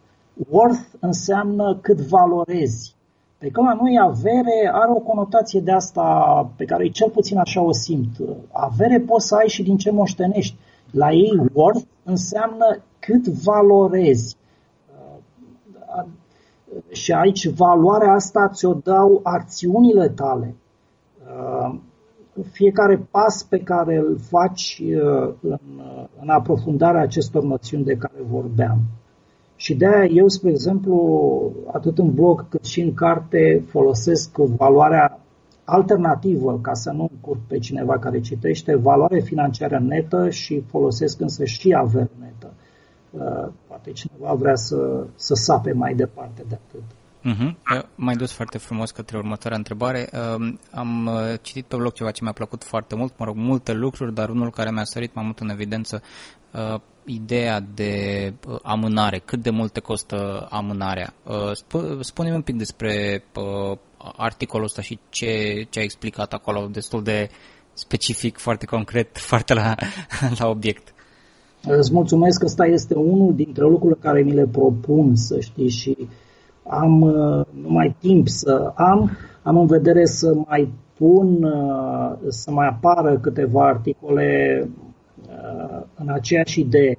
Worth 0.49 0.81
înseamnă 1.01 1.79
cât 1.83 2.01
valorezi. 2.01 2.97
Pe 3.39 3.49
că 3.49 3.61
la 3.61 3.75
noi 3.81 3.99
avere 4.01 4.71
are 4.73 4.91
o 4.91 4.99
conotație 4.99 5.61
de 5.61 5.73
asta 5.73 6.51
pe 6.57 6.65
care 6.65 6.89
cel 6.89 7.11
puțin 7.11 7.39
așa 7.39 7.61
o 7.61 7.73
simt. 7.73 8.11
Avere 8.53 9.01
poți 9.01 9.27
să 9.27 9.35
ai 9.35 9.49
și 9.49 9.63
din 9.63 9.77
ce 9.77 9.91
moștenești. 9.91 10.57
La 10.91 11.13
ei 11.13 11.43
worth 11.53 11.85
înseamnă 12.05 12.83
cât 12.99 13.27
valorezi. 13.27 14.37
Și 16.91 17.13
aici 17.13 17.49
valoarea 17.49 18.13
asta 18.13 18.49
ți-o 18.49 18.75
dau 18.75 19.21
acțiunile 19.23 20.09
tale. 20.09 20.55
Fiecare 22.51 23.07
pas 23.11 23.43
pe 23.43 23.59
care 23.59 23.97
îl 23.97 24.19
faci 24.19 24.83
în, 25.41 25.59
în 26.21 26.29
aprofundarea 26.29 27.01
acestor 27.01 27.43
noțiuni 27.43 27.85
de 27.85 27.97
care 27.97 28.23
vorbeam. 28.31 28.79
Și 29.59 29.75
de-aia 29.75 30.05
eu, 30.05 30.29
spre 30.29 30.51
exemplu, 30.51 31.53
atât 31.73 31.99
în 31.99 32.15
blog 32.15 32.49
cât 32.49 32.65
și 32.65 32.81
în 32.81 32.95
carte 32.95 33.65
folosesc 33.69 34.37
valoarea 34.37 35.21
alternativă, 35.65 36.59
ca 36.63 36.75
să 36.75 36.91
nu 36.91 37.09
încurc 37.13 37.41
pe 37.47 37.59
cineva 37.59 37.99
care 37.99 38.21
citește, 38.21 38.75
valoare 38.75 39.21
financiară 39.21 39.79
netă 39.79 40.31
și 40.31 40.63
folosesc 40.71 41.21
însă 41.21 41.45
și 41.45 41.75
avere 41.77 42.11
netă. 42.21 42.53
Uh, 43.11 43.53
poate 43.67 43.91
cineva 43.91 44.33
vrea 44.33 44.55
să, 44.55 45.07
să 45.15 45.35
sape 45.35 45.73
mai 45.73 45.95
departe 45.95 46.43
de 46.49 46.59
atât. 46.67 46.83
Uh-huh. 47.25 47.55
Mai 47.95 48.15
dus 48.15 48.33
foarte 48.33 48.59
frumos 48.59 48.91
către 48.91 49.17
următoarea 49.17 49.59
întrebare. 49.59 50.09
Uh, 50.13 50.55
am 50.71 51.07
uh, 51.07 51.39
citit 51.43 51.65
pe 51.65 51.77
blog 51.77 51.93
ceva 51.93 52.11
ce 52.11 52.23
mi-a 52.23 52.33
plăcut 52.33 52.65
foarte 52.65 52.95
mult, 52.95 53.19
mă 53.19 53.25
rog, 53.25 53.37
multe 53.37 53.73
lucruri, 53.73 54.15
dar 54.15 54.29
unul 54.29 54.51
care 54.51 54.71
mi-a 54.71 54.85
sărit 54.85 55.15
mai 55.15 55.25
mult 55.25 55.39
în 55.39 55.49
evidență 55.49 56.03
uh, 56.53 56.81
ideea 57.09 57.61
de 57.75 57.93
uh, 58.49 58.59
amânare, 58.63 59.23
cât 59.25 59.43
de 59.43 59.51
mult 59.51 59.73
te 59.73 59.81
costă 59.81 60.47
amânarea. 60.51 61.13
Uh, 61.27 61.51
sp- 61.51 62.01
spune-mi 62.01 62.35
un 62.35 62.43
pic 62.43 62.57
despre 62.57 63.23
uh, 63.37 63.79
articolul 64.17 64.65
ăsta 64.65 64.83
și 64.83 64.99
ce, 65.09 65.67
ce 65.71 65.79
a 65.79 65.83
explicat 65.83 66.33
acolo, 66.33 66.69
destul 66.73 67.03
de 67.03 67.29
specific, 67.73 68.37
foarte 68.37 68.67
concret, 68.67 69.19
foarte 69.31 69.55
la, 69.55 69.75
la 70.39 70.49
obiect. 70.49 70.95
Îți 71.63 71.93
mulțumesc 71.93 72.39
că 72.39 72.45
ăsta 72.45 72.67
este 72.67 72.95
unul 72.95 73.35
dintre 73.35 73.63
lucrurile 73.63 73.99
care 74.03 74.23
mi 74.23 74.35
le 74.35 74.47
propun, 74.53 75.15
să 75.15 75.41
știi, 75.41 75.69
și 75.69 75.97
am 76.69 76.99
numai 77.63 77.97
timp 77.99 78.29
să 78.29 78.73
am, 78.75 79.11
am 79.43 79.57
în 79.59 79.67
vedere 79.67 80.05
să 80.05 80.35
mai 80.47 80.73
pun, 80.97 81.39
să 82.29 82.51
mai 82.51 82.67
apară 82.67 83.19
câteva 83.19 83.67
articole 83.67 84.63
Uh, 84.63 84.88
în 85.99 86.09
aceeași 86.09 86.61
idee. 86.61 86.99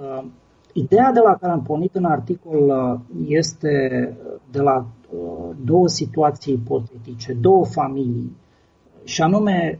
Uh, 0.00 0.24
ideea 0.72 1.12
de 1.12 1.20
la 1.20 1.34
care 1.34 1.52
am 1.52 1.62
pornit 1.62 1.94
în 1.94 2.04
articol 2.04 2.68
uh, 2.68 3.00
este 3.28 3.70
de 4.50 4.60
la 4.60 4.86
două 5.64 5.88
situații 5.88 6.52
ipotetice, 6.52 7.32
două 7.32 7.64
familii, 7.64 8.36
și 9.04 9.22
anume 9.22 9.78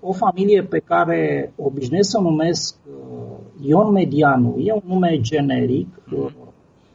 o 0.00 0.12
familie 0.12 0.62
pe 0.62 0.78
care 0.78 1.52
obișnuiesc 1.56 2.10
să 2.10 2.18
o 2.18 2.22
numesc 2.22 2.76
Ion 3.60 3.92
Medianu, 3.92 4.56
e 4.58 4.72
un 4.72 4.82
nume 4.84 5.20
generic 5.20 5.88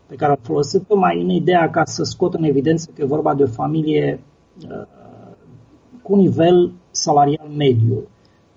pe 0.07 0.15
care 0.15 0.31
îl 0.31 0.37
folosesc 0.41 0.83
mai 0.93 1.21
în 1.21 1.29
ideea 1.29 1.69
ca 1.69 1.85
să 1.85 2.03
scot 2.03 2.33
în 2.33 2.43
evidență 2.43 2.91
că 2.95 3.01
e 3.01 3.05
vorba 3.05 3.35
de 3.35 3.43
o 3.43 3.47
familie 3.47 4.19
cu 6.01 6.15
nivel 6.15 6.71
salarial 6.91 7.47
mediu 7.57 8.07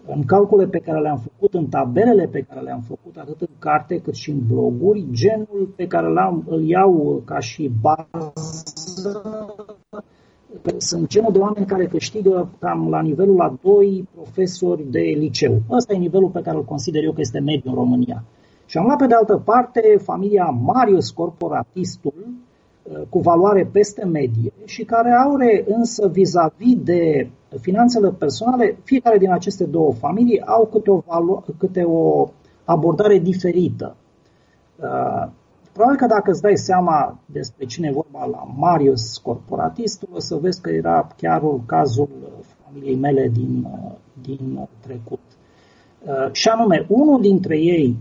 în 0.07 0.25
calcule 0.25 0.67
pe 0.67 0.79
care 0.79 1.01
le-am 1.01 1.19
făcut, 1.19 1.55
în 1.55 1.67
tabelele 1.67 2.27
pe 2.27 2.41
care 2.41 2.61
le-am 2.61 2.81
făcut, 2.81 3.17
atât 3.17 3.41
în 3.41 3.55
carte 3.59 4.01
cât 4.01 4.15
și 4.15 4.31
în 4.31 4.41
bloguri, 4.47 5.07
genul 5.11 5.73
pe 5.77 5.87
care 5.87 6.07
l-am, 6.07 6.45
îl 6.49 6.63
iau 6.63 7.23
ca 7.25 7.39
și 7.39 7.71
bază 7.81 8.33
sunt 10.77 11.09
genul 11.09 11.33
de 11.33 11.39
oameni 11.39 11.67
care 11.67 11.87
câștigă 11.87 12.49
cam 12.59 12.89
la 12.89 13.01
nivelul 13.01 13.37
la 13.37 13.55
2 13.63 14.09
profesori 14.15 14.91
de 14.91 15.01
liceu. 15.01 15.63
Ăsta 15.71 15.95
e 15.95 15.97
nivelul 15.97 16.29
pe 16.29 16.41
care 16.41 16.57
îl 16.57 16.65
consider 16.65 17.03
eu 17.03 17.13
că 17.13 17.21
este 17.21 17.39
mediu 17.39 17.71
în 17.71 17.77
România. 17.77 18.25
Și 18.67 18.79
am 18.79 18.85
luat 18.85 18.99
pe 18.99 19.07
de 19.07 19.15
altă 19.15 19.43
parte 19.45 19.97
familia 20.03 20.45
Marius 20.45 21.11
Corporatistul, 21.11 22.15
cu 23.09 23.19
valoare 23.19 23.69
peste 23.73 24.05
medie 24.05 24.53
și 24.65 24.85
care 24.85 25.15
are 25.17 25.65
însă 25.67 26.09
vis-a-vis 26.09 26.77
de 26.77 27.31
finanțele 27.61 28.11
personale, 28.11 28.79
fiecare 28.85 29.19
din 29.19 29.33
aceste 29.33 29.65
două 29.65 29.93
familii 29.93 30.41
au 30.41 30.67
câte 30.67 30.91
o, 30.91 31.01
valo- 31.01 31.57
câte 31.59 31.83
o 31.83 32.29
abordare 32.65 33.19
diferită. 33.19 33.97
Uh, 34.77 35.31
probabil 35.73 35.99
că 35.99 36.07
dacă 36.07 36.31
îți 36.31 36.43
dai 36.43 36.57
seama 36.57 37.19
despre 37.27 37.67
cine 37.67 37.89
e 37.89 37.93
vorba 37.93 38.27
la 38.27 38.49
Marius 38.57 39.19
Corporatistul, 39.19 40.09
o 40.15 40.19
să 40.19 40.37
vezi 40.37 40.61
că 40.61 40.71
era 40.71 41.09
chiar 41.17 41.43
cazul 41.67 42.09
familiei 42.65 42.97
mele 42.97 43.29
din, 43.29 43.67
din 44.23 44.69
trecut. 44.81 45.21
Și 46.33 46.49
anume, 46.49 46.87
unul 46.89 47.21
dintre 47.21 47.59
ei, 47.59 47.97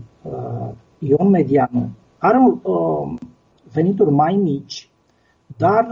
Ion 0.98 1.28
Medianu, 1.28 1.88
are 2.18 2.38
un, 2.38 2.58
venituri 3.72 4.10
mai 4.10 4.34
mici, 4.34 4.90
dar 5.56 5.86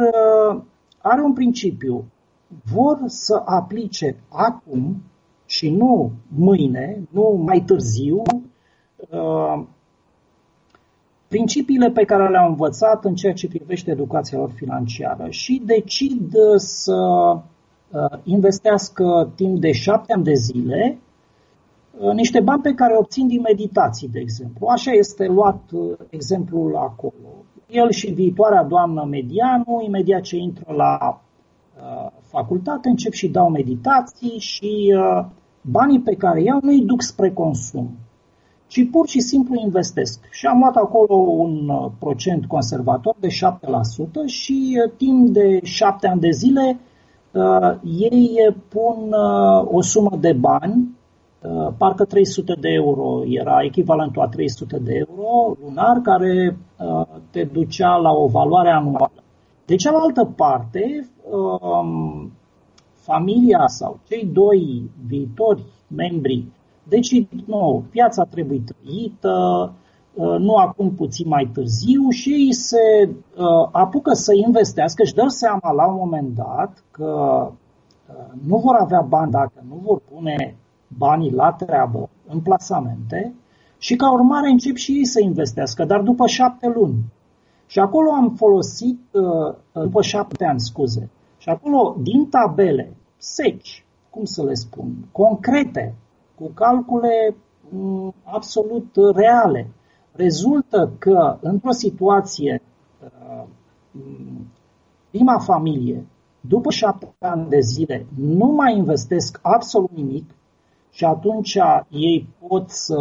are 0.98 1.22
un 1.22 1.32
principiu. 1.32 2.04
Vor 2.72 2.98
să 3.06 3.42
aplice 3.44 4.16
acum 4.28 5.02
și 5.46 5.70
nu 5.70 6.12
mâine, 6.28 7.02
nu 7.10 7.42
mai 7.44 7.60
târziu, 7.60 8.22
uh, 9.10 9.64
principiile 11.28 11.90
pe 11.90 12.04
care 12.04 12.28
le-au 12.28 12.48
învățat 12.48 13.04
în 13.04 13.14
ceea 13.14 13.32
ce 13.32 13.48
privește 13.48 13.90
educația 13.90 14.38
lor 14.38 14.50
financiară 14.50 15.26
și 15.28 15.62
decid 15.64 16.34
să 16.56 16.96
uh, 17.90 18.18
investească 18.24 19.32
timp 19.34 19.60
de 19.60 19.72
șapte 19.72 20.12
ani 20.12 20.24
de 20.24 20.34
zile 20.34 20.98
uh, 21.98 22.12
niște 22.12 22.40
bani 22.40 22.62
pe 22.62 22.74
care 22.74 22.96
obțin 22.96 23.26
din 23.26 23.40
meditații, 23.40 24.08
de 24.08 24.18
exemplu. 24.18 24.66
Așa 24.66 24.90
este 24.90 25.26
luat 25.26 25.62
exemplul 26.10 26.76
acolo. 26.76 27.44
El 27.70 27.90
și 27.90 28.10
viitoarea 28.10 28.62
doamnă 28.62 29.06
Medianu, 29.10 29.82
imediat 29.86 30.20
ce 30.20 30.36
intră 30.36 30.72
la 30.72 31.20
facultate, 32.20 32.88
încep 32.88 33.12
și 33.12 33.28
dau 33.28 33.48
meditații 33.48 34.38
și 34.38 34.94
banii 35.60 36.00
pe 36.00 36.14
care 36.14 36.42
iau 36.42 36.58
nu 36.62 36.70
îi 36.70 36.84
duc 36.84 37.02
spre 37.02 37.30
consum, 37.30 37.90
ci 38.66 38.90
pur 38.90 39.08
și 39.08 39.20
simplu 39.20 39.54
investesc. 39.54 40.20
Și 40.30 40.46
am 40.46 40.58
luat 40.58 40.76
acolo 40.76 41.14
un 41.14 41.68
uh, 41.68 41.90
procent 41.98 42.46
conservator 42.46 43.16
de 43.20 43.28
7% 43.28 43.30
și 44.26 44.78
uh, 44.84 44.92
timp 44.96 45.28
de 45.28 45.60
7 45.62 46.06
ani 46.06 46.20
de 46.20 46.30
zile 46.30 46.78
uh, 47.32 47.74
ei 47.82 48.56
pun 48.68 49.12
o 49.64 49.80
sumă 49.80 50.16
de 50.20 50.32
bani, 50.32 50.98
parcă 51.78 52.04
300 52.04 52.54
de 52.60 52.68
euro 52.68 53.22
era 53.26 53.62
echivalentul 53.62 54.22
a 54.22 54.28
300 54.28 54.78
de 54.78 54.92
euro 55.08 55.56
lunar, 55.64 56.00
care 56.02 56.56
te 57.30 57.44
ducea 57.44 57.96
la 57.96 58.10
o 58.10 58.26
valoare 58.26 58.70
anuală. 58.70 59.22
De 59.64 59.74
cealaltă 59.74 60.32
parte, 60.36 61.08
um, 61.30 62.32
familia 62.94 63.66
sau 63.66 63.98
cei 64.08 64.26
doi 64.32 64.90
viitori 65.06 65.64
membri 65.86 66.44
decid, 66.82 67.28
nu, 67.46 67.84
viața 67.90 68.24
trebuie 68.24 68.62
trăită, 68.70 69.72
uh, 70.14 70.38
nu 70.38 70.54
acum 70.54 70.94
puțin 70.94 71.28
mai 71.28 71.50
târziu 71.52 72.08
și 72.08 72.30
ei 72.30 72.52
se 72.52 73.08
uh, 73.08 73.68
apucă 73.72 74.12
să 74.12 74.32
investească 74.34 75.04
și 75.04 75.14
dă 75.14 75.24
seama 75.26 75.72
la 75.72 75.86
un 75.86 75.96
moment 75.96 76.34
dat 76.34 76.84
că 76.90 77.12
uh, 78.08 78.32
nu 78.46 78.56
vor 78.56 78.74
avea 78.74 79.00
bani 79.00 79.30
dacă 79.30 79.64
nu 79.68 79.80
vor 79.82 80.00
pune 80.12 80.56
banii 80.98 81.32
la 81.32 81.52
treabă 81.52 82.08
în 82.28 82.40
plasamente 82.40 83.34
și 83.78 83.96
ca 83.96 84.12
urmare 84.12 84.48
încep 84.48 84.76
și 84.76 84.92
ei 84.92 85.04
să 85.04 85.20
investească, 85.20 85.84
dar 85.84 86.00
după 86.00 86.26
șapte 86.26 86.72
luni. 86.74 87.12
Și 87.66 87.78
acolo 87.78 88.10
am 88.10 88.34
folosit, 88.34 89.00
după 89.72 90.02
șapte 90.02 90.44
ani, 90.44 90.60
scuze, 90.60 91.10
și 91.38 91.48
acolo, 91.48 91.96
din 92.02 92.28
tabele 92.28 92.96
seci, 93.16 93.84
cum 94.10 94.24
să 94.24 94.44
le 94.44 94.54
spun, 94.54 94.92
concrete, 95.12 95.94
cu 96.34 96.50
calcule 96.54 97.34
mm, 97.68 98.14
absolut 98.24 98.96
reale, 99.14 99.70
rezultă 100.12 100.92
că 100.98 101.38
într-o 101.40 101.70
situație 101.70 102.62
uh, 103.02 103.44
prima 105.10 105.38
familie, 105.38 106.06
după 106.40 106.70
șapte 106.70 107.14
ani 107.18 107.48
de 107.48 107.60
zile, 107.60 108.06
nu 108.16 108.46
mai 108.46 108.76
investesc 108.76 109.38
absolut 109.42 109.90
nimic 109.90 110.30
și 110.90 111.04
atunci 111.04 111.58
ei 111.88 112.28
pot 112.48 112.70
să 112.70 112.98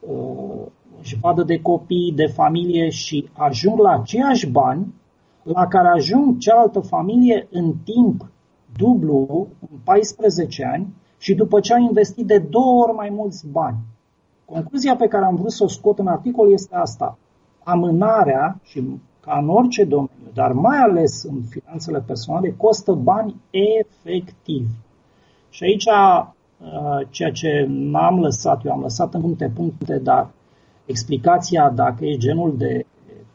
uh, 0.00 0.66
își 1.00 1.18
vadă 1.20 1.42
de 1.42 1.60
copii, 1.60 2.12
de 2.16 2.26
familie 2.26 2.88
și 2.88 3.28
ajung 3.32 3.78
la 3.78 3.90
aceiași 3.90 4.46
bani 4.46 4.94
la 5.42 5.66
care 5.66 5.88
ajung 5.88 6.38
cealaltă 6.38 6.80
familie 6.80 7.48
în 7.50 7.74
timp 7.84 8.30
dublu 8.76 9.48
în 9.70 9.78
14 9.84 10.64
ani 10.64 10.94
și 11.18 11.34
după 11.34 11.60
ce 11.60 11.74
a 11.74 11.78
investit 11.78 12.26
de 12.26 12.38
două 12.38 12.82
ori 12.82 12.96
mai 12.96 13.10
mulți 13.10 13.46
bani. 13.48 13.76
Concluzia 14.44 14.96
pe 14.96 15.08
care 15.08 15.24
am 15.24 15.34
vrut 15.34 15.50
să 15.50 15.64
o 15.64 15.68
scot 15.68 15.98
în 15.98 16.06
articol 16.06 16.52
este 16.52 16.74
asta. 16.74 17.18
Amânarea, 17.64 18.60
și 18.62 18.82
ca 19.20 19.38
în 19.42 19.48
orice 19.48 19.84
domeniu, 19.84 20.30
dar 20.34 20.52
mai 20.52 20.78
ales 20.78 21.22
în 21.22 21.42
finanțele 21.48 22.00
personale, 22.00 22.54
costă 22.56 22.92
bani 22.92 23.34
efectiv. 23.50 24.68
Și 25.50 25.64
aici, 25.64 25.84
uh, 25.84 26.26
ceea 27.10 27.30
ce 27.30 27.64
n-am 27.68 28.20
lăsat, 28.20 28.64
eu 28.64 28.72
am 28.72 28.80
lăsat 28.80 29.14
în 29.14 29.20
puncte, 29.20 29.50
puncte, 29.54 29.98
dar 29.98 30.30
explicația, 30.84 31.70
dacă 31.70 32.04
e 32.04 32.16
genul 32.16 32.56
de 32.56 32.86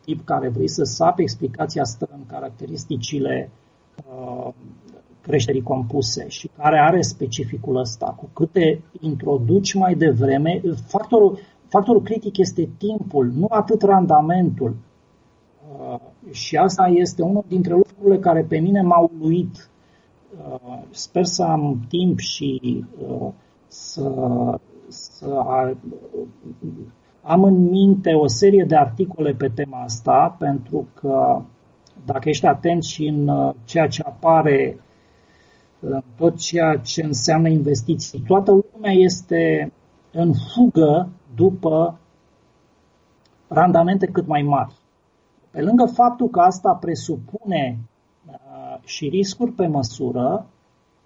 tip 0.05 0.25
care 0.25 0.49
vrei 0.49 0.67
să 0.67 0.83
sape, 0.83 1.21
explicația 1.21 1.83
stă 1.83 2.09
în 2.11 2.25
caracteristicile 2.27 3.49
uh, 3.95 4.53
creșterii 5.21 5.61
compuse 5.61 6.27
și 6.27 6.49
care 6.57 6.79
are 6.79 7.01
specificul 7.01 7.75
ăsta. 7.75 8.15
Cu 8.17 8.29
câte 8.33 8.81
introduci 8.99 9.73
mai 9.73 9.95
devreme, 9.95 10.61
factorul, 10.87 11.37
factorul 11.67 12.01
critic 12.01 12.37
este 12.37 12.69
timpul, 12.77 13.31
nu 13.35 13.47
atât 13.49 13.81
randamentul. 13.81 14.75
Uh, 15.79 15.99
și 16.31 16.57
asta 16.57 16.87
este 16.87 17.21
unul 17.21 17.43
dintre 17.47 17.73
lucrurile 17.73 18.19
care 18.19 18.45
pe 18.49 18.57
mine 18.57 18.81
m-au 18.81 19.11
uluit. 19.19 19.69
Uh, 20.37 20.81
sper 20.89 21.23
să 21.23 21.43
am 21.43 21.85
timp 21.87 22.19
și 22.19 22.85
uh, 23.07 23.31
să, 23.67 24.11
să 24.87 25.43
am 27.21 27.43
în 27.43 27.69
minte 27.69 28.13
o 28.13 28.27
serie 28.27 28.63
de 28.67 28.75
articole 28.75 29.33
pe 29.33 29.49
tema 29.55 29.81
asta, 29.81 30.35
pentru 30.39 30.87
că 30.93 31.41
dacă 32.05 32.29
ești 32.29 32.45
atent 32.45 32.83
și 32.83 33.05
în 33.05 33.53
ceea 33.63 33.87
ce 33.87 34.03
apare 34.05 34.79
tot 36.17 36.37
ceea 36.37 36.77
ce 36.77 37.03
înseamnă 37.03 37.47
investiții. 37.49 38.23
Toată 38.27 38.51
lumea 38.51 38.91
este 38.91 39.71
în 40.11 40.33
fugă 40.53 41.09
după 41.35 41.99
randamente 43.47 44.05
cât 44.05 44.27
mai 44.27 44.41
mari. 44.41 44.73
Pe 45.51 45.61
lângă 45.61 45.85
faptul 45.85 46.29
că 46.29 46.39
asta 46.39 46.73
presupune 46.73 47.77
uh, 47.79 47.92
și 48.85 49.07
riscuri 49.07 49.51
pe 49.51 49.67
măsură, 49.67 50.45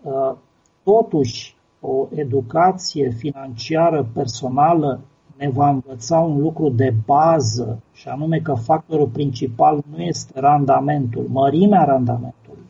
uh, 0.03 0.35
totuși 0.83 1.55
o 1.79 2.07
educație 2.15 3.09
financiară 3.09 4.09
personală 4.13 4.99
ne 5.37 5.49
va 5.49 5.69
învăța 5.69 6.19
un 6.19 6.41
lucru 6.41 6.69
de 6.69 6.93
bază, 7.05 7.81
și 7.93 8.07
anume 8.07 8.37
că 8.37 8.53
factorul 8.53 9.07
principal 9.07 9.83
nu 9.95 10.01
este 10.01 10.39
randamentul, 10.39 11.25
mărimea 11.29 11.83
randamentului, 11.83 12.65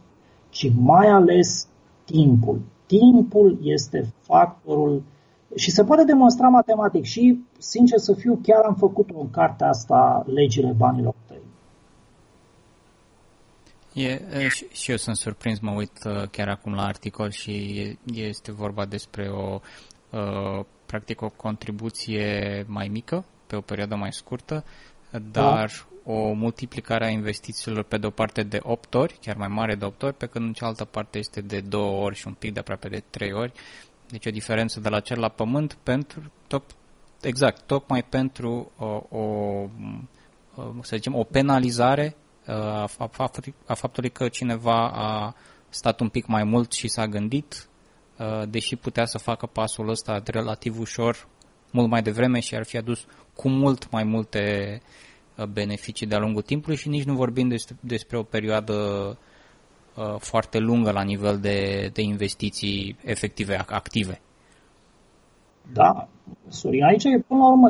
ci 0.50 0.72
mai 0.76 1.08
ales 1.08 1.68
timpul. 2.06 2.62
Timpul 2.86 3.60
este 3.62 4.14
factorul 4.22 5.04
și 5.56 5.72
se 5.72 5.84
poate 5.84 6.04
demonstra 6.04 6.48
matematic 6.48 7.04
și, 7.04 7.40
sincer 7.58 7.98
să 7.98 8.14
fiu, 8.14 8.40
chiar 8.42 8.64
am 8.64 8.76
făcut-o 8.76 9.20
în 9.20 9.30
cartea 9.30 9.68
asta, 9.68 10.24
Legile 10.26 10.74
banilor 10.78 11.16
tăi. 11.27 11.27
E, 13.98 14.48
și, 14.48 14.66
și 14.72 14.92
eu 14.92 14.98
sunt 14.98 15.16
surprins, 15.16 15.60
mă 15.60 15.72
uit 15.72 16.04
uh, 16.06 16.28
chiar 16.32 16.48
acum 16.48 16.74
la 16.74 16.84
articol 16.84 17.30
și 17.30 17.98
este 18.14 18.52
vorba 18.52 18.86
despre 18.86 19.30
o, 19.30 19.60
uh, 20.10 20.66
practic 20.86 21.22
o 21.22 21.30
contribuție 21.30 22.64
mai 22.68 22.88
mică, 22.88 23.26
pe 23.48 23.56
o 23.56 23.62
perioadă 23.62 23.96
mai 23.96 24.14
scurtă, 24.14 24.64
dar 25.12 25.22
da 25.32 25.66
o 26.10 26.34
multiplicare 26.34 27.06
a 27.06 27.10
investițiilor 27.10 27.84
pe 27.84 27.98
de 27.98 28.06
o 28.06 28.10
parte 28.10 28.44
de 28.44 28.60
8 28.62 28.94
ori, 28.94 29.18
chiar 29.22 29.36
mai 29.36 29.48
mare 29.48 29.76
de 29.76 29.86
8 29.86 30.04
ori, 30.04 30.14
pe 30.14 30.26
când 30.26 30.46
în 30.46 30.54
cealaltă 30.54 30.86
parte 30.86 31.18
este 31.18 31.42
de 31.42 31.60
2 31.60 31.82
ori 31.82 32.16
și 32.16 32.28
un 32.28 32.34
pic 32.34 32.54
de 32.54 32.60
aproape 32.60 32.88
de 32.88 33.04
3 33.10 33.34
ori. 33.34 33.52
Deci 34.10 34.26
o 34.26 34.30
diferență 34.30 34.80
de 34.80 34.90
la 34.90 35.00
cer 35.00 35.18
la 35.18 35.30
pământ 35.30 35.78
pentru, 35.84 36.32
tot, 36.48 36.76
exact, 37.22 37.62
tocmai 37.62 38.04
pentru 38.04 38.72
o, 38.78 39.18
o, 39.18 39.70
să 40.82 40.96
zicem, 40.96 41.16
o 41.16 41.24
penalizare 41.24 42.16
a, 42.48 42.88
a 43.66 43.74
faptului 43.74 44.10
că 44.10 44.28
cineva 44.28 44.90
a 44.94 45.36
stat 45.70 46.00
un 46.00 46.10
pic 46.10 46.26
mai 46.26 46.44
mult 46.44 46.72
și 46.72 46.88
s-a 46.88 47.08
gândit, 47.08 47.68
deși 48.50 48.76
putea 48.76 49.06
să 49.06 49.18
facă 49.18 49.46
pasul 49.46 49.90
ăsta 49.90 50.22
relativ 50.26 50.80
ușor 50.80 51.28
mult 51.72 51.90
mai 51.90 52.02
devreme 52.02 52.40
și 52.40 52.56
ar 52.56 52.66
fi 52.66 52.78
adus 52.78 53.06
cu 53.36 53.50
mult 53.50 53.92
mai 53.92 54.04
multe 54.04 54.82
Uh, 55.38 55.46
beneficii 55.46 56.08
de-a 56.08 56.20
lungul 56.20 56.42
timpului 56.42 56.78
și 56.78 56.90
nici 56.90 57.04
nu 57.04 57.14
vorbim 57.14 57.56
despre 57.80 58.18
o 58.18 58.24
perioadă 58.24 58.74
uh, 59.96 60.16
foarte 60.20 60.58
lungă 60.58 60.92
la 60.92 61.04
nivel 61.04 61.40
de, 61.40 61.90
de 61.94 62.02
investiții 62.02 62.98
efective, 63.04 63.64
active. 63.68 64.22
Da, 65.74 66.08
Sorin, 66.48 66.84
aici 66.84 67.04
e 67.04 67.20
până 67.28 67.40
la 67.40 67.52
urmă, 67.52 67.70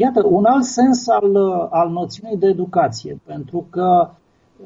Iată, 0.00 0.26
un 0.26 0.44
alt 0.44 0.64
sens 0.64 1.08
al, 1.08 1.36
al 1.70 1.90
noțiunii 1.90 2.36
de 2.36 2.46
educație, 2.46 3.20
pentru 3.24 3.66
că 3.70 4.10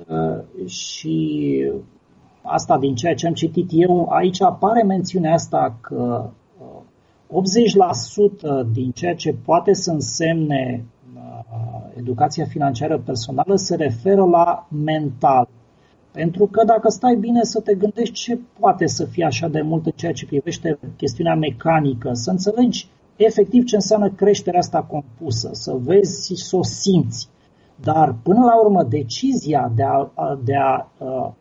uh, 0.08 0.66
și 0.66 1.72
asta 2.42 2.78
din 2.78 2.94
ceea 2.94 3.14
ce 3.14 3.26
am 3.26 3.32
citit 3.32 3.68
eu, 3.70 4.08
aici 4.08 4.42
apare 4.42 4.82
mențiunea 4.82 5.32
asta 5.32 5.76
că 5.80 6.30
80% 7.28 8.72
din 8.72 8.90
ceea 8.90 9.14
ce 9.14 9.34
poate 9.44 9.72
să 9.72 9.90
însemne 9.90 10.84
educația 11.96 12.44
financiară 12.44 12.98
personală 12.98 13.56
se 13.56 13.76
referă 13.76 14.24
la 14.24 14.66
mental. 14.84 15.48
Pentru 16.10 16.46
că 16.46 16.64
dacă 16.64 16.88
stai 16.88 17.16
bine 17.16 17.42
să 17.42 17.60
te 17.60 17.74
gândești 17.74 18.14
ce 18.14 18.38
poate 18.58 18.86
să 18.86 19.04
fie 19.04 19.24
așa 19.24 19.48
de 19.48 19.60
mult 19.60 19.86
în 19.86 19.92
ceea 19.96 20.12
ce 20.12 20.26
privește 20.26 20.78
chestiunea 20.96 21.34
mecanică, 21.34 22.10
să 22.12 22.30
înțelegi 22.30 22.88
efectiv 23.16 23.64
ce 23.64 23.74
înseamnă 23.74 24.10
creșterea 24.10 24.58
asta 24.58 24.82
compusă, 24.82 25.48
să 25.52 25.76
vezi 25.82 26.26
și 26.26 26.36
să 26.36 26.56
o 26.56 26.62
simți. 26.62 27.28
Dar 27.80 28.14
până 28.22 28.44
la 28.44 28.60
urmă 28.60 28.82
decizia 28.82 29.72
de 29.74 29.82
a, 29.82 30.10
de 30.44 30.56
a, 30.56 30.88
a 30.98 31.34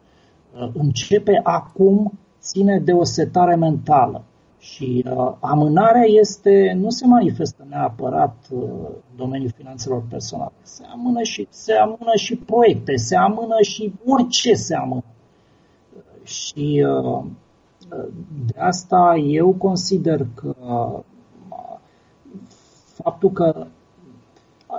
începe 0.73 1.39
acum 1.43 2.11
ține 2.39 2.79
de 2.79 2.91
o 2.91 3.03
setare 3.03 3.55
mentală. 3.55 4.23
Și 4.59 5.05
uh, 5.07 5.35
amânarea 5.39 6.03
este, 6.05 6.77
nu 6.79 6.89
se 6.89 7.05
manifestă 7.05 7.65
neapărat 7.69 8.35
uh, 8.49 8.61
în 9.09 9.15
domeniul 9.15 9.53
finanțelor 9.55 10.03
personale. 10.09 10.51
Se 10.61 10.83
amână, 10.91 11.23
și, 11.23 11.47
se 11.49 11.73
amână 11.73 12.11
și 12.15 12.35
proiecte, 12.35 12.95
se 12.95 13.15
amână 13.15 13.55
și 13.61 13.93
orice 14.05 14.53
se 14.53 14.75
amână. 14.75 15.03
Și 16.23 16.85
uh, 16.87 17.23
de 18.45 18.59
asta 18.59 19.15
eu 19.27 19.53
consider 19.53 20.27
că 20.35 20.55
uh, 20.59 20.99
faptul 23.03 23.31
că 23.31 23.67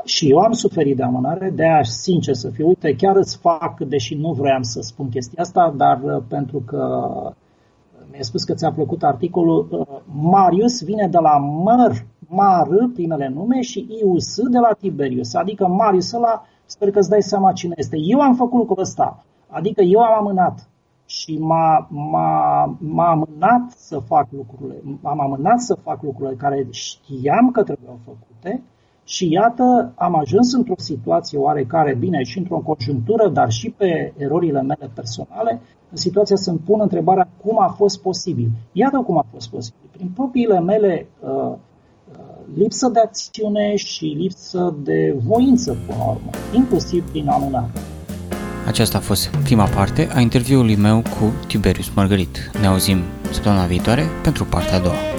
și 0.05 0.31
eu 0.31 0.39
am 0.39 0.53
suferit 0.53 0.97
de 0.97 1.03
amânare, 1.03 1.51
de 1.51 1.62
aia, 1.62 1.83
sincer 1.83 2.35
să 2.35 2.51
fiu, 2.51 2.66
uite, 2.66 2.95
chiar 2.97 3.16
îți 3.16 3.37
fac, 3.37 3.81
deși 3.81 4.14
nu 4.14 4.33
vroiam 4.33 4.62
să 4.62 4.81
spun 4.81 5.09
chestia 5.09 5.43
asta, 5.43 5.75
dar 5.77 6.01
uh, 6.03 6.22
pentru 6.29 6.62
că 6.66 7.11
mi-a 8.11 8.22
spus 8.22 8.45
că 8.45 8.55
ți-a 8.55 8.72
plăcut 8.72 9.03
articolul, 9.03 9.68
uh, 9.70 10.01
Marius 10.20 10.83
vine 10.83 11.09
de 11.09 11.18
la 11.18 11.39
Măr, 11.39 12.05
Mar, 12.29 12.68
primele 12.95 13.29
nume, 13.35 13.61
și 13.61 13.87
Ius 14.03 14.49
de 14.51 14.59
la 14.59 14.72
Tiberius, 14.79 15.35
adică 15.35 15.66
Marius 15.66 16.12
ăla, 16.12 16.47
sper 16.66 16.91
că 16.91 16.99
îți 16.99 17.09
dai 17.09 17.22
seama 17.22 17.53
cine 17.53 17.75
este. 17.77 17.97
Eu 17.99 18.20
am 18.20 18.35
făcut 18.35 18.59
lucrul 18.59 18.81
ăsta, 18.81 19.25
adică 19.49 19.83
eu 19.83 20.01
am 20.01 20.18
amânat 20.18 20.68
și 21.07 21.38
m-a, 21.38 21.86
m-a, 21.90 22.76
m-a 22.78 23.11
amânat 23.11 23.70
să 23.70 23.98
fac 23.98 24.28
lucrurile, 24.30 24.82
am 25.02 25.20
amânat 25.20 25.61
să 25.61 25.74
fac 25.74 26.02
lucrurile 26.02 26.36
care 26.36 26.66
știam 26.70 27.50
că 27.50 27.62
trebuiau 27.62 27.98
făcute 28.05 28.62
și 29.05 29.32
iată, 29.32 29.92
am 29.94 30.14
ajuns 30.14 30.52
într-o 30.52 30.74
situație 30.76 31.38
oarecare 31.38 31.94
bine 31.94 32.22
și 32.22 32.38
într-o 32.38 32.59
conjunctură, 32.59 33.28
dar 33.28 33.50
și 33.50 33.70
pe 33.70 34.12
erorile 34.16 34.62
mele 34.62 34.90
personale, 34.94 35.61
în 35.90 35.96
situația 35.96 36.36
să-mi 36.36 36.59
pun 36.59 36.80
întrebarea 36.80 37.28
cum 37.44 37.61
a 37.61 37.68
fost 37.68 38.02
posibil. 38.02 38.50
Iată 38.72 39.02
cum 39.07 39.18
a 39.18 39.26
fost 39.30 39.50
posibil. 39.50 39.88
Prin 39.92 40.11
propriile 40.14 40.61
mele 40.61 41.07
uh, 41.20 41.30
uh 41.30 41.57
lipsă 42.55 42.88
de 42.88 43.00
acțiune 43.00 43.76
și 43.76 44.05
lipsă 44.05 44.74
de 44.82 45.16
voință, 45.26 45.76
până 45.86 45.98
la 45.98 46.11
urmă, 46.11 46.30
inclusiv 46.52 47.11
prin 47.11 47.28
amânare. 47.28 47.70
Aceasta 48.67 48.99
a 48.99 49.01
fost 49.01 49.27
prima 49.27 49.65
parte 49.65 50.09
a 50.15 50.21
interviului 50.21 50.77
meu 50.77 51.03
cu 51.19 51.33
Tiberius 51.47 51.91
Margarit. 51.95 52.51
Ne 52.61 52.67
auzim 52.67 53.03
săptămâna 53.31 53.67
viitoare 53.67 54.07
pentru 54.23 54.45
partea 54.45 54.77
a 54.77 54.81
doua. 54.81 55.14